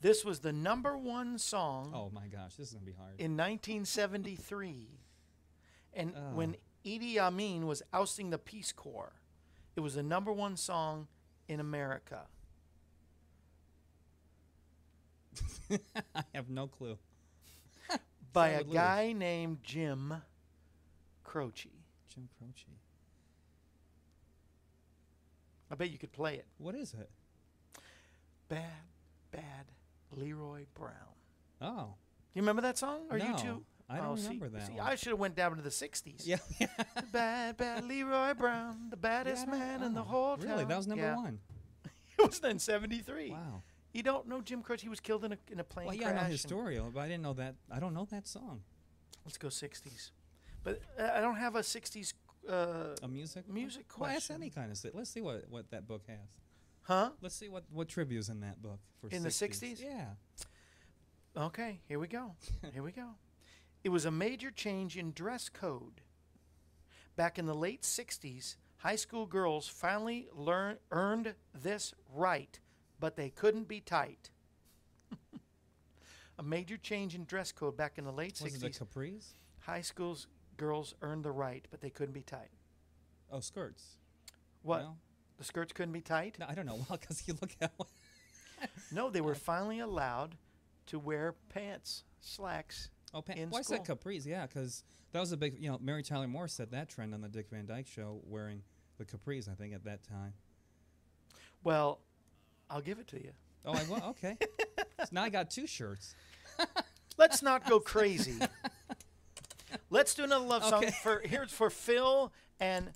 This 0.00 0.24
was 0.24 0.40
the 0.40 0.52
number 0.52 0.96
one 0.98 1.38
song 1.38 1.92
Oh 1.94 2.10
my 2.12 2.26
gosh, 2.28 2.54
this 2.56 2.68
is 2.68 2.74
gonna 2.74 2.86
be 2.86 2.92
hard. 2.92 3.14
in 3.18 3.36
1973. 3.36 4.98
And 5.94 6.14
Oh. 6.16 6.34
when 6.34 6.56
Idi 6.84 7.18
Amin 7.18 7.66
was 7.66 7.82
ousting 7.92 8.30
the 8.30 8.38
Peace 8.38 8.72
Corps, 8.72 9.12
it 9.76 9.80
was 9.80 9.94
the 9.94 10.02
number 10.02 10.32
one 10.32 10.56
song 10.56 11.08
in 11.48 11.60
America. 11.60 12.26
I 16.14 16.22
have 16.34 16.48
no 16.50 16.66
clue. 16.66 16.98
by 18.32 18.48
a 18.50 18.64
guy 18.64 19.12
named 19.12 19.58
Jim 19.62 20.14
Croce. 21.24 21.68
Jim 22.12 22.28
Croce. 22.38 22.66
I 25.70 25.74
bet 25.74 25.90
you 25.90 25.98
could 25.98 26.12
play 26.12 26.34
it. 26.34 26.46
What 26.58 26.74
is 26.74 26.94
it? 26.94 27.08
Bad, 28.48 28.62
bad 29.30 29.66
Leroy 30.10 30.66
Brown. 30.74 30.90
Oh, 31.62 31.94
Do 31.94 31.94
You 32.34 32.42
remember 32.42 32.62
that 32.62 32.76
song? 32.76 33.06
Or 33.10 33.16
you 33.16 33.34
too? 33.38 33.62
I 33.88 33.96
don't 33.96 34.06
Oh, 34.12 34.16
see- 34.16 34.24
remember 34.24 34.48
that 34.50 34.66
see, 34.66 34.72
one. 34.74 34.86
I 34.86 34.94
should 34.94 35.10
have 35.10 35.18
went 35.18 35.34
down 35.34 35.56
to 35.56 35.62
the 35.62 35.70
60s. 35.70 36.26
yeah. 36.26 36.36
The 36.96 37.02
bad, 37.12 37.56
bad 37.56 37.84
Leroy 37.84 38.34
Brown, 38.34 38.88
the 38.90 38.96
baddest 38.96 39.46
Yeah, 39.46 39.52
man 39.52 39.82
in 39.82 39.94
the 39.94 40.00
oh, 40.00 40.04
whole 40.04 40.36
town. 40.36 40.48
Really, 40.50 40.64
that 40.64 40.76
was 40.76 40.86
number 40.86 41.04
Yeah. 41.04 41.16
one. 41.16 41.38
It 42.18 42.26
was 42.26 42.40
then 42.40 42.58
73. 42.58 43.30
Wow. 43.30 43.62
You 43.92 44.02
don't 44.02 44.26
know 44.26 44.40
Jim 44.40 44.62
Croce? 44.62 44.82
He 44.82 44.88
was 44.88 45.00
killed 45.00 45.24
in 45.24 45.32
a, 45.32 45.38
in 45.50 45.60
a 45.60 45.64
plane 45.64 45.86
Well, 45.86 45.94
yeah, 45.94 46.08
I 46.08 46.10
crash. 46.12 46.16
know 46.16 46.22
and- 46.24 46.32
Historia, 46.32 46.82
but 46.94 47.00
I 47.00 47.08
didn't 47.08 47.22
know 47.22 47.34
that. 47.34 47.54
I 47.70 47.78
don't 47.78 47.94
know 47.94 48.06
that 48.10 48.26
song. 48.26 48.62
Let's 49.24 49.38
go 49.38 49.48
60s. 49.48 50.10
But 50.64 50.80
uh, 50.98 51.10
I 51.14 51.20
don't 51.20 51.36
have 51.36 51.56
a 51.56 51.60
60s. 51.60 52.14
Uh, 52.48 52.96
A 53.02 53.08
music 53.08 53.48
music 53.48 53.84
Well, 53.98 54.10
ask 54.10 54.30
any 54.30 54.50
kind 54.50 54.72
of. 54.72 54.78
Let's 54.94 55.10
see 55.10 55.20
what 55.20 55.44
what 55.48 55.70
that 55.70 55.86
book 55.86 56.02
has. 56.08 56.18
huh? 56.82 57.10
Let's 57.20 57.36
see 57.36 57.48
what 57.48 57.64
what 57.70 57.88
trivia's 57.88 58.28
in 58.28 58.40
that 58.40 58.60
book 58.60 58.80
for 59.00 59.08
In 59.14 59.22
the 59.22 59.28
60s. 59.28 59.78
60s? 59.78 59.80
Yeah. 59.80 60.06
Okay, 61.36 61.80
here 61.88 61.98
we 61.98 62.08
go. 62.08 62.34
here 62.72 62.82
we 62.82 62.92
go. 62.92 63.10
It 63.84 63.90
was 63.90 64.04
a 64.04 64.10
major 64.10 64.50
change 64.50 64.96
in 64.96 65.12
dress 65.12 65.48
code. 65.48 66.00
Back 67.16 67.38
in 67.38 67.46
the 67.46 67.54
late 67.54 67.82
60s, 67.82 68.56
high 68.78 68.96
school 68.96 69.26
girls 69.26 69.68
finally 69.68 70.28
learn, 70.34 70.78
earned 70.90 71.34
this 71.54 71.94
right, 72.12 72.58
but 73.02 73.16
they 73.16 73.30
couldn't 73.30 73.66
be 73.66 73.80
tight. 73.80 74.30
a 76.38 76.42
major 76.42 76.76
change 76.76 77.16
in 77.16 77.24
dress 77.24 77.50
code 77.50 77.76
back 77.76 77.98
in 77.98 78.04
the 78.04 78.12
late 78.12 78.40
Was 78.40 78.54
it 78.54 78.60
the 78.60 78.68
60s. 78.68 78.78
capris? 78.78 79.24
high 79.58 79.80
school's 79.80 80.28
girls 80.56 80.94
earned 81.02 81.24
the 81.24 81.32
right, 81.32 81.66
but 81.72 81.80
they 81.80 81.90
couldn't 81.90 82.14
be 82.14 82.22
tight. 82.22 82.50
Oh, 83.30 83.40
skirts. 83.40 83.96
What? 84.62 84.86
The 85.36 85.42
skirts 85.42 85.72
couldn't 85.72 85.92
be 85.92 86.00
tight? 86.00 86.36
no 86.38 86.46
I 86.48 86.54
don't 86.54 86.64
know. 86.64 86.74
Well, 86.88 86.96
because 87.00 87.26
you 87.26 87.34
look 87.40 87.50
at. 87.60 87.72
No, 88.92 89.10
they 89.10 89.20
were 89.20 89.34
finally 89.50 89.80
allowed 89.80 90.36
to 90.86 91.00
wear 91.00 91.34
pants, 91.48 92.04
slacks. 92.20 92.90
Oh, 93.12 93.20
pa- 93.20 93.32
in 93.32 93.50
well, 93.50 93.58
I 93.58 93.62
said 93.62 93.84
capris. 93.84 94.24
Yeah, 94.24 94.46
because 94.46 94.84
that 95.10 95.18
was 95.18 95.32
a 95.32 95.36
big. 95.36 95.58
You 95.58 95.72
know, 95.72 95.78
Mary 95.82 96.04
Tyler 96.04 96.28
Moore 96.28 96.46
said 96.46 96.70
that 96.70 96.88
trend 96.88 97.12
on 97.14 97.20
the 97.20 97.28
Dick 97.28 97.48
Van 97.50 97.66
Dyke 97.66 97.88
Show, 97.88 98.20
wearing 98.24 98.62
the 98.98 99.04
capris. 99.04 99.50
I 99.50 99.54
think 99.54 99.74
at 99.74 99.82
that 99.82 100.04
time. 100.04 100.34
Well, 101.64 102.00
I'll 102.72 102.80
give 102.80 102.98
it 102.98 103.06
to 103.08 103.16
you. 103.22 103.30
Oh, 103.64 103.72
I 103.72 103.82
will. 103.84 104.02
Okay. 104.10 104.36
so 104.40 105.06
now 105.12 105.22
I 105.22 105.28
got 105.28 105.50
two 105.50 105.66
shirts. 105.66 106.14
Let's 107.18 107.42
not 107.42 107.68
go 107.68 107.78
crazy. 107.78 108.34
Let's 109.90 110.14
do 110.14 110.24
another 110.24 110.44
love 110.44 110.64
song 110.64 110.84
Okay. 110.84 110.90
for 111.02 111.22
here's 111.24 111.52
for 111.52 111.70
Phil 111.70 112.32
and 112.60 112.90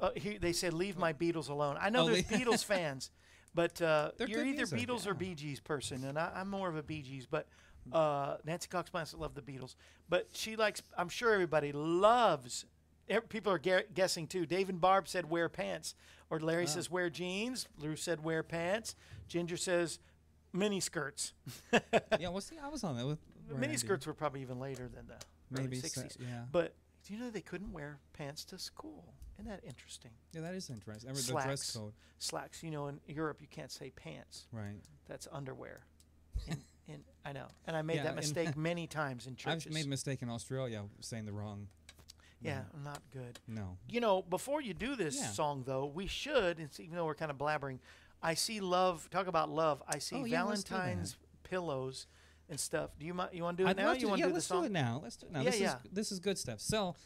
uh, 0.00 0.10
he, 0.16 0.38
they 0.38 0.52
said 0.52 0.72
leave 0.74 0.96
my 0.98 1.12
Beatles 1.12 1.48
alone. 1.48 1.76
I 1.80 1.90
know 1.90 2.02
Oh, 2.04 2.06
there's 2.08 2.24
Beatles 2.24 2.64
fans, 2.64 3.10
but 3.54 3.80
uh, 3.82 4.10
you're 4.18 4.44
either 4.44 4.66
music, 4.66 4.78
Beatles 4.78 5.06
or 5.06 5.10
yeah. 5.10 5.16
Bee 5.18 5.34
Gees 5.34 5.60
person, 5.60 6.04
and 6.04 6.18
I, 6.18 6.30
I'm 6.36 6.48
more 6.48 6.68
of 6.68 6.76
a 6.76 6.82
Bee 6.82 7.02
Gees. 7.02 7.26
But 7.26 7.46
uh, 7.92 8.36
Nancy 8.44 8.68
Cox 8.68 8.90
Plants 8.90 9.14
love 9.14 9.34
the 9.34 9.42
Beatles, 9.42 9.74
but 10.08 10.28
she 10.32 10.56
likes. 10.56 10.82
I'm 10.96 11.08
sure 11.08 11.32
everybody 11.32 11.72
loves. 11.72 12.64
People 13.28 13.52
are 13.52 13.58
guessing 13.58 14.26
too. 14.26 14.46
Dave 14.46 14.68
and 14.68 14.80
Barb 14.80 15.08
said 15.08 15.28
wear 15.28 15.48
pants, 15.48 15.94
or 16.30 16.38
Larry 16.40 16.64
Ah. 16.64 16.68
says 16.68 16.90
wear 16.90 17.10
jeans. 17.10 17.66
Lou 17.78 17.96
said 17.96 18.22
wear 18.22 18.42
pants. 18.42 18.94
Ginger 19.28 19.56
says 19.56 19.98
mini 20.52 20.80
skirts. 20.80 21.32
yeah. 21.72 22.28
Well, 22.28 22.40
see, 22.40 22.56
I 22.58 22.68
was 22.68 22.84
on 22.84 22.96
that 22.96 23.06
with. 23.06 23.18
Mini 23.56 23.76
skirts 23.76 24.06
were 24.06 24.14
probably 24.14 24.42
even 24.42 24.60
later 24.60 24.88
than 24.88 25.08
the 25.08 25.16
Maybe 25.50 25.78
early 25.78 25.88
so- 25.88 26.02
60s. 26.02 26.16
yeah. 26.20 26.44
But 26.52 26.74
do 27.04 27.12
you 27.14 27.18
know 27.18 27.30
they 27.30 27.40
couldn't 27.40 27.72
wear 27.72 27.98
pants 28.12 28.44
to 28.46 28.58
school? 28.58 29.12
Isn't 29.38 29.50
that 29.50 29.64
interesting? 29.64 30.10
Yeah, 30.32 30.42
that 30.42 30.54
is 30.54 30.68
interesting. 30.70 31.08
I 31.10 31.14
read 31.14 31.22
the 31.24 31.32
dress 31.32 31.62
Slacks. 31.62 31.76
code. 31.76 31.92
Slacks. 32.18 32.62
You 32.62 32.70
know, 32.70 32.86
in 32.88 33.00
Europe 33.06 33.38
you 33.40 33.48
can't 33.48 33.72
say 33.72 33.90
pants. 33.90 34.46
Right. 34.52 34.80
That's 35.08 35.26
underwear. 35.32 35.80
in, 36.46 36.58
in, 36.86 37.00
I 37.24 37.32
know, 37.32 37.46
and 37.66 37.76
I 37.76 37.82
made 37.82 37.96
Yeah, 37.96 38.02
that 38.04 38.14
mistake 38.16 38.56
many 38.56 38.86
times 38.86 39.26
in 39.26 39.34
churches. 39.36 39.66
I've 39.66 39.72
made 39.72 39.86
a 39.86 39.88
mistake 39.88 40.22
in 40.22 40.28
Australia 40.28 40.84
saying 41.00 41.24
the 41.24 41.32
wrong. 41.32 41.68
Yeah, 42.40 42.62
not 42.84 43.00
good. 43.12 43.38
No. 43.46 43.76
You 43.88 44.00
know, 44.00 44.22
before 44.22 44.60
you 44.60 44.74
do 44.74 44.96
this 44.96 45.16
Yeah. 45.16 45.26
song 45.28 45.64
though, 45.66 45.86
we 45.86 46.06
should, 46.06 46.58
even 46.78 46.94
though 46.96 47.04
we're 47.06 47.14
kind 47.14 47.30
of 47.30 47.38
blabbering, 47.38 47.78
I 48.22 48.34
see 48.34 48.60
love. 48.60 49.08
Talk 49.10 49.26
about 49.26 49.48
love. 49.50 49.82
I 49.88 49.98
see 49.98 50.16
Oh, 50.16 50.24
yeah, 50.24 50.42
let's 50.42 50.62
do 50.64 50.74
that. 50.74 50.80
Valentine's 50.80 51.16
pillows 51.42 52.06
and 52.48 52.58
stuff. 52.60 52.90
Do 52.98 53.06
you 53.06 53.14
mi- 53.14 53.24
you 53.32 53.42
want 53.42 53.56
to 53.58 53.62
do 53.64 53.66
it 53.66 53.70
I'd 53.70 53.76
now? 53.76 53.92
You 53.92 54.00
to- 54.00 54.06
yeah, 54.08 54.16
do 54.16 54.28
the 54.28 54.34
let's 54.34 54.46
song? 54.46 54.60
do 54.62 54.66
it 54.66 54.72
now. 54.72 55.00
Let's 55.02 55.16
do 55.16 55.26
it 55.26 55.32
now. 55.32 55.40
Yeah, 55.40 55.50
this 55.50 55.60
yeah. 55.60 55.74
is 55.76 55.90
this 55.92 56.12
is 56.12 56.18
good 56.20 56.36
stuff. 56.38 56.60
So, 56.60 56.96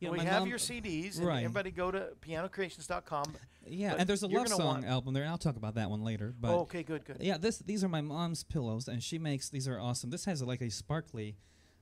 you 0.00 0.08
know, 0.08 0.12
we 0.12 0.20
have 0.20 0.46
your 0.46 0.58
CDs, 0.58 1.18
and 1.18 1.26
Right. 1.26 1.44
everybody 1.44 1.70
go 1.70 1.90
to 1.90 2.16
pianocreations.com. 2.20 3.34
Yeah, 3.66 3.94
and 3.96 4.08
there's 4.08 4.22
a 4.22 4.26
love 4.26 4.48
song 4.48 4.84
album 4.84 5.14
there, 5.14 5.22
and 5.22 5.30
I'll 5.30 5.38
talk 5.38 5.56
about 5.56 5.74
that 5.76 5.88
one 5.90 6.02
later. 6.02 6.34
But 6.38 6.50
oh, 6.50 6.60
okay, 6.62 6.82
good, 6.82 7.04
good. 7.04 7.18
yeah, 7.20 7.38
this 7.38 7.58
these 7.58 7.82
are 7.84 7.88
my 7.88 8.00
mom's 8.02 8.42
pillows, 8.44 8.88
and 8.88 9.02
she 9.02 9.18
makes 9.18 9.48
these 9.48 9.66
are 9.68 9.80
awesome. 9.80 10.10
This 10.10 10.24
has 10.26 10.42
like 10.42 10.60
a 10.60 10.70
sparkly 10.70 11.36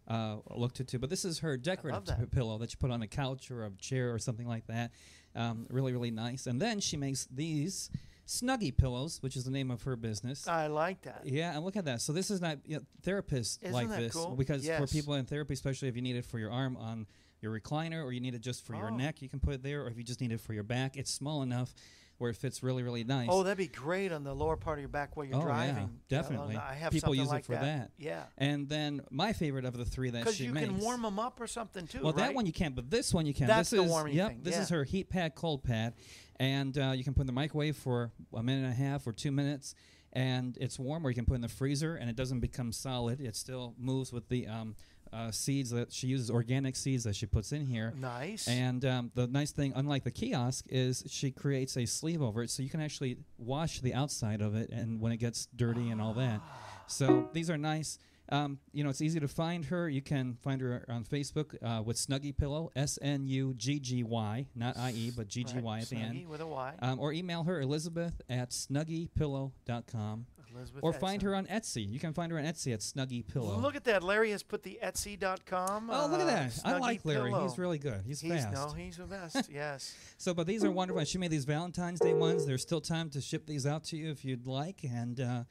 uh, 0.09 0.37
looked 0.51 0.81
into. 0.81 0.99
But 0.99 1.11
this 1.11 1.25
is 1.25 1.39
her 1.41 1.57
decorative 1.57 2.05
that. 2.07 2.31
pillow 2.31 2.59
that 2.59 2.73
you 2.73 2.77
put 2.79 2.91
on 2.91 3.03
a 3.03 3.07
couch 3.07 3.51
or 3.51 3.65
a 3.65 3.71
chair 3.79 4.13
or 4.13 4.19
something 4.19 4.47
like 4.49 4.67
that. 4.67 4.91
Um, 5.35 5.67
really, 5.71 5.93
really 5.93 6.11
nice. 6.11 6.47
And 6.47 6.61
then 6.61 6.81
she 6.81 6.97
makes 6.97 7.27
these 7.31 7.91
Snuggy 8.27 8.77
pillows, 8.77 9.19
which 9.23 9.37
is 9.37 9.45
the 9.45 9.51
name 9.51 9.71
of 9.71 9.83
her 9.83 9.97
business. 9.97 10.47
I 10.47 10.69
like 10.69 11.03
that. 11.03 11.23
Yeah, 11.25 11.55
and 11.55 11.65
look 11.65 11.77
at 11.77 11.85
that. 11.87 12.01
So 12.01 12.13
this 12.13 12.31
is 12.31 12.41
not 12.41 12.59
you 12.67 12.77
know, 12.77 12.83
therapists 13.05 13.59
Isn't 13.63 13.73
like 13.73 13.89
this 13.89 14.13
cool? 14.13 14.37
because 14.37 14.67
for 14.69 14.87
people 14.87 15.15
in 15.15 15.25
therapy, 15.25 15.55
especially 15.55 15.89
if 15.89 15.97
you 15.97 16.03
need 16.03 16.17
it 16.17 16.25
for 16.25 16.39
your 16.39 16.51
arm 16.51 16.77
on 16.77 17.07
your 17.41 17.59
recliner 17.59 18.05
or 18.05 18.13
you 18.13 18.21
need 18.21 18.35
it 18.35 18.41
just 18.41 18.65
for 18.65 18.77
your 18.77 18.91
Oh. 18.91 18.97
neck, 18.97 19.21
you 19.23 19.29
can 19.29 19.41
put 19.41 19.55
it 19.55 19.63
there. 19.63 19.83
Or 19.83 19.89
if 19.89 19.97
you 19.99 20.05
just 20.05 20.21
need 20.21 20.31
it 20.33 20.41
for 20.41 20.53
your 20.55 20.63
back, 20.63 20.97
it's 20.97 21.11
small 21.11 21.43
enough 21.43 21.75
where 22.19 22.31
it 22.31 22.37
fits 22.37 22.63
really, 22.63 22.83
really 22.83 23.03
nice. 23.05 23.29
Oh, 23.31 23.43
that'd 23.43 23.59
be 23.59 23.67
great 23.67 24.13
on 24.13 24.23
the 24.23 24.33
lower 24.35 24.57
part 24.57 24.79
of 24.79 24.83
your 24.83 24.89
back 24.89 25.17
while 25.17 25.27
you're 25.27 25.35
Oh, 25.37 25.41
yeah, 25.41 25.45
driving. 25.45 25.91
definitely. 26.09 26.57
I 26.57 26.75
have 26.75 26.93
People 26.93 27.15
use 27.15 27.27
it 27.29 27.31
like 27.33 27.45
for 27.45 27.53
that. 27.53 27.91
Yeah. 27.99 28.25
and 28.39 28.69
then 28.69 29.03
my 29.11 29.33
favorite 29.33 29.65
of 29.65 29.77
the 29.77 29.85
three 29.85 30.11
that 30.11 30.19
she 30.33 30.47
makes. 30.49 30.53
Because 30.53 30.69
you 30.69 30.75
can 30.77 30.79
warm 30.79 31.03
them 31.03 31.19
up 31.19 31.41
or 31.41 31.47
something 31.49 31.87
too. 31.87 32.01
Well, 32.03 32.13
that 32.13 32.35
one 32.35 32.47
you 32.47 32.53
can't, 32.53 32.75
but 32.77 32.91
this 32.91 33.13
one 33.13 33.27
you 33.27 33.35
can. 33.35 33.47
That's 33.49 33.71
this 33.71 33.79
the 33.81 33.85
is, 33.85 33.91
warming 33.91 34.15
yep, 34.15 34.29
thing, 34.29 34.41
This 34.43 34.57
is 34.57 34.69
her 34.69 34.85
heat 34.85 35.11
pad, 35.11 35.35
cold 35.35 35.65
pad, 35.65 35.95
and 36.37 36.77
uh, 36.79 36.93
you 36.95 37.03
can 37.03 37.15
put 37.15 37.23
in 37.23 37.27
the 37.27 37.33
microwave 37.33 37.77
for 37.77 38.13
a 38.35 38.43
minute 38.43 38.65
and 38.65 38.73
a 38.73 38.77
half 38.77 39.07
or 39.07 39.13
two 39.13 39.33
minutes, 39.33 39.75
and 40.13 40.57
it's 40.61 40.79
warm. 40.79 41.05
Or 41.07 41.11
you 41.11 41.15
can 41.17 41.25
put 41.25 41.35
in 41.35 41.41
the 41.41 41.49
freezer, 41.49 41.97
and 41.97 42.09
it 42.09 42.15
doesn't 42.17 42.41
become 42.41 42.71
solid. 42.73 43.21
It 43.21 43.35
still 43.35 43.75
moves 43.79 44.13
with 44.13 44.29
the 44.29 44.47
um, 44.47 44.77
uh, 45.13 45.31
seeds 45.31 45.71
that 45.71 45.93
she 45.93 46.07
uses, 46.07 46.31
organic 46.31 46.75
seeds 46.77 47.05
that 47.05 47.15
she 47.15 47.27
puts 47.27 47.53
in 47.53 47.67
here. 47.67 47.93
Nice. 47.97 48.49
And 48.49 48.85
um, 48.85 49.11
the 49.15 49.27
nice 49.27 49.51
thing, 49.53 49.73
unlike 49.77 50.05
the 50.05 50.11
kiosk, 50.11 50.65
is 50.69 51.05
she 51.09 51.31
creates 51.31 51.77
a 51.77 51.87
sleeve 51.87 52.23
over 52.23 52.43
it, 52.43 52.51
so 52.51 52.63
you 52.63 52.71
can 52.71 52.81
actually 52.81 53.19
wash 53.39 53.81
the 53.81 53.95
outside 53.95 54.41
of 54.41 54.55
it, 54.55 54.71
and 54.71 55.01
when 55.01 55.13
it 55.13 55.19
gets 55.19 55.47
dirty 55.55 55.91
and 55.91 56.01
all 56.01 56.15
that. 56.15 56.41
So 56.87 57.29
these 57.33 57.51
are 57.51 57.59
nice. 57.59 57.99
Um, 58.29 58.61
you 58.73 58.83
know, 58.83 58.89
it's 58.89 59.03
easy 59.03 59.21
to 59.21 59.29
find 59.29 59.67
her. 59.67 59.89
You 59.91 60.01
can 60.01 60.39
find 60.41 60.61
her 60.63 60.87
on 60.89 61.05
Facebook 61.05 61.55
uh, 61.63 61.83
with 61.83 61.99
Snuggy 61.99 62.35
Pillow, 62.35 62.71
S 62.75 62.99
N 63.03 63.27
U 63.27 63.53
G 63.59 63.79
G 63.79 64.05
Y, 64.05 64.47
not 64.55 64.79
I 64.79 64.93
E, 64.93 65.13
but 65.15 65.29
G 65.29 65.45
G 65.45 65.59
Y 65.59 65.75
Right, 65.75 65.83
at 65.83 65.89
the 65.91 65.97
end. 65.97 66.29
with 66.29 66.41
a 66.41 66.47
Y. 66.47 66.73
Um, 66.81 66.99
or 66.99 67.13
email 67.13 67.43
her, 67.45 67.61
Elizabeth 67.61 68.23
at 68.31 68.51
snuggypillow.com. 68.51 70.27
Elizabeth 70.55 70.83
Or 70.83 70.93
find 70.93 71.17
Edson. 71.17 71.29
her 71.29 71.35
on 71.35 71.47
Etsy. 71.47 71.89
You 71.89 71.99
can 71.99 72.13
find 72.13 72.33
her 72.33 72.39
on 72.39 72.45
Etsy 72.45 72.73
at 72.73 72.81
Snuggy 72.81 73.27
Pillow. 73.27 73.59
Look 73.59 73.77
at 73.77 73.85
that. 73.85 74.03
Larry 74.03 74.31
has 74.31 74.43
put 74.43 74.63
the 74.63 74.79
Etsy.com. 74.83 75.91
oh, 75.93 76.07
look 76.07 76.21
at 76.21 76.27
uh, 76.27 76.31
that. 76.31 76.61
I 76.65 76.79
like 76.79 77.05
Larry. 77.05 77.31
Pillow. 77.31 77.43
He's 77.49 77.59
really 77.59 77.79
good. 77.79 78.03
He's, 78.07 78.21
He's 78.21 78.45
fast. 78.45 78.53
no, 78.53 78.69
he's 78.73 78.97
the 78.97 79.05
best. 79.05 79.51
yes. 79.53 79.95
So, 80.19 80.35
but 80.35 80.47
these 80.47 80.65
are 80.65 80.71
wonderful. 80.71 81.01
And 81.01 81.09
She 81.09 81.19
made 81.19 81.31
these 81.31 81.45
Valentine's 81.45 82.01
Day 82.01 82.15
ones. 82.15 82.47
There's 82.47 82.63
still 82.63 82.81
time 82.81 83.11
to 83.11 83.21
ship 83.21 83.47
these 83.47 83.67
out 83.67 83.85
to 83.85 83.97
you 83.97 84.11
if 84.11 84.25
you'd 84.25 84.47
like, 84.47 84.85
and 84.85 85.21
uh, 85.21 85.45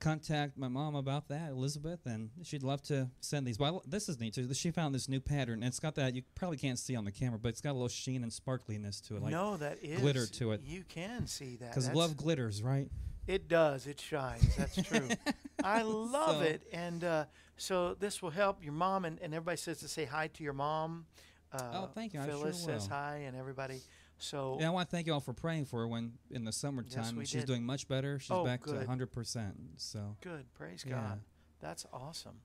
contact 0.00 0.58
my 0.58 0.68
mom 0.68 0.94
about 0.94 1.28
that, 1.28 1.50
Elizabeth, 1.50 2.00
and 2.06 2.30
she'd 2.42 2.62
love 2.62 2.82
to 2.82 3.08
send 3.20 3.46
these. 3.46 3.56
But 3.58 3.90
this 3.90 4.08
is 4.08 4.20
neat 4.20 4.34
too. 4.34 4.52
She 4.54 4.70
found 4.70 4.94
this 4.94 5.08
new 5.08 5.20
pattern. 5.20 5.54
And 5.54 5.64
it's 5.64 5.80
got 5.80 5.94
that 5.96 6.14
you 6.14 6.22
probably 6.34 6.58
can't 6.58 6.78
see 6.78 6.96
on 6.96 7.04
the 7.04 7.12
camera, 7.12 7.38
but 7.38 7.48
it's 7.48 7.60
got 7.60 7.70
a 7.70 7.72
little 7.72 7.88
sheen 7.88 8.22
and 8.22 8.32
sparkliness 8.32 9.00
to 9.08 9.16
it, 9.16 9.22
like 9.22 9.32
no, 9.32 9.56
that 9.56 9.78
is 9.82 10.00
glitter 10.00 10.26
to 10.26 10.52
it. 10.52 10.60
You 10.64 10.84
can 10.88 11.26
see 11.26 11.56
that. 11.56 11.70
because 11.70 11.90
love 11.92 12.16
glitters, 12.16 12.62
right? 12.62 12.88
It 13.26 13.48
does. 13.48 13.86
It 13.86 14.00
shines. 14.00 14.54
That's 14.56 14.80
true. 14.82 15.08
I 15.64 15.82
love 15.82 16.36
So- 16.36 16.42
it. 16.42 16.62
And 16.72 17.02
uh, 17.04 17.24
so 17.56 17.94
this 17.98 18.22
will 18.22 18.30
help 18.30 18.62
your 18.62 18.72
mom, 18.72 19.04
and, 19.04 19.18
and 19.20 19.34
everybody 19.34 19.56
says 19.56 19.78
to 19.80 19.88
say 19.88 20.04
hi 20.04 20.28
to 20.28 20.44
your 20.44 20.52
mom. 20.52 21.06
Uh, 21.52 21.58
Oh, 21.74 21.88
thank 21.94 22.12
you. 22.14 22.20
I 22.20 22.26
sure 22.28 22.52
says 22.52 22.86
hi, 22.86 23.22
and 23.26 23.36
everybody. 23.36 23.80
So 24.18 24.54
And 24.56 24.64
I 24.66 24.70
want 24.70 24.88
to 24.88 24.96
thank 24.96 25.06
you 25.06 25.12
all 25.12 25.20
for 25.20 25.32
praying 25.34 25.66
for 25.66 25.80
her 25.80 25.88
when 25.88 26.12
in 26.30 26.44
the 26.44 26.52
summertime. 26.52 27.16
we 27.16 27.24
She's 27.26 27.42
did. 27.42 27.46
doing 27.46 27.64
much 27.64 27.86
better. 27.88 28.18
She's 28.18 28.30
Oh, 28.30 28.44
back 28.44 28.62
good. 28.62 28.80
to 28.80 28.86
100%. 28.86 29.52
So, 29.76 30.16
good. 30.22 30.46
Praise 30.54 30.84
Yeah. 30.86 30.94
God. 30.94 31.20
That's 31.60 31.84
awesome. 31.92 32.40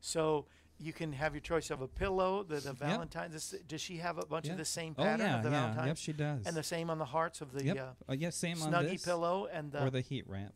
So 0.00 0.46
you 0.78 0.92
can 0.92 1.12
have 1.12 1.34
your 1.34 1.40
choice 1.40 1.70
of 1.70 1.80
a 1.80 1.88
pillow, 1.88 2.42
the, 2.42 2.56
the 2.56 2.72
Valentine's. 2.72 3.32
This, 3.32 3.62
does 3.66 3.80
she 3.80 3.98
have 3.98 4.18
a 4.18 4.26
bunch 4.26 4.46
yeah. 4.46 4.52
of 4.52 4.58
the 4.58 4.64
same 4.64 4.94
oh, 4.98 5.02
pattern 5.02 5.26
yeah, 5.26 5.36
of 5.36 5.42
the 5.42 5.50
yeah. 5.50 5.60
Valentine's? 5.60 5.86
Yep, 5.86 5.96
she 5.98 6.12
does. 6.12 6.46
and 6.46 6.56
the 6.56 6.62
same 6.62 6.90
on 6.90 6.98
the 6.98 7.04
hearts 7.04 7.40
of 7.40 7.52
the 7.52 7.64
yep. 7.64 7.78
uh, 7.78 8.12
Uh, 8.12 8.14
yeah, 8.14 8.30
same 8.30 8.60
on 8.62 8.72
Snuggy 8.72 8.92
this. 8.92 9.04
pillow 9.04 9.48
and 9.52 9.72
the, 9.72 9.84
Or 9.84 9.90
the 9.90 10.00
heat 10.00 10.28
ramp. 10.28 10.54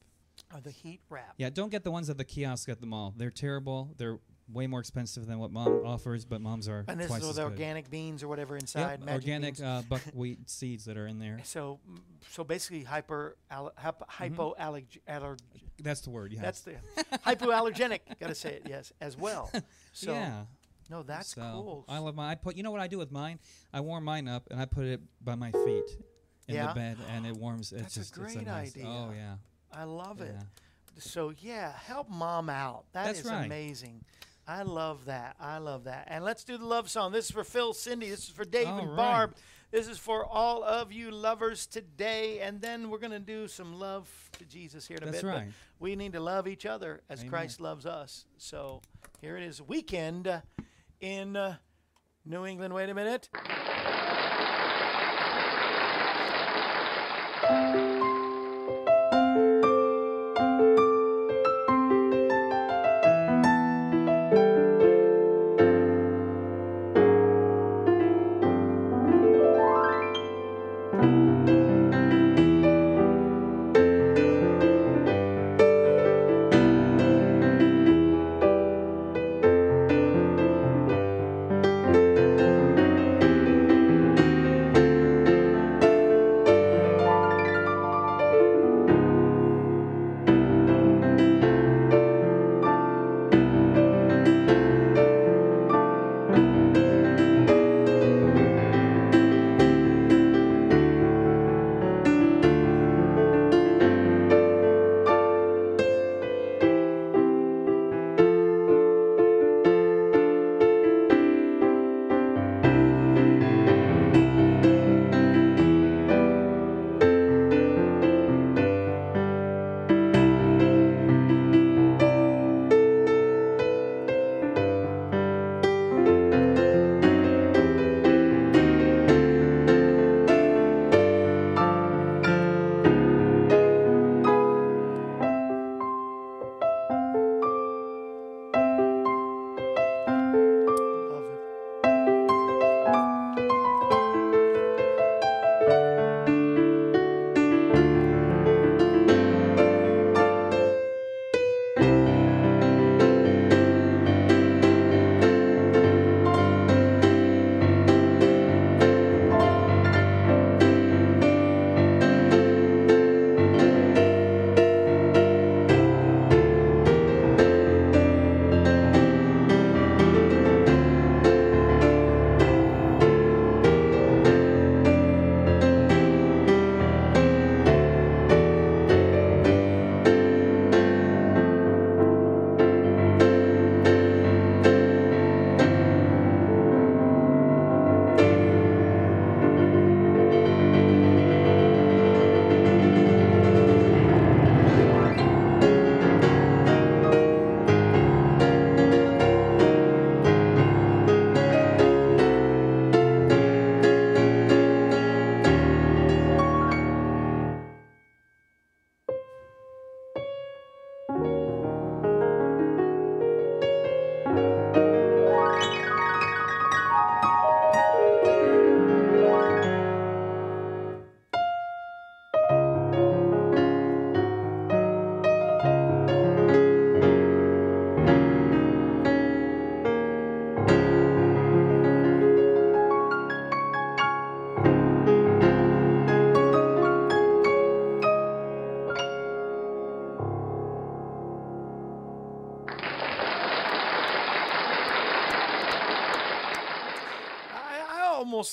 or 0.55 0.61
the 0.61 0.71
heat 0.71 1.01
wrap. 1.09 1.35
Yeah, 1.37 1.51
don't 1.51 1.71
get 1.71 1.85
the 1.85 1.91
ones 1.91 2.11
at 2.11 2.19
the 2.19 2.25
kiosk 2.25 2.69
at 2.69 2.81
the 2.81 2.87
mall. 2.87 3.15
They're 3.17 3.31
terrible. 3.31 3.95
They're 3.97 4.19
way 4.53 4.67
more 4.67 4.81
expensive 4.81 5.27
than 5.27 5.39
what 5.39 5.51
mom 5.53 5.83
offers, 5.85 6.25
but 6.25 6.41
mom's 6.41 6.69
are 6.69 6.85
And 6.89 6.99
this 6.99 7.09
twice 7.09 7.21
is 7.23 7.29
with 7.29 7.37
good. 7.37 7.45
organic 7.45 7.91
beans 7.91 8.23
or 8.23 8.29
whatever 8.29 8.55
Yep, 8.55 8.63
inside. 8.63 9.01
magic 9.05 9.15
organic 9.15 9.61
uh, 9.63 9.83
buckwheat 9.89 10.49
seeds 10.49 10.85
that 10.87 10.97
are 10.97 11.07
in 11.07 11.19
there. 11.19 11.41
So, 11.45 11.81
so 12.31 12.45
basically, 12.45 12.83
hyper 12.85 13.37
al- 13.51 13.73
hypo 13.77 14.07
hypoallerg- 14.57 14.99
aller- 15.09 15.37
That's 15.83 16.01
the 16.01 16.11
word. 16.11 16.33
Yeah. 16.33 16.41
That's 16.41 16.63
the 16.63 16.77
hypoallergenic. 17.27 18.01
Got 18.21 18.29
to 18.29 18.35
say 18.35 18.55
it, 18.55 18.63
yes, 18.69 18.93
as 19.01 19.17
well. 19.17 19.51
So, 19.93 20.13
yeah. 20.13 20.43
no, 20.89 21.03
that's 21.03 21.35
so 21.35 21.41
cool. 21.41 21.85
I 21.89 21.99
love 21.99 22.15
mine. 22.15 22.31
I 22.31 22.35
put. 22.37 22.57
You 22.57 22.63
know 22.63 22.71
what 22.71 22.81
I 22.81 22.87
do 22.87 22.99
with 22.99 23.11
mine? 23.11 23.41
I 23.73 23.81
warm 23.81 24.05
mine 24.05 24.29
up 24.29 24.47
and 24.51 24.61
I 24.61 24.65
put 24.65 24.85
it 24.87 25.01
by 25.25 25.35
my 25.35 25.51
feet 25.51 25.85
in 26.47 26.55
Yeah? 26.55 26.69
the 26.69 26.75
bed, 26.75 26.97
and 27.11 27.27
it 27.27 27.37
warms. 27.37 27.73
It's 27.73 27.83
That's 27.83 27.97
a 27.97 27.99
just 28.01 28.17
it's 28.17 28.35
great 28.35 28.47
nice, 28.47 28.77
idea. 28.77 28.87
Oh 28.87 29.11
yeah. 29.13 29.35
I 29.73 29.85
love 29.85 30.21
it. 30.21 30.37
So 30.99 31.33
yeah, 31.41 31.73
help 31.85 32.09
mom 32.09 32.49
out. 32.49 32.85
That 32.93 33.11
is 33.11 33.23
That's 33.23 33.29
right. 33.35 33.45
amazing. 33.47 34.05
I 34.49 34.63
love 34.63 35.05
that. 35.05 35.37
I 35.39 35.59
love 35.59 35.85
that. 35.85 36.09
And 36.09 36.25
let's 36.25 36.43
do 36.43 36.57
the 36.57 36.65
love 36.65 36.89
song. 36.89 37.13
This 37.13 37.27
is 37.27 37.31
for 37.31 37.45
Phil, 37.45 37.75
Cindy. 37.75 38.09
This 38.09 38.25
is 38.25 38.31
for 38.31 38.47
Dave 38.47 38.67
All 38.67 38.79
and 38.79 38.89
right. 38.89 38.97
Barb. 38.97 39.35
This 39.71 39.87
is 39.87 39.99
for 39.99 40.25
all 40.25 40.65
of 40.65 40.91
you 40.91 41.11
lovers 41.11 41.67
today. 41.67 42.41
And 42.41 42.59
then 42.59 42.89
we're 42.89 42.99
going 42.99 43.11
to 43.11 43.19
do 43.19 43.47
some 43.47 43.79
love 43.79 44.09
to 44.39 44.47
Jesus 44.47 44.89
here 44.89 44.97
in 44.97 45.03
a 45.03 45.07
That's 45.13 45.23
bit. 45.23 45.31
but 45.31 45.37
right. 45.37 45.49
we 45.79 45.97
need 45.97 46.15
to 46.15 46.21
love 46.21 46.49
each 46.49 46.65
other 46.65 47.03
as 47.11 47.21
Amen. 47.21 47.31
Christ 47.31 47.61
loves 47.61 47.85
us. 47.85 48.25
So 48.39 48.81
here 49.21 49.37
it 49.37 49.43
is. 49.43 49.61
Weekend 49.61 50.41
in 51.03 51.37
uh, 51.37 51.57
New 52.25 52.47
England. 52.47 52.73
Wait 52.73 52.89
a 52.89 52.95
minute. 52.95 53.29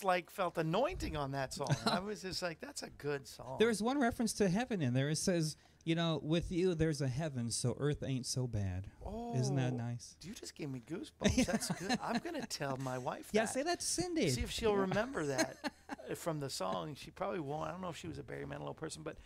Like 0.05 0.29
felt 0.29 0.57
anointing 0.57 1.17
on 1.17 1.31
that 1.31 1.53
song. 1.53 1.75
I 1.85 1.99
was 1.99 2.21
just 2.21 2.41
like, 2.41 2.61
that's 2.61 2.83
a 2.83 2.89
good 2.91 3.27
song. 3.27 3.57
There's 3.59 3.81
one 3.83 3.99
reference 3.99 4.33
to 4.33 4.47
heaven 4.47 4.81
in 4.81 4.93
there. 4.93 5.09
It 5.09 5.17
says, 5.17 5.57
you 5.83 5.95
know, 5.95 6.19
with 6.23 6.51
you 6.51 6.73
there's 6.75 7.01
a 7.01 7.07
heaven, 7.07 7.51
so 7.51 7.75
earth 7.79 8.03
ain't 8.05 8.25
so 8.25 8.47
bad. 8.47 8.87
Isn't 9.35 9.55
that 9.57 9.73
Oh, 9.73 9.77
nice? 9.77 10.15
You 10.23 10.33
just 10.33 10.55
gave 10.55 10.69
me 10.69 10.81
goosebumps. 10.89 11.45
That's 11.45 11.69
good. 11.71 11.99
I'm 12.01 12.19
gonna 12.23 12.45
tell 12.45 12.77
my 12.77 12.97
wife. 12.97 13.31
That. 13.31 13.35
Yeah, 13.35 13.45
say 13.45 13.63
that 13.63 13.81
to 13.81 13.85
Cindy. 13.85 14.29
See 14.29 14.41
if 14.41 14.51
she'll 14.51 14.75
remember 14.75 15.25
that 15.25 15.57
uh, 16.11 16.15
from 16.15 16.39
the 16.39 16.49
song. 16.49 16.95
She 16.95 17.11
probably 17.11 17.39
won't. 17.39 17.67
I 17.67 17.71
don't 17.71 17.81
know 17.81 17.89
if 17.89 17.97
she 17.97 18.07
was 18.07 18.17
a 18.17 18.23
Barry 18.23 18.45
Manilow 18.45 18.75
person, 18.75 19.03
but 19.03 19.17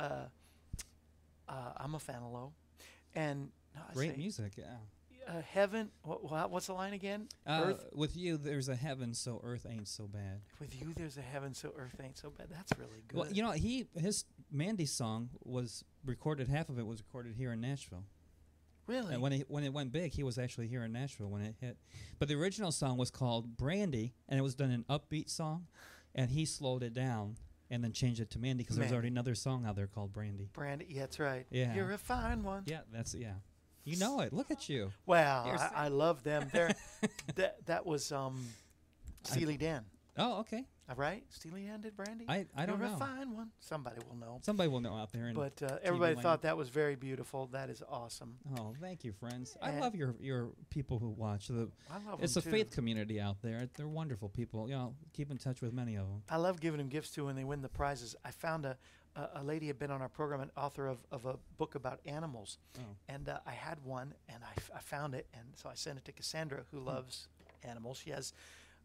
uh, 0.00 0.24
uh, 1.48 1.52
I'm 1.76 1.94
a 1.94 1.98
fan 2.00 2.22
of 2.22 2.32
Low. 2.32 2.52
And 3.14 3.50
no, 3.74 3.82
Great 3.94 4.12
say, 4.12 4.16
music, 4.16 4.52
yeah. 4.56 4.64
Uh, 5.28 5.42
heaven. 5.42 5.90
What, 6.02 6.24
what, 6.30 6.50
what's 6.50 6.66
the 6.68 6.72
line 6.72 6.94
again? 6.94 7.28
Uh, 7.46 7.64
Earth. 7.66 7.84
with 7.92 8.16
you 8.16 8.38
there's 8.38 8.68
a 8.70 8.74
heaven, 8.74 9.12
so 9.12 9.40
earth 9.44 9.66
ain't 9.68 9.86
so 9.88 10.06
bad. 10.06 10.40
With 10.58 10.80
you, 10.80 10.94
there's 10.96 11.18
a 11.18 11.22
heaven, 11.22 11.52
so 11.52 11.72
earth 11.76 11.96
ain't 12.02 12.16
so 12.16 12.30
bad. 12.30 12.48
That's 12.50 12.72
really 12.78 13.02
good. 13.08 13.18
Well, 13.18 13.30
you 13.30 13.42
know, 13.42 13.50
he 13.50 13.86
his 13.94 14.24
Mandy 14.50 14.86
song 14.86 15.28
was 15.44 15.84
recorded. 16.04 16.48
Half 16.48 16.70
of 16.70 16.78
it 16.78 16.86
was 16.86 17.00
recorded 17.00 17.34
here 17.36 17.52
in 17.52 17.60
Nashville. 17.60 18.04
really? 18.86 19.12
And 19.12 19.22
when 19.22 19.32
it 19.34 19.50
when 19.50 19.64
it 19.64 19.72
went 19.72 19.92
big, 19.92 20.12
he 20.12 20.22
was 20.22 20.38
actually 20.38 20.68
here 20.68 20.82
in 20.82 20.92
Nashville 20.92 21.28
when 21.28 21.42
it 21.42 21.56
hit. 21.60 21.76
But 22.18 22.28
the 22.28 22.34
original 22.34 22.72
song 22.72 22.96
was 22.96 23.10
called 23.10 23.56
Brandy, 23.56 24.14
and 24.30 24.38
it 24.38 24.42
was 24.42 24.54
done 24.54 24.70
an 24.70 24.86
upbeat 24.88 25.28
song, 25.28 25.66
and 26.14 26.30
he 26.30 26.46
slowed 26.46 26.82
it 26.82 26.94
down 26.94 27.36
and 27.70 27.84
then 27.84 27.92
changed 27.92 28.20
it 28.20 28.30
to 28.30 28.38
Mandy 28.38 28.62
because 28.64 28.76
there 28.76 28.84
was 28.84 28.92
already 28.92 29.08
another 29.08 29.34
song 29.34 29.66
out 29.66 29.76
there 29.76 29.86
called 29.86 30.12
Brandy. 30.12 30.48
Brandy, 30.54 30.86
yeah, 30.88 31.00
that's 31.00 31.18
right. 31.18 31.46
Yeah. 31.50 31.74
You're 31.74 31.92
a 31.92 31.98
fine 31.98 32.42
one. 32.42 32.62
Yeah, 32.66 32.80
that's 32.90 33.14
yeah. 33.14 33.34
You 33.88 33.98
know 33.98 34.20
it. 34.20 34.32
Look 34.32 34.50
at 34.50 34.68
you. 34.68 34.90
Well, 35.06 35.44
I, 35.58 35.84
I 35.84 35.88
love 35.88 36.22
them. 36.22 36.48
They're, 36.52 36.70
that 37.36 37.64
that 37.66 37.86
was 37.86 38.12
um, 38.12 38.44
Steely 39.24 39.56
Dan, 39.56 39.84
Oh, 40.16 40.40
okay. 40.40 40.64
uh, 40.88 40.94
right? 40.96 41.22
Steely 41.28 41.62
Dan 41.64 41.80
did 41.80 41.96
Brandy. 41.96 42.24
I 42.28 42.46
I 42.56 42.66
don't 42.66 42.78
You're 42.80 42.88
know. 42.88 42.94
a 42.94 42.98
fine 42.98 43.34
one. 43.34 43.50
Somebody 43.60 44.00
will 44.08 44.16
know. 44.16 44.38
Somebody 44.42 44.68
will 44.68 44.80
know 44.80 44.94
out 44.94 45.12
there. 45.12 45.26
And 45.26 45.34
But 45.36 45.62
uh, 45.62 45.78
everybody 45.82 46.14
land. 46.14 46.22
thought 46.22 46.42
that 46.42 46.56
was 46.56 46.68
very 46.70 46.96
beautiful. 46.96 47.46
That 47.52 47.70
is 47.70 47.82
awesome. 47.88 48.36
oh, 48.58 48.74
thank 48.80 49.04
you, 49.04 49.12
friends. 49.12 49.56
I 49.62 49.78
love 49.78 49.94
your 49.94 50.14
your 50.20 50.48
people 50.70 50.98
who 50.98 51.10
watch. 51.10 51.48
The 51.48 51.68
I 51.90 51.98
love 52.10 52.22
it's 52.22 52.36
a 52.36 52.40
too. 52.42 52.50
faith 52.50 52.70
community 52.70 53.20
out 53.20 53.36
there. 53.42 53.68
They're 53.74 53.88
wonderful 53.88 54.28
people. 54.28 54.68
You 54.68 54.74
know, 54.76 54.94
keep 55.12 55.30
in 55.30 55.38
touch 55.38 55.60
with 55.62 55.72
many 55.72 55.96
of 55.96 56.06
them. 56.06 56.22
I 56.28 56.36
love 56.36 56.60
giving 56.60 56.78
them 56.78 56.88
gifts 56.88 57.10
too 57.10 57.26
when 57.26 57.36
they 57.36 57.44
win 57.44 57.62
the 57.62 57.68
prizes. 57.68 58.16
I 58.24 58.30
found 58.30 58.64
a 58.66 58.76
a, 59.18 59.40
a 59.40 59.42
lady 59.44 59.66
had 59.66 59.78
been 59.78 59.90
on 59.90 60.00
our 60.00 60.08
program, 60.08 60.40
an 60.40 60.50
author 60.56 60.86
of, 60.86 60.98
of 61.12 61.26
a 61.26 61.36
book 61.58 61.74
about 61.74 62.00
animals, 62.06 62.58
Oh. 62.78 62.82
and 63.08 63.28
uh, 63.28 63.38
I 63.46 63.52
had 63.52 63.78
one, 63.84 64.14
and 64.28 64.42
I, 64.42 64.52
f- 64.56 64.70
I 64.74 64.78
found 64.80 65.14
it, 65.14 65.26
and 65.34 65.44
so 65.54 65.68
I 65.68 65.74
sent 65.74 65.98
it 65.98 66.04
to 66.06 66.12
Cassandra, 66.12 66.62
who 66.70 66.78
loves 66.80 67.28
animals. 67.64 67.98
She 68.04 68.10
has 68.10 68.32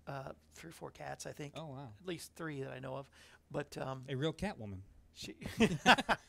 uh, 0.08 0.32
three 0.56 0.70
or 0.70 0.74
four 0.74 0.90
cats, 0.92 1.26
I 1.26 1.32
think, 1.32 1.54
Oh 1.56 1.68
wow. 1.68 1.90
at 2.02 2.08
least 2.08 2.32
three 2.36 2.62
that 2.64 2.72
I 2.74 2.80
know 2.80 2.96
of. 2.96 3.10
But 3.52 3.78
um, 3.78 4.04
A 4.10 4.16
real 4.16 4.34
cat 4.34 4.60
woman. 4.60 4.82
She 5.14 5.36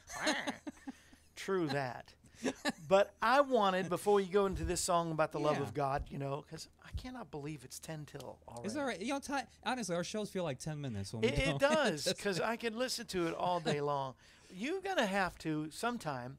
True 1.37 1.67
that. 1.69 2.13
But 2.89 3.15
I 3.23 3.41
wanted 3.41 3.89
before 3.89 4.21
you 4.21 4.27
go 4.31 4.47
into 4.47 4.65
this 4.65 4.81
song 4.81 5.11
about 5.11 5.33
the 5.33 5.41
love 5.41 5.59
of 5.61 5.73
God, 5.73 6.05
you 6.11 6.19
know, 6.19 6.45
because 6.47 6.69
I 6.85 6.91
cannot 7.01 7.31
believe 7.31 7.65
it's 7.65 7.79
ten 7.79 8.05
till 8.05 8.39
already. 8.47 8.67
Is 8.67 8.75
that 8.75 8.83
right? 8.83 9.01
You 9.01 9.15
know, 9.15 9.21
ti 9.21 9.35
honestly, 9.65 9.97
our 9.97 10.05
shows 10.05 10.29
feel 10.31 10.45
like 10.45 10.59
ten 10.59 10.81
minutes 10.81 11.13
when 11.15 11.25
It, 11.25 11.39
it 11.39 11.59
does 11.75 12.05
because 12.05 12.41
I 12.41 12.57
can 12.57 12.77
listen 12.77 13.07
to 13.07 13.27
it 13.29 13.35
all 13.35 13.61
day 13.61 13.81
long. 13.81 14.15
You're 14.51 14.81
gonna 14.83 15.07
have 15.07 15.39
to 15.39 15.71
sometime 15.71 16.37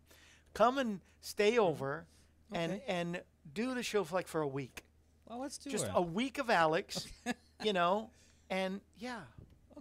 come 0.53 0.77
and 0.77 1.01
stay 1.21 1.57
over 1.57 2.05
and 2.51 2.73
Okay. 2.73 2.83
and 2.87 3.21
do 3.53 3.73
the 3.73 3.83
show 3.83 4.03
for 4.03 4.15
like 4.15 4.27
for 4.27 4.41
a 4.41 4.47
week, 4.47 4.85
well, 5.27 5.39
let's 5.39 5.57
do 5.57 5.69
it. 5.69 5.71
just 5.71 5.85
it. 5.85 5.91
a 5.95 6.01
week 6.01 6.37
of 6.37 6.49
Alex, 6.51 7.07
you 7.63 7.73
know, 7.73 8.09
and 8.49 8.81
yeah. 8.97 9.21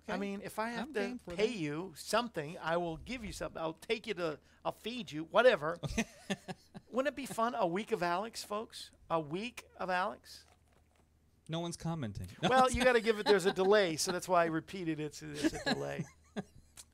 I 0.09 0.17
mean, 0.19 0.41
if 0.45 0.59
I 0.59 0.69
have 0.71 0.89
I'm 0.89 0.95
to 0.95 1.19
pay 1.35 1.47
that. 1.47 1.57
you 1.57 1.93
something, 1.97 2.57
I 2.63 2.77
will 2.77 2.99
give 2.99 3.25
you 3.25 3.33
something. 3.33 3.61
I'll 3.61 3.79
take 3.89 4.07
you 4.07 4.15
to, 4.15 4.39
I'll 4.65 4.77
feed 4.83 5.11
you, 5.11 5.27
whatever. 5.31 5.79
Wouldn't 6.93 7.13
it 7.13 7.17
be 7.17 7.27
fun? 7.27 7.55
A 7.59 7.67
week 7.67 7.91
of 7.93 8.03
Alex, 8.03 8.45
folks? 8.45 8.91
A 9.11 9.19
week 9.19 9.65
of 9.79 9.91
Alex? 9.91 10.45
no 11.49 11.61
one's 11.61 11.77
commenting. 11.77 12.29
Well, 12.49 12.71
you 12.71 12.83
got 12.83 12.95
to 12.95 13.01
give 13.01 13.19
it, 13.19 13.27
there's 13.27 13.47
a 13.47 13.53
delay, 13.53 13.97
so 13.97 14.13
that's 14.13 14.29
why 14.29 14.45
I 14.45 14.47
repeated 14.47 14.99
it. 15.01 15.15
So 15.15 15.27
there's 15.27 15.53
a 15.53 15.75
delay. 15.75 16.05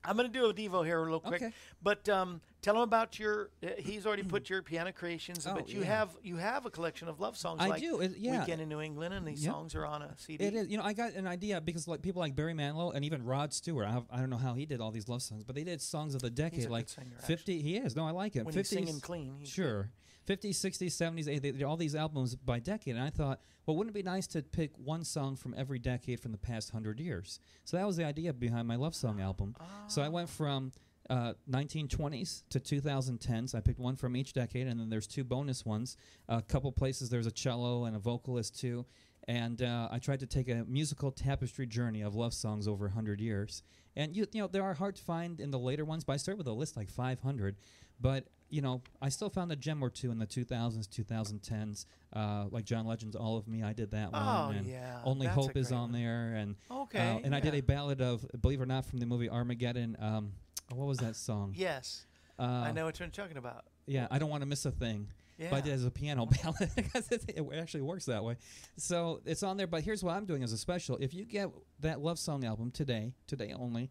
I'm 0.04 0.16
going 0.16 0.30
to 0.30 0.32
do 0.32 0.46
a 0.46 0.54
Devo 0.54 0.84
here 0.84 1.02
real 1.04 1.20
quick. 1.20 1.42
Okay. 1.42 1.52
But 1.82 2.08
um, 2.08 2.40
tell 2.62 2.74
him 2.76 2.80
about 2.82 3.18
your, 3.18 3.50
uh, 3.62 3.68
he's 3.78 4.06
already 4.06 4.22
put 4.22 4.48
your 4.50 4.62
piano 4.62 4.92
creations, 4.92 5.46
Oh, 5.46 5.54
but 5.54 5.68
you 5.68 5.80
yeah. 5.80 5.86
have 5.86 6.10
you 6.22 6.36
have 6.36 6.64
a 6.66 6.70
collection 6.70 7.08
of 7.08 7.20
love 7.20 7.36
songs 7.36 7.60
I 7.60 7.66
like 7.68 7.80
do, 7.82 8.00
it- 8.00 8.16
yeah. 8.18 8.40
Weekend 8.40 8.60
in 8.62 8.68
New 8.68 8.80
England, 8.80 9.12
and 9.14 9.26
these 9.26 9.44
Yep. 9.44 9.52
songs 9.52 9.74
are 9.74 9.84
on 9.84 10.02
a 10.02 10.14
CD. 10.16 10.44
It 10.44 10.54
is. 10.54 10.68
You 10.68 10.78
know, 10.78 10.84
I 10.84 10.92
got 10.94 11.12
an 11.14 11.26
idea 11.26 11.60
because 11.60 11.86
like 11.86 12.00
people 12.02 12.20
like 12.20 12.34
Barry 12.34 12.54
Manilow 12.54 12.94
and 12.94 13.04
even 13.04 13.24
Rod 13.24 13.52
Stewart. 13.52 13.86
I, 13.86 13.92
have, 13.92 14.04
I 14.10 14.18
don't 14.20 14.30
know 14.30 14.36
how 14.38 14.54
he 14.54 14.64
did 14.66 14.80
all 14.80 14.90
these 14.90 15.08
love 15.08 15.22
songs, 15.22 15.44
but 15.44 15.54
they 15.54 15.64
did 15.64 15.82
songs 15.82 16.14
of 16.14 16.22
the 16.22 16.30
decade, 16.30 16.54
He's 16.54 16.64
a 16.64 16.68
good 16.68 16.72
like 16.72 16.88
singer, 16.88 17.16
fifty. 17.26 17.60
He 17.60 17.76
is. 17.76 17.94
No, 17.94 18.06
I 18.06 18.10
like 18.12 18.34
him. 18.34 18.44
When 18.46 18.54
he's 18.54 18.68
singing 18.68 19.00
clean, 19.00 19.34
he's 19.38 19.54
good. 19.54 19.88
Sure. 20.30 20.36
50s, 20.36 20.56
60s, 20.56 20.88
70s, 20.88 21.26
80s, 21.26 21.58
they 21.58 21.64
all 21.64 21.76
these 21.76 21.94
albums 21.94 22.34
by 22.34 22.58
decade. 22.58 22.96
And 22.96 23.04
I 23.04 23.10
thought, 23.10 23.40
well, 23.66 23.76
wouldn't 23.76 23.94
it 23.96 23.98
be 23.98 24.08
nice 24.08 24.26
to 24.28 24.42
pick 24.42 24.72
one 24.76 25.04
song 25.04 25.36
from 25.36 25.54
every 25.56 25.78
decade 25.78 26.20
from 26.20 26.32
the 26.32 26.38
past 26.38 26.70
hundred 26.70 27.00
years? 27.00 27.40
So 27.64 27.76
that 27.76 27.86
was 27.86 27.96
the 27.96 28.04
idea 28.04 28.32
behind 28.32 28.66
my 28.66 28.76
love 28.76 28.94
song 28.94 29.20
album. 29.20 29.54
So 29.88 30.02
I 30.02 30.08
went 30.08 30.28
from 30.28 30.72
uh, 31.08 31.34
1920s 31.50 32.44
to 32.50 32.60
2010s. 32.60 33.54
I 33.54 33.60
picked 33.60 33.80
one 33.80 33.96
from 33.96 34.16
each 34.16 34.32
decade, 34.32 34.66
and 34.66 34.78
then 34.78 34.90
there's 34.90 35.06
two 35.06 35.24
bonus 35.24 35.66
ones. 35.66 35.96
A 36.28 36.40
couple 36.40 36.70
places 36.72 37.10
there's 37.10 37.26
a 37.26 37.32
cello 37.32 37.84
and 37.84 37.96
a 37.96 37.98
vocalist 37.98 38.58
too. 38.58 38.86
And 39.28 39.62
uh, 39.62 39.88
I 39.90 39.98
tried 39.98 40.20
to 40.20 40.26
take 40.26 40.48
a 40.48 40.64
musical 40.66 41.10
tapestry 41.10 41.66
journey 41.66 42.02
of 42.02 42.14
love 42.14 42.32
songs 42.32 42.66
over 42.66 42.86
100 42.86 43.20
years. 43.20 43.62
And 43.96 44.16
you, 44.16 44.26
you 44.32 44.40
know, 44.40 44.46
there 44.46 44.62
are 44.62 44.74
hard 44.74 44.96
to 44.96 45.02
find 45.02 45.40
in 45.40 45.50
the 45.50 45.58
later 45.58 45.84
ones, 45.84 46.04
but 46.04 46.14
I 46.14 46.16
started 46.16 46.38
with 46.38 46.46
a 46.46 46.52
list 46.52 46.76
like 46.76 46.90
500. 46.90 47.56
But 48.00 48.26
you 48.50 48.60
know, 48.62 48.82
I 49.00 49.08
still 49.08 49.30
found 49.30 49.52
a 49.52 49.56
gem 49.56 49.82
or 49.82 49.90
two 49.90 50.10
in 50.10 50.18
the 50.18 50.26
2000s, 50.26 50.86
2010s, 50.88 51.86
uh, 52.12 52.46
like 52.50 52.64
John 52.64 52.86
Legend's 52.86 53.16
"All 53.16 53.36
of 53.36 53.46
Me." 53.48 53.62
I 53.62 53.72
did 53.72 53.90
that 53.92 54.12
one. 54.12 54.22
Oh, 54.22 54.50
and 54.50 54.66
yeah, 54.66 55.00
Only 55.04 55.26
that's 55.26 55.36
Hope 55.36 55.56
is 55.56 55.72
on 55.72 55.82
one. 55.82 55.92
there, 55.92 56.34
and 56.34 56.56
Okay, 56.70 56.98
uh, 56.98 57.18
and 57.24 57.34
I 57.34 57.40
did 57.40 57.54
a 57.54 57.60
ballad 57.60 58.00
of, 58.00 58.26
believe 58.40 58.60
it 58.60 58.62
or 58.62 58.66
not, 58.66 58.84
from 58.86 58.98
the 58.98 59.06
movie 59.06 59.28
Armageddon. 59.28 59.96
Um, 60.00 60.32
what 60.74 60.86
was 60.86 60.98
that 60.98 61.16
song? 61.16 61.54
Yes. 61.56 62.06
Uh, 62.38 62.42
I 62.42 62.72
know 62.72 62.84
what 62.86 62.98
you're 62.98 63.08
talking 63.08 63.36
about. 63.36 63.64
Yeah, 63.86 64.06
I 64.10 64.18
don't 64.18 64.30
want 64.30 64.42
to 64.42 64.46
miss 64.46 64.64
a 64.66 64.70
thing. 64.70 65.08
But 65.38 65.46
I 65.52 65.56
Yeah. 65.56 65.60
did 65.62 65.72
as 65.72 65.84
a 65.86 65.90
piano 65.90 66.26
ballad 66.42 66.70
because 66.76 67.10
it 67.10 67.40
actually 67.56 67.80
works 67.80 68.04
that 68.06 68.22
way. 68.22 68.36
So 68.76 69.20
it's 69.24 69.42
on 69.42 69.56
there. 69.56 69.66
But 69.66 69.82
here's 69.82 70.04
what 70.04 70.14
I'm 70.14 70.26
doing 70.26 70.42
as 70.42 70.52
a 70.52 70.58
special. 70.58 70.98
If 71.00 71.14
you 71.14 71.24
get 71.24 71.48
that 71.80 72.00
love 72.00 72.18
song 72.18 72.44
album 72.44 72.70
today, 72.72 73.14
today 73.26 73.54
only, 73.58 73.90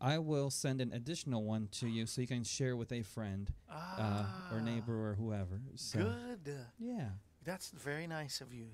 I 0.00 0.18
will 0.18 0.50
send 0.50 0.80
an 0.80 0.92
additional 0.92 1.42
one 1.44 1.68
to 1.72 1.88
you 1.88 2.06
so 2.06 2.20
you 2.20 2.26
can 2.26 2.44
share 2.44 2.76
with 2.76 2.92
a 2.92 3.02
friend 3.02 3.50
uh, 3.70 4.24
or 4.52 4.60
neighbor 4.60 5.10
or 5.10 5.14
whoever. 5.14 5.60
So, 5.76 5.98
Good. 6.44 6.54
Yeah. 6.78 7.08
That's 7.44 7.70
very 7.70 8.06
nice 8.06 8.40
of 8.40 8.52
you. 8.52 8.66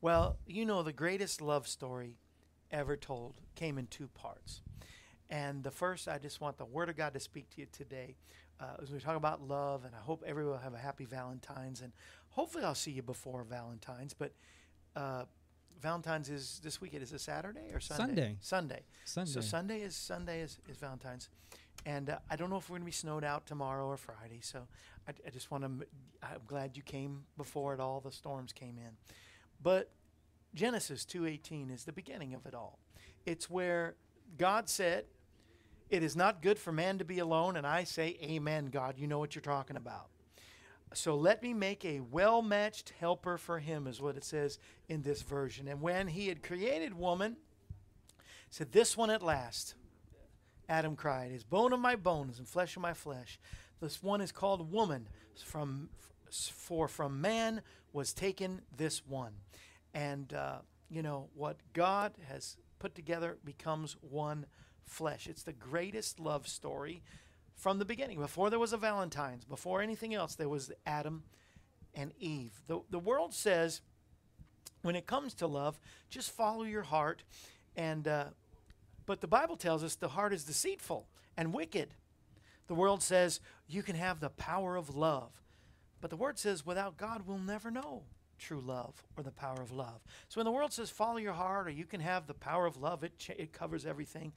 Well, 0.00 0.36
you 0.46 0.64
know, 0.64 0.82
the 0.82 0.92
greatest 0.92 1.40
love 1.40 1.66
story 1.66 2.14
ever 2.70 2.96
told 2.96 3.34
came 3.54 3.78
in 3.78 3.86
two 3.86 4.08
parts. 4.08 4.62
And 5.30 5.62
the 5.64 5.70
first, 5.70 6.08
I 6.08 6.18
just 6.18 6.40
want 6.40 6.58
the 6.58 6.64
Word 6.64 6.88
of 6.88 6.96
God 6.96 7.14
to 7.14 7.20
speak 7.20 7.50
to 7.50 7.60
you 7.60 7.66
today. 7.72 8.16
Uh, 8.60 8.82
as 8.82 8.90
we 8.90 8.98
talk 8.98 9.16
about 9.16 9.40
love, 9.40 9.84
and 9.84 9.94
I 9.94 10.00
hope 10.00 10.24
everyone 10.26 10.52
will 10.54 10.58
have 10.58 10.74
a 10.74 10.78
happy 10.78 11.04
Valentine's. 11.04 11.80
And 11.80 11.92
hopefully, 12.30 12.64
I'll 12.64 12.74
see 12.74 12.90
you 12.90 13.02
before 13.02 13.44
Valentine's. 13.44 14.14
But 14.14 14.32
uh, 14.96 15.24
Valentine's 15.80 16.28
is 16.28 16.60
this 16.62 16.80
weekend. 16.80 17.02
Is 17.02 17.12
it 17.12 17.20
Saturday 17.20 17.72
or 17.72 17.80
Sunday? 17.80 18.04
Sunday. 18.04 18.36
Sunday. 18.40 18.82
Sunday. 19.04 19.30
So 19.30 19.40
Sunday 19.40 19.80
is 19.82 19.94
Sunday 19.94 20.40
is, 20.42 20.58
is 20.68 20.76
Valentine's, 20.78 21.28
and 21.86 22.10
uh, 22.10 22.18
I 22.30 22.36
don't 22.36 22.50
know 22.50 22.56
if 22.56 22.68
we're 22.68 22.78
gonna 22.78 22.86
be 22.86 22.92
snowed 22.92 23.24
out 23.24 23.46
tomorrow 23.46 23.86
or 23.86 23.96
Friday. 23.96 24.40
So 24.42 24.66
I, 25.06 25.12
I 25.26 25.30
just 25.30 25.50
want 25.50 25.64
to. 25.64 25.86
I'm 26.22 26.40
glad 26.46 26.76
you 26.76 26.82
came 26.82 27.24
before 27.36 27.74
it 27.74 27.80
all 27.80 28.00
the 28.00 28.12
storms 28.12 28.52
came 28.52 28.76
in, 28.78 28.96
but 29.62 29.90
Genesis 30.54 31.04
two 31.04 31.26
eighteen 31.26 31.70
is 31.70 31.84
the 31.84 31.92
beginning 31.92 32.34
of 32.34 32.44
it 32.46 32.54
all. 32.54 32.78
It's 33.24 33.48
where 33.48 33.94
God 34.36 34.68
said, 34.68 35.04
"It 35.90 36.02
is 36.02 36.16
not 36.16 36.42
good 36.42 36.58
for 36.58 36.72
man 36.72 36.98
to 36.98 37.04
be 37.04 37.20
alone," 37.20 37.56
and 37.56 37.66
I 37.66 37.84
say, 37.84 38.18
"Amen." 38.22 38.66
God, 38.66 38.98
you 38.98 39.06
know 39.06 39.18
what 39.18 39.34
you're 39.34 39.42
talking 39.42 39.76
about. 39.76 40.08
So 40.94 41.16
let 41.16 41.42
me 41.42 41.52
make 41.52 41.84
a 41.84 42.00
well 42.00 42.42
matched 42.42 42.92
helper 42.98 43.36
for 43.36 43.58
him, 43.58 43.86
is 43.86 44.00
what 44.00 44.16
it 44.16 44.24
says 44.24 44.58
in 44.88 45.02
this 45.02 45.22
version. 45.22 45.68
And 45.68 45.80
when 45.80 46.08
he 46.08 46.28
had 46.28 46.42
created 46.42 46.94
woman, 46.94 47.36
said, 48.50 48.72
This 48.72 48.96
one 48.96 49.10
at 49.10 49.22
last. 49.22 49.74
Adam 50.68 50.96
cried, 50.96 51.32
Is 51.32 51.44
bone 51.44 51.72
of 51.72 51.80
my 51.80 51.96
bones 51.96 52.38
and 52.38 52.48
flesh 52.48 52.76
of 52.76 52.82
my 52.82 52.94
flesh. 52.94 53.38
This 53.80 54.02
one 54.02 54.20
is 54.20 54.32
called 54.32 54.72
woman, 54.72 55.08
from, 55.44 55.88
for 56.30 56.88
from 56.88 57.20
man 57.20 57.62
was 57.92 58.12
taken 58.12 58.60
this 58.76 59.06
one. 59.06 59.32
And, 59.94 60.32
uh, 60.32 60.58
you 60.90 61.02
know, 61.02 61.28
what 61.34 61.58
God 61.72 62.12
has 62.28 62.56
put 62.78 62.94
together 62.94 63.38
becomes 63.44 63.96
one 64.00 64.46
flesh. 64.84 65.26
It's 65.26 65.42
the 65.42 65.52
greatest 65.52 66.18
love 66.18 66.48
story 66.48 67.02
from 67.58 67.78
the 67.78 67.84
beginning. 67.84 68.20
Before 68.20 68.50
there 68.50 68.58
was 68.58 68.72
a 68.72 68.78
Valentine's, 68.78 69.44
before 69.44 69.82
anything 69.82 70.14
else, 70.14 70.36
there 70.36 70.48
was 70.48 70.72
Adam 70.86 71.24
and 71.94 72.12
Eve. 72.18 72.62
The, 72.68 72.80
the 72.90 72.98
world 73.00 73.34
says, 73.34 73.82
when 74.82 74.96
it 74.96 75.06
comes 75.06 75.34
to 75.34 75.46
love, 75.46 75.78
just 76.08 76.30
follow 76.30 76.64
your 76.64 76.84
heart 76.84 77.24
And 77.76 78.08
uh, 78.08 78.24
but 79.06 79.20
the 79.20 79.28
Bible 79.28 79.56
tells 79.56 79.84
us 79.84 79.94
the 79.96 80.08
heart 80.08 80.34
is 80.34 80.44
deceitful 80.44 81.08
and 81.36 81.54
wicked. 81.54 81.94
The 82.66 82.74
world 82.74 83.02
says 83.02 83.40
you 83.68 83.82
can 83.82 83.96
have 83.96 84.20
the 84.20 84.30
power 84.30 84.76
of 84.76 84.94
love, 84.96 85.30
but 86.00 86.10
the 86.10 86.16
Word 86.16 86.38
says 86.38 86.66
without 86.66 86.96
God 86.98 87.22
we'll 87.26 87.38
never 87.38 87.70
know 87.70 88.02
true 88.38 88.60
love 88.60 89.02
or 89.16 89.22
the 89.24 89.32
power 89.32 89.60
of 89.60 89.72
love. 89.72 90.00
So 90.28 90.40
when 90.40 90.44
the 90.44 90.52
world 90.52 90.72
says 90.72 90.90
follow 90.90 91.18
your 91.18 91.34
heart 91.34 91.68
or 91.68 91.70
you 91.70 91.86
can 91.86 92.00
have 92.00 92.26
the 92.26 92.34
power 92.34 92.66
of 92.66 92.76
love, 92.76 93.04
it 93.04 93.18
cha- 93.18 93.34
it 93.38 93.52
covers 93.52 93.86
everything. 93.86 94.32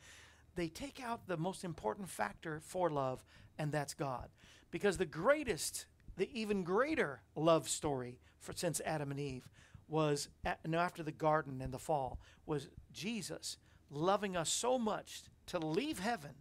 They 0.55 0.67
take 0.67 1.01
out 1.01 1.27
the 1.27 1.37
most 1.37 1.63
important 1.63 2.09
factor 2.09 2.59
for 2.59 2.89
love, 2.89 3.23
and 3.57 3.71
that's 3.71 3.93
God, 3.93 4.29
because 4.69 4.97
the 4.97 5.05
greatest, 5.05 5.85
the 6.17 6.29
even 6.37 6.63
greater 6.63 7.21
love 7.35 7.69
story 7.69 8.19
for 8.39 8.53
since 8.53 8.81
Adam 8.85 9.11
and 9.11 9.19
Eve 9.19 9.49
was 9.87 10.29
at, 10.45 10.59
no, 10.67 10.79
after 10.79 11.03
the 11.03 11.11
garden 11.11 11.61
and 11.61 11.73
the 11.73 11.79
fall 11.79 12.19
was 12.45 12.69
Jesus 12.91 13.57
loving 13.89 14.37
us 14.37 14.49
so 14.49 14.79
much 14.79 15.23
to 15.47 15.59
leave 15.59 15.99
heaven 15.99 16.31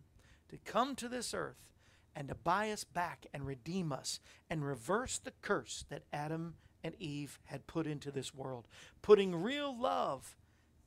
to 0.49 0.59
come 0.59 0.95
to 0.97 1.09
this 1.09 1.35
earth 1.35 1.73
and 2.15 2.29
to 2.29 2.35
buy 2.35 2.71
us 2.71 2.85
back 2.85 3.27
and 3.33 3.47
redeem 3.47 3.93
us 3.93 4.21
and 4.49 4.65
reverse 4.65 5.19
the 5.19 5.33
curse 5.43 5.85
that 5.89 6.05
Adam 6.13 6.55
and 6.83 6.95
Eve 6.99 7.39
had 7.45 7.67
put 7.67 7.87
into 7.87 8.11
this 8.11 8.35
world, 8.35 8.67
putting 9.03 9.35
real 9.35 9.79
love 9.79 10.37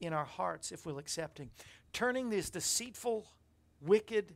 in 0.03 0.13
our 0.13 0.25
hearts 0.25 0.71
if 0.71 0.85
we'll 0.85 0.97
accept 0.97 1.37
Him, 1.37 1.49
turning 1.91 2.29
this 2.29 2.49
deceitful, 2.49 3.27
wicked 3.81 4.33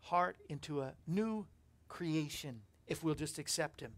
heart 0.00 0.36
into 0.48 0.80
a 0.80 0.94
new 1.06 1.46
creation 1.88 2.60
if 2.86 3.02
we'll 3.02 3.14
just 3.14 3.38
accept 3.38 3.80
Him. 3.80 3.92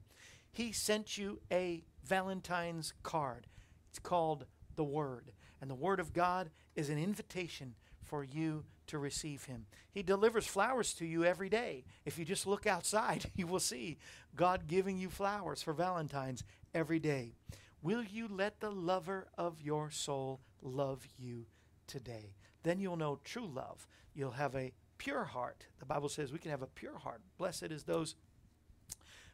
He 0.53 0.72
sent 0.72 1.16
you 1.16 1.41
a 1.51 1.84
Valentine's 2.05 2.93
card. 3.03 3.47
It's 3.91 3.99
called 3.99 4.47
the 4.76 4.84
Word. 4.84 5.32
And 5.61 5.70
the 5.70 5.74
Word 5.74 6.01
of 6.01 6.12
God 6.12 6.51
is 6.74 6.88
an 6.88 6.99
invitation 6.99 7.74
for 8.03 8.24
you 8.24 8.64
to 8.88 8.99
receive 8.99 9.45
Him. 9.45 9.66
He 9.93 10.03
delivers 10.03 10.47
flowers 10.47 10.93
to 10.95 11.07
you 11.07 11.24
every 11.24 11.49
day. 11.49 11.84
If 12.05 12.18
you 12.18 12.24
just 12.24 12.47
look 12.47 12.66
outside, 12.66 13.30
you 13.36 13.47
will 13.47 13.61
see 13.61 13.99
God 14.34 14.66
giving 14.66 14.99
you 14.99 15.09
flowers 15.09 15.62
for 15.62 15.72
Valentine's 15.72 16.43
every 16.74 16.99
day. 16.99 17.34
Will 17.82 18.02
you 18.02 18.28
let 18.28 18.60
the 18.60 18.70
lover 18.70 19.28
of 19.38 19.60
your 19.60 19.90
soul 19.90 20.40
love 20.62 21.06
you 21.18 21.46
today? 21.86 22.34
Then 22.62 22.78
you'll 22.78 22.96
know 22.96 23.20
true 23.24 23.46
love. 23.46 23.86
You'll 24.14 24.32
have 24.32 24.54
a 24.54 24.72
pure 24.98 25.24
heart. 25.24 25.66
The 25.78 25.86
Bible 25.86 26.08
says 26.08 26.32
we 26.32 26.38
can 26.38 26.50
have 26.50 26.62
a 26.62 26.66
pure 26.66 26.98
heart. 26.98 27.22
Blessed 27.38 27.64
is 27.64 27.84
those 27.84 28.16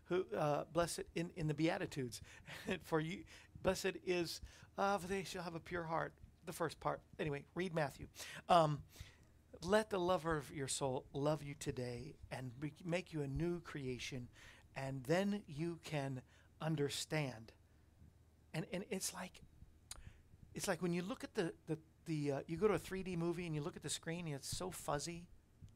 who 0.08 0.24
uh, 0.36 0.64
blessed 0.72 1.02
in, 1.14 1.30
in 1.36 1.48
the 1.48 1.54
beatitudes 1.54 2.20
for 2.84 3.00
you 3.00 3.24
blessed 3.62 3.92
is 4.06 4.40
uh, 4.78 4.98
for 4.98 5.06
they 5.06 5.24
shall 5.24 5.42
have 5.42 5.54
a 5.54 5.60
pure 5.60 5.84
heart 5.84 6.12
the 6.44 6.52
first 6.52 6.78
part 6.80 7.00
anyway 7.18 7.42
read 7.54 7.74
matthew 7.74 8.06
um, 8.48 8.78
let 9.62 9.90
the 9.90 9.98
lover 9.98 10.36
of 10.36 10.52
your 10.52 10.68
soul 10.68 11.04
love 11.12 11.42
you 11.42 11.54
today 11.58 12.14
and 12.30 12.52
make 12.84 13.12
you 13.12 13.22
a 13.22 13.26
new 13.26 13.60
creation 13.60 14.28
and 14.76 15.02
then 15.04 15.42
you 15.46 15.78
can 15.84 16.20
understand 16.60 17.52
and 18.56 18.66
and 18.72 18.84
it's 18.90 19.14
like 19.14 19.40
it's 20.52 20.66
like 20.66 20.82
when 20.82 20.92
you 20.92 21.02
look 21.02 21.22
at 21.22 21.34
the 21.34 21.52
the, 21.68 21.78
the 22.06 22.32
uh, 22.32 22.40
you 22.48 22.56
go 22.56 22.66
to 22.66 22.74
a 22.74 22.78
3d 22.78 23.16
movie 23.16 23.46
and 23.46 23.54
you 23.54 23.60
look 23.60 23.76
at 23.76 23.82
the 23.82 23.90
screen 23.90 24.26
and 24.26 24.34
it's 24.34 24.56
so 24.56 24.72
fuzzy 24.72 25.28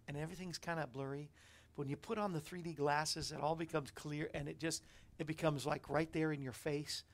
and 0.08 0.16
everything's 0.16 0.58
kind 0.58 0.80
of 0.80 0.92
blurry 0.92 1.30
but 1.74 1.82
when 1.82 1.88
you 1.88 1.96
put 1.96 2.18
on 2.18 2.32
the 2.32 2.40
3D 2.40 2.76
glasses, 2.76 3.32
it 3.32 3.40
all 3.40 3.54
becomes 3.54 3.90
clear 3.90 4.28
and 4.34 4.48
it 4.48 4.58
just 4.58 4.82
it 5.18 5.26
becomes 5.26 5.66
like 5.66 5.88
right 5.88 6.12
there 6.12 6.32
in 6.32 6.42
your 6.42 6.52
face. 6.52 7.04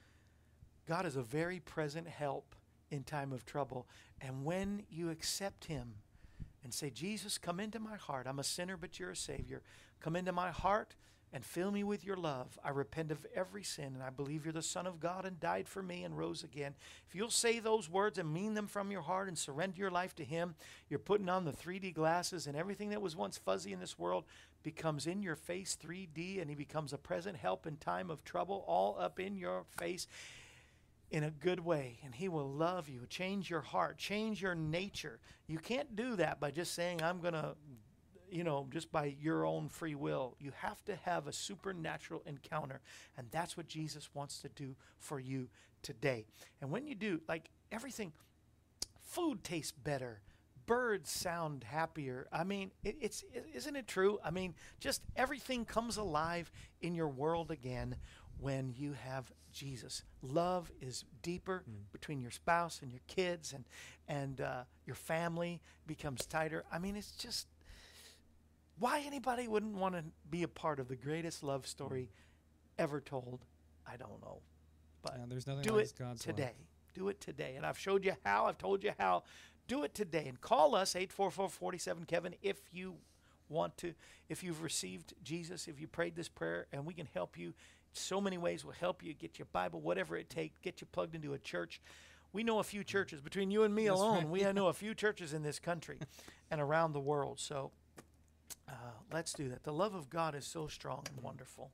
God 0.87 1.07
is 1.07 1.17
a 1.17 1.23
very 1.23 1.61
present 1.61 2.09
help 2.09 2.55
in 2.91 3.03
time 3.03 3.33
of 3.33 3.45
trouble. 3.45 3.89
And 4.21 4.45
when 4.45 4.85
you 4.89 5.11
accept 5.11 5.64
him 5.64 5.95
and 6.62 6.73
say, 6.73 6.91
"Jesus, 6.91 7.39
come 7.39 7.61
into 7.61 7.79
my 7.79 7.97
heart. 7.97 8.27
I'm 8.27 8.39
a 8.39 8.45
sinner, 8.45 8.77
but 8.77 8.99
you're 8.99 9.11
a 9.11 9.17
savior. 9.17 9.62
Come 10.01 10.17
into 10.17 10.33
my 10.33 10.51
heart 10.51 10.95
and 11.33 11.45
fill 11.45 11.70
me 11.70 11.85
with 11.85 12.05
your 12.05 12.16
love. 12.16 12.59
I 12.64 12.70
repent 12.70 13.11
of 13.11 13.27
every 13.35 13.62
sin 13.62 13.95
and 13.95 14.03
I 14.03 14.11
believe 14.11 14.45
you're 14.45 14.53
the 14.53 14.62
son 14.62 14.87
of 14.87 15.01
God 15.01 15.24
and 15.24 15.39
died 15.41 15.68
for 15.68 15.83
me 15.83 16.05
and 16.05 16.16
rose 16.16 16.43
again." 16.43 16.74
If 17.09 17.14
you'll 17.14 17.31
say 17.31 17.59
those 17.59 17.89
words 17.89 18.18
and 18.18 18.33
mean 18.33 18.55
them 18.55 18.66
from 18.66 18.91
your 18.91 19.03
heart 19.03 19.29
and 19.29 19.39
surrender 19.39 19.79
your 19.79 19.91
life 19.91 20.14
to 20.16 20.24
him, 20.24 20.55
you're 20.89 20.99
putting 20.99 21.29
on 21.29 21.45
the 21.45 21.53
3D 21.53 21.93
glasses 21.93 22.47
and 22.47 22.57
everything 22.57 22.91
that 22.91 23.03
was 23.03 23.16
once 23.16 23.39
fuzzy 23.39 23.72
in 23.72 23.81
this 23.81 23.99
world 23.99 24.24
becomes 24.62 25.07
in 25.07 25.22
your 25.22 25.37
face 25.37 25.77
3D 25.77 26.41
and 26.41 26.51
he 26.51 26.57
becomes 26.57 26.93
a 26.93 26.99
present 26.99 27.37
help 27.37 27.66
in 27.66 27.77
time 27.77 28.11
of 28.11 28.24
trouble, 28.24 28.64
all 28.66 28.97
up 28.99 29.20
in 29.20 29.37
your 29.37 29.64
face 29.79 30.09
in 31.11 31.22
a 31.22 31.31
good 31.31 31.61
way. 31.61 31.99
And 32.05 32.14
he 32.14 32.29
will 32.29 32.51
love 32.51 32.89
you, 32.89 33.07
change 33.09 33.49
your 33.49 33.61
heart, 33.61 33.97
change 33.97 34.43
your 34.43 34.55
nature. 34.55 35.20
You 35.47 35.59
can't 35.59 35.95
do 35.95 36.16
that 36.16 36.41
by 36.41 36.51
just 36.51 36.74
saying, 36.74 37.03
I'm 37.03 37.20
going 37.20 37.35
to, 37.35 37.55
you 38.31 38.45
know, 38.45 38.66
just 38.70 38.91
by 38.93 39.16
your 39.20 39.45
own 39.45 39.68
free 39.68 39.95
will. 39.95 40.37
You 40.39 40.53
have 40.57 40.85
to 40.85 40.97
have 41.05 41.27
a 41.27 41.33
supernatural 41.33 42.22
encounter. 42.27 42.81
And 43.16 43.29
that's 43.31 43.57
what 43.57 43.68
Jesus 43.68 44.09
wants 44.14 44.41
to 44.41 44.49
do 44.49 44.77
for 44.99 45.18
you 45.20 45.49
today. 45.83 46.27
And 46.61 46.70
when 46.70 46.87
you 46.87 46.95
do, 46.95 47.20
like 47.29 47.51
everything, 47.70 48.12
food 49.03 49.45
tastes 49.45 49.72
better 49.72 50.20
birds 50.66 51.11
sound 51.11 51.64
happier. 51.64 52.27
I 52.33 52.45
mean, 52.45 52.72
it, 52.85 52.97
it's 53.01 53.24
isn't 53.55 53.77
it 53.77 53.87
true? 53.87 54.18
I 54.24 54.31
mean, 54.31 54.55
just 54.81 55.03
everything 55.14 55.64
comes 55.64 55.97
alive 55.97 56.51
in 56.81 56.95
your 56.95 57.09
world 57.09 57.51
again 57.51 57.97
when 58.39 58.74
you 58.77 58.93
have 58.93 59.33
Jesus. 59.53 60.03
Love 60.22 60.70
is 60.81 61.05
deeper 61.22 61.62
mm. 61.68 61.93
between 61.93 62.20
your 62.20 62.31
spouse 62.31 62.81
and 62.83 62.91
your 62.93 63.01
kids, 63.07 63.53
and 63.53 63.64
and 64.09 64.41
uh, 64.41 64.64
your 64.85 64.97
family 64.97 65.61
becomes 65.87 66.27
tighter. 66.27 66.64
I 66.70 66.79
mean, 66.79 66.97
it's 66.97 67.12
just 67.12 67.47
why 68.79 69.03
anybody 69.07 69.49
wouldn't 69.49 69.74
want 69.74 69.95
to 69.95 70.05
be 70.31 70.43
a 70.43 70.49
part 70.49 70.81
of 70.81 70.89
the 70.89 70.97
greatest 70.97 71.43
love 71.43 71.66
story 71.66 72.11
ever 72.79 73.01
told. 73.01 73.45
I 73.87 73.97
don't 73.97 74.20
know, 74.22 74.41
but 75.03 75.14
yeah, 75.18 75.24
there's 75.29 75.47
nothing 75.47 75.62
do 75.62 75.77
like 75.77 75.87
it 75.87 75.95
God's 75.99 76.22
today. 76.22 76.43
love. 76.43 76.53
Do 76.95 77.09
it 77.09 77.20
today, 77.20 77.55
and 77.57 77.64
I've 77.66 77.79
showed 77.79 78.05
you 78.05 78.14
how. 78.24 78.47
I've 78.47 78.59
told 78.59 78.83
you 78.83 78.93
how 78.99 79.22
do 79.68 79.85
it 79.85 79.95
today 79.95 80.27
and 80.29 80.41
call 80.41 80.74
us 80.74 80.95
844-47 80.95 82.07
Kevin 82.07 82.35
if 82.43 82.57
you 82.72 82.95
want 83.49 83.77
to 83.79 83.95
if 84.29 84.43
you've 84.43 84.62
received 84.62 85.14
Jesus 85.22 85.68
if 85.68 85.81
you 85.81 85.87
prayed 85.87 86.16
this 86.16 86.29
prayer 86.29 86.66
and 86.72 86.85
we 86.85 86.95
can 86.95 87.09
help 87.14 87.39
you 87.39 87.55
so 87.93 88.20
many 88.20 88.39
ways 88.39 88.64
we'll 88.64 88.74
help 88.74 89.03
you 89.03 89.12
get 89.14 89.39
your 89.39 89.47
Bible 89.53 89.81
whatever 89.81 90.16
it 90.16 90.29
takes 90.29 90.59
get 90.59 90.81
you 90.81 90.87
plugged 90.91 91.14
into 91.14 91.33
a 91.33 91.39
church 91.39 91.81
we 92.33 92.43
know 92.43 92.59
a 92.59 92.64
few 92.64 92.83
churches 92.85 93.20
between 93.20 93.51
you 93.51 93.62
and 93.62 93.74
me 93.74 93.87
That's 93.87 93.99
alone 94.01 94.16
right. 94.18 94.29
we 94.29 94.53
know 94.53 94.66
a 94.68 94.72
few 94.72 94.95
churches 94.95 95.33
in 95.33 95.43
this 95.43 95.59
country 95.59 95.99
and 96.51 96.61
around 96.61 96.93
the 96.93 97.01
world 97.01 97.39
so 97.39 97.70
uh, 98.68 98.72
let's 99.12 99.32
do 99.32 99.49
that 99.49 99.62
the 99.64 99.72
love 99.72 99.94
of 99.94 100.11
God 100.11 100.34
is 100.34 100.47
so 100.47 100.66
strong 100.66 101.05
and 101.14 101.22
wonderful 101.22 101.70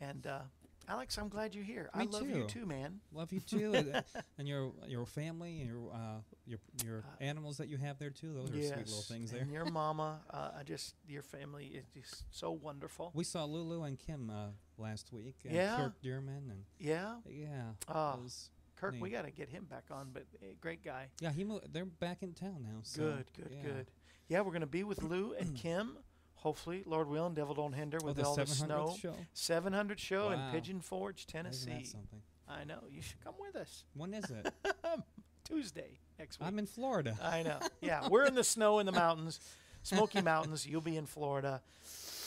and 0.00 0.26
uh, 0.26 0.40
Alex 0.88 1.16
I'm 1.18 1.28
glad 1.28 1.54
you're 1.54 1.64
here 1.64 1.90
I 1.92 2.00
Me 2.00 2.06
love 2.08 2.28
you 2.28 2.34
too. 2.42 2.60
too 2.60 2.66
man 2.66 3.00
Love 3.12 3.32
you 3.32 3.40
too, 3.40 3.72
and, 3.74 4.04
and 4.38 4.46
your 4.46 4.72
your 4.86 5.04
family 5.06 5.60
and 5.60 5.68
your 5.68 5.90
uh, 5.92 6.20
your 6.46 6.58
your 6.84 6.98
Uh, 6.98 7.22
animals 7.24 7.56
that 7.56 7.68
you 7.68 7.76
have 7.78 7.98
there 7.98 8.10
too. 8.10 8.32
Those 8.34 8.50
are 8.50 8.52
sweet 8.74 8.86
little 8.86 9.02
things 9.02 9.30
there. 9.32 9.40
And 9.40 9.50
your 9.50 9.64
mama, 9.64 10.20
uh, 10.30 10.50
I 10.58 10.62
just 10.62 10.94
your 11.08 11.22
family 11.22 11.66
is 11.66 11.86
just 11.94 12.24
so 12.30 12.50
wonderful. 12.52 13.10
We 13.14 13.24
saw 13.24 13.44
Lulu 13.44 13.82
and 13.82 13.98
Kim 13.98 14.30
uh, 14.30 14.48
last 14.78 15.12
week. 15.12 15.36
And 15.44 15.54
Yeah? 15.54 15.76
Kirk 15.76 16.00
Dearman 16.02 16.50
and 16.50 16.64
Yeah, 16.78 17.16
yeah. 17.28 17.72
Ah, 17.88 18.16
was 18.22 18.50
Kirk, 18.76 18.94
we 19.00 19.08
got 19.10 19.24
to 19.24 19.30
get 19.30 19.48
him 19.48 19.64
back 19.64 19.84
on, 19.90 20.10
but 20.12 20.24
eh, 20.42 20.52
great 20.60 20.84
guy. 20.84 21.08
Yeah, 21.20 21.32
he 21.32 21.44
they're 21.72 21.86
back 21.86 22.22
in 22.22 22.34
town 22.34 22.62
now. 22.62 22.80
So, 22.82 23.02
good, 23.02 23.26
good, 23.34 23.52
yeah. 23.56 23.62
good. 23.62 23.90
Yeah, 24.28 24.40
we're 24.40 24.52
gonna 24.52 24.66
be 24.66 24.84
with 24.84 25.02
Lou 25.02 25.34
and 25.38 25.54
Kim. 25.62 25.98
Hopefully, 26.36 26.82
Lord 26.86 27.08
willing, 27.08 27.34
devil 27.34 27.54
don't 27.54 27.72
hinder 27.72 27.98
Oh, 28.02 28.06
with 28.06 28.16
the 28.16 28.24
all 28.24 28.36
the 28.36 28.42
700th 28.42 28.54
snow. 28.66 28.96
show. 29.00 29.14
700 29.32 29.98
show 29.98 30.30
in 30.30 30.40
Pigeon 30.52 30.80
Forge, 30.80 31.26
Tennessee. 31.26 31.84
something? 31.84 32.20
I 32.48 32.62
know 32.64 32.78
you 32.90 33.02
should 33.02 33.20
come 33.24 33.34
with 33.40 33.56
us 33.56 33.84
When 33.94 34.14
is 34.14 34.30
it? 34.30 34.52
Tuesday 35.44 35.98
next 36.18 36.38
week. 36.40 36.46
I'm 36.48 36.58
in 36.58 36.66
Florida. 36.66 37.16
I 37.22 37.42
know. 37.42 37.58
Yeah, 37.80 38.08
we're 38.08 38.26
in 38.26 38.34
the 38.34 38.44
snow 38.44 38.78
in 38.78 38.86
the 38.86 38.92
mountains, 38.92 39.40
Smoky 39.82 40.20
Mountains. 40.22 40.66
You'll 40.66 40.80
be 40.80 40.96
in 40.96 41.06
Florida. 41.06 41.62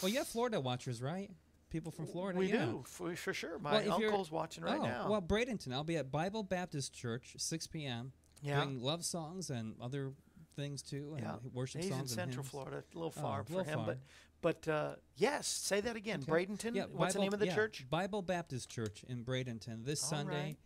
well, 0.01 0.09
you 0.09 0.17
have 0.17 0.27
Florida 0.27 0.59
watchers, 0.59 1.01
right? 1.01 1.29
People 1.69 1.91
from 1.91 2.07
Florida. 2.07 2.39
We 2.39 2.47
yeah. 2.47 2.65
do 2.65 2.83
for, 2.87 3.15
for 3.15 3.33
sure. 3.33 3.59
My 3.59 3.73
Well, 3.85 3.93
uncle's 3.93 4.31
watching 4.31 4.63
right 4.63 4.79
oh, 4.79 4.85
now. 4.85 5.07
well, 5.09 5.21
Bradenton. 5.21 5.71
I'll 5.71 5.83
be 5.83 5.97
at 5.97 6.11
Bible 6.11 6.41
Baptist 6.43 6.93
Church, 6.93 7.35
6 7.37 7.67
p.m. 7.67 8.11
yeah. 8.41 8.63
Doing 8.63 8.81
love 8.81 9.05
songs 9.05 9.49
and 9.51 9.75
other 9.81 10.11
things 10.55 10.81
too, 10.81 11.13
and 11.15 11.23
Yeah. 11.25 11.35
worship 11.53 11.81
He's 11.81 11.91
in 11.91 11.97
songs. 11.97 12.11
and 12.11 12.19
Central 12.19 12.43
hymns. 12.43 12.51
Florida, 12.51 12.83
a 12.93 12.97
little 12.97 13.13
Oh, 13.17 13.21
far 13.21 13.41
a 13.41 13.45
for 13.45 13.53
little 13.53 13.65
him, 13.65 13.77
far. 13.79 13.85
but 13.85 13.99
but 14.41 14.67
uh, 14.67 14.95
yes, 15.17 15.47
say 15.47 15.81
that 15.81 15.95
again. 15.97 16.21
Okay. 16.21 16.31
Bradenton. 16.45 16.73
Yeah, 16.75 16.85
What's 16.85 17.13
the 17.13 17.19
name 17.19 17.33
of 17.33 17.39
the 17.39 17.47
yeah, 17.47 17.55
church? 17.55 17.85
Bible 17.89 18.21
Baptist 18.21 18.69
Church 18.69 19.03
in 19.07 19.25
Bradenton 19.25 19.83
this 19.85 20.01
All 20.03 20.09
Sunday. 20.09 20.57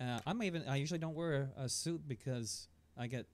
Uh, 0.00 0.18
I'm 0.26 0.42
even. 0.42 0.66
I 0.68 0.76
usually 0.76 0.98
don't 0.98 1.14
wear 1.14 1.50
a, 1.56 1.68
suit 1.68 2.08
because 2.08 2.66
I 2.96 3.06
get, 3.06 3.26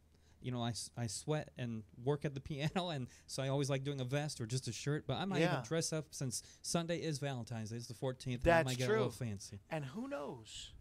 you 0.42 0.50
know, 0.52 0.62
I, 0.62 0.74
I 0.96 1.06
sweat 1.06 1.50
and 1.56 1.84
work 2.04 2.24
at 2.26 2.34
the 2.34 2.40
piano, 2.50 2.88
and 2.90 3.06
so 3.26 3.42
I 3.42 3.48
always 3.48 3.70
like 3.70 3.82
doing 3.84 4.00
a 4.00 4.04
vest 4.04 4.40
or 4.40 4.46
just 4.46 4.68
a 4.68 4.72
shirt. 4.72 5.06
But 5.06 5.16
I 5.18 5.24
might 5.24 5.40
Yeah. 5.40 5.52
even 5.52 5.64
dress 5.64 5.92
up 5.92 6.06
since 6.10 6.42
Sunday 6.60 6.98
is 6.98 7.18
Valentine's 7.18 7.70
Day. 7.70 7.76
It's 7.76 7.86
the 7.86 7.94
14th. 7.94 8.26
and 8.26 8.52
I 8.52 8.56
That's 8.58 8.66
might 8.66 8.76
get 8.78 8.88
a 8.88 8.92
little 8.92 9.10
true. 9.10 9.26
fancy. 9.26 9.60
And 9.70 9.84
who 9.86 10.08
knows? 10.08 10.72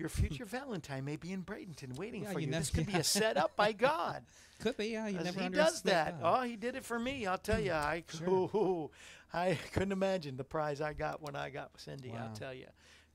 Your 0.00 0.08
future 0.08 0.46
Valentine 0.46 1.04
may 1.04 1.16
be 1.16 1.30
in 1.32 1.42
Bradenton 1.44 1.96
waiting 1.96 2.22
Yeah, 2.22 2.32
for 2.32 2.40
you 2.40 2.46
you. 2.46 2.50
never- 2.50 2.62
This 2.62 2.70
could 2.70 2.86
be 2.86 2.92
yeah. 2.92 2.98
a 3.00 3.04
setup 3.20 3.54
by 3.54 3.72
God. 3.72 4.22
Could 4.60 4.76
be, 4.78 4.86
yeah. 4.88 5.06
You 5.08 5.18
never 5.20 5.40
he 5.42 5.48
does 5.50 5.82
that. 5.82 6.20
God. 6.20 6.40
Oh, 6.40 6.42
he 6.44 6.56
did 6.56 6.74
it 6.74 6.84
for 6.84 6.98
me. 6.98 7.26
I'll 7.26 7.38
tell 7.38 7.60
you. 7.60 7.72
I 7.72 8.02
Sure. 8.18 8.90
I 9.32 9.58
couldn't 9.72 9.92
imagine 9.92 10.36
the 10.36 10.44
prize 10.44 10.80
I 10.80 10.92
got 10.94 11.22
when 11.22 11.36
I 11.36 11.50
got 11.50 11.70
Cindy. 11.78 12.12
I'll 12.18 12.34
tell 12.34 12.52
you, 12.52 12.66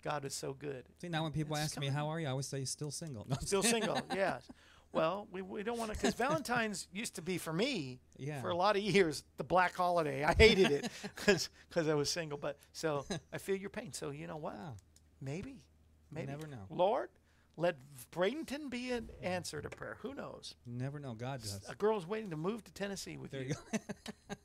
God 0.03 0.23
is 0.25 0.33
so 0.33 0.53
good. 0.53 0.85
See, 1.01 1.09
now 1.09 1.23
when 1.23 1.31
people 1.33 1.55
It's 1.55 1.65
ask 1.65 1.79
me, 1.79 1.87
how 1.87 2.07
are 2.07 2.19
you? 2.19 2.27
I 2.27 2.31
always 2.31 2.47
say, 2.47 2.63
still 2.65 2.91
single. 2.91 3.25
No, 3.29 3.35
Still 3.41 3.63
single, 3.63 3.99
yes. 4.13 4.47
Well, 4.93 5.27
we, 5.29 5.41
we 5.41 5.61
don't 5.63 5.77
want 5.77 5.91
to 5.91 5.97
because 5.97 6.13
Valentine's 6.13 6.87
used 6.93 7.15
to 7.15 7.21
be 7.21 7.37
for 7.37 7.51
me 7.51 7.99
Yeah. 8.17 8.39
for 8.41 8.49
a 8.49 8.55
lot 8.55 8.77
of 8.77 8.81
years 8.83 9.23
the 9.37 9.43
black 9.43 9.75
holiday. 9.75 10.23
I 10.23 10.33
hated 10.33 10.71
it 10.71 10.89
because 11.15 11.49
I 11.89 11.95
was 11.95 12.09
single. 12.09 12.37
But 12.37 12.59
so 12.71 13.05
I 13.33 13.37
feel 13.39 13.57
your 13.57 13.69
pain. 13.71 13.91
So 13.91 14.11
you 14.11 14.25
know 14.27 14.37
what? 14.37 14.53
Wow. 14.53 14.75
Maybe, 15.21 15.63
maybe. 16.11 16.27
never 16.27 16.47
know. 16.47 16.65
Lord, 16.69 17.09
let 17.57 17.77
Bradenton 18.11 18.69
be 18.69 18.91
an 18.91 19.09
answer 19.21 19.61
to 19.61 19.69
prayer. 19.69 19.97
Who 20.01 20.13
knows? 20.13 20.55
Never 20.65 20.99
know. 20.99 21.13
God 21.13 21.41
does. 21.41 21.61
A 21.69 21.75
girl's 21.75 22.07
waiting 22.07 22.29
to 22.31 22.37
move 22.37 22.63
to 22.65 22.71
Tennessee 22.73 23.17
with 23.17 23.31
There 23.31 23.41
you. 23.41 23.47
you 23.71 23.79
go. 24.29 24.35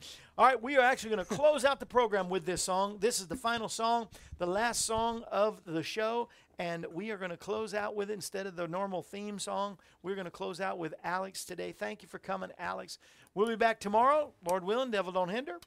All 0.38 0.44
right, 0.44 0.62
we 0.62 0.76
are 0.76 0.82
actually 0.82 1.14
going 1.16 1.24
to 1.26 1.34
close 1.34 1.64
out 1.64 1.80
the 1.80 1.86
program 1.86 2.28
with 2.28 2.44
this 2.44 2.62
song. 2.62 2.98
This 3.00 3.18
is 3.20 3.28
the 3.28 3.36
final 3.36 3.68
song, 3.68 4.08
the 4.36 4.46
last 4.46 4.84
song 4.84 5.22
of 5.30 5.62
the 5.64 5.82
show, 5.82 6.28
and 6.58 6.84
we 6.92 7.10
are 7.10 7.16
going 7.16 7.30
to 7.30 7.38
close 7.38 7.72
out 7.72 7.96
with 7.96 8.10
it 8.10 8.14
instead 8.14 8.46
of 8.46 8.56
the 8.56 8.68
normal 8.68 9.02
theme 9.02 9.38
song. 9.38 9.78
We're 10.02 10.14
going 10.14 10.26
to 10.26 10.30
close 10.30 10.60
out 10.60 10.76
with 10.78 10.92
Alex 11.02 11.46
today. 11.46 11.72
Thank 11.72 12.02
you 12.02 12.08
for 12.08 12.18
coming, 12.18 12.50
Alex. 12.58 12.98
We'll 13.34 13.48
be 13.48 13.56
back 13.56 13.80
tomorrow, 13.80 14.32
Lord 14.46 14.64
willing, 14.64 14.90
devil 14.90 15.12
don't 15.12 15.30
hinder. 15.30 15.58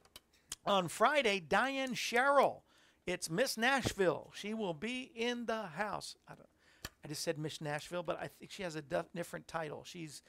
On 0.65 0.87
Friday, 0.87 1.39
Diane 1.39 1.95
Sherrill. 1.95 2.63
It's 3.09 3.27
Miss 3.27 3.57
Nashville. 3.57 4.31
She 4.35 4.53
will 4.53 4.75
be 4.75 5.11
in 5.15 5.47
the 5.47 5.63
house. 5.63 6.15
I, 6.27 6.33
I 7.03 7.07
just 7.07 7.23
said 7.23 7.39
Miss 7.39 7.59
Nashville, 7.59 8.03
but 8.03 8.19
I 8.21 8.27
think 8.27 8.51
she 8.51 8.61
has 8.61 8.75
a 8.75 8.83
dif- 8.83 9.11
different 9.15 9.47
title. 9.47 9.83
She's 9.83 10.21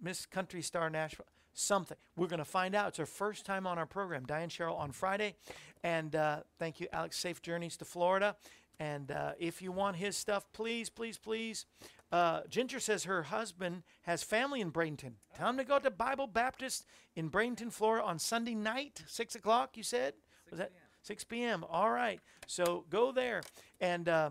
Miss 0.00 0.24
Country 0.24 0.62
Star 0.62 0.88
Nashville, 0.88 1.26
something. 1.52 1.96
We're 2.14 2.28
going 2.28 2.38
to 2.38 2.44
find 2.44 2.76
out. 2.76 2.90
It's 2.90 2.98
her 2.98 3.06
first 3.06 3.44
time 3.44 3.66
on 3.66 3.76
our 3.76 3.86
program. 3.86 4.24
Diane 4.24 4.50
Sherrill 4.50 4.76
on 4.76 4.92
Friday. 4.92 5.34
And 5.82 6.14
uh, 6.14 6.42
thank 6.60 6.78
you, 6.78 6.86
Alex. 6.92 7.18
Safe 7.18 7.42
journeys 7.42 7.76
to 7.78 7.84
Florida. 7.84 8.36
And 8.78 9.10
uh, 9.10 9.32
if 9.40 9.60
you 9.60 9.72
want 9.72 9.96
his 9.96 10.16
stuff, 10.16 10.44
please, 10.52 10.90
please, 10.90 11.18
please. 11.18 11.66
Uh, 12.12 12.42
Ginger 12.48 12.78
says 12.78 13.02
her 13.02 13.24
husband 13.24 13.82
has 14.02 14.22
family 14.22 14.60
in 14.60 14.70
Bradenton. 14.70 15.14
Tell 15.34 15.50
him 15.50 15.56
to 15.56 15.64
go 15.64 15.80
to 15.80 15.90
Bible 15.90 16.28
Baptist 16.28 16.86
in 17.16 17.32
Bradenton, 17.32 17.72
Florida 17.72 18.06
on 18.06 18.20
Sunday 18.20 18.54
night, 18.54 19.02
6 19.08 19.34
o'clock, 19.34 19.76
you 19.76 19.82
said? 19.82 20.14
Was 20.52 20.58
that 20.58 20.70
6 21.02 21.24
p.m.? 21.24 21.64
All 21.68 21.90
right. 21.90 22.20
So 22.46 22.84
go 22.90 23.12
there. 23.12 23.42
And 23.80 24.08
uh, 24.08 24.30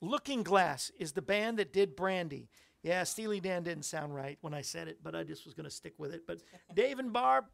Looking 0.00 0.42
Glass 0.42 0.90
is 0.98 1.12
the 1.12 1.22
band 1.22 1.58
that 1.58 1.72
did 1.72 1.96
Brandy. 1.96 2.48
Yeah, 2.82 3.04
Steely 3.04 3.40
Dan 3.40 3.62
didn't 3.62 3.84
sound 3.84 4.14
right 4.14 4.38
when 4.40 4.54
I 4.54 4.62
said 4.62 4.88
it, 4.88 4.98
but 5.02 5.14
I 5.14 5.22
just 5.22 5.44
was 5.44 5.54
going 5.54 5.64
to 5.64 5.70
stick 5.70 5.94
with 5.98 6.14
it. 6.14 6.26
But 6.26 6.38
Dave 6.74 6.98
and 6.98 7.12
Barb, 7.12 7.44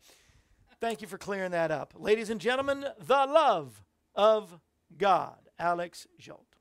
thank 0.80 1.00
you 1.00 1.08
for 1.08 1.18
clearing 1.18 1.50
that 1.50 1.70
up. 1.70 1.94
Ladies 1.96 2.30
and 2.30 2.40
gentlemen, 2.40 2.84
the 3.04 3.26
love 3.26 3.82
of 4.14 4.58
God, 4.96 5.38
Alex 5.58 6.06
Zsolt. 6.20 6.55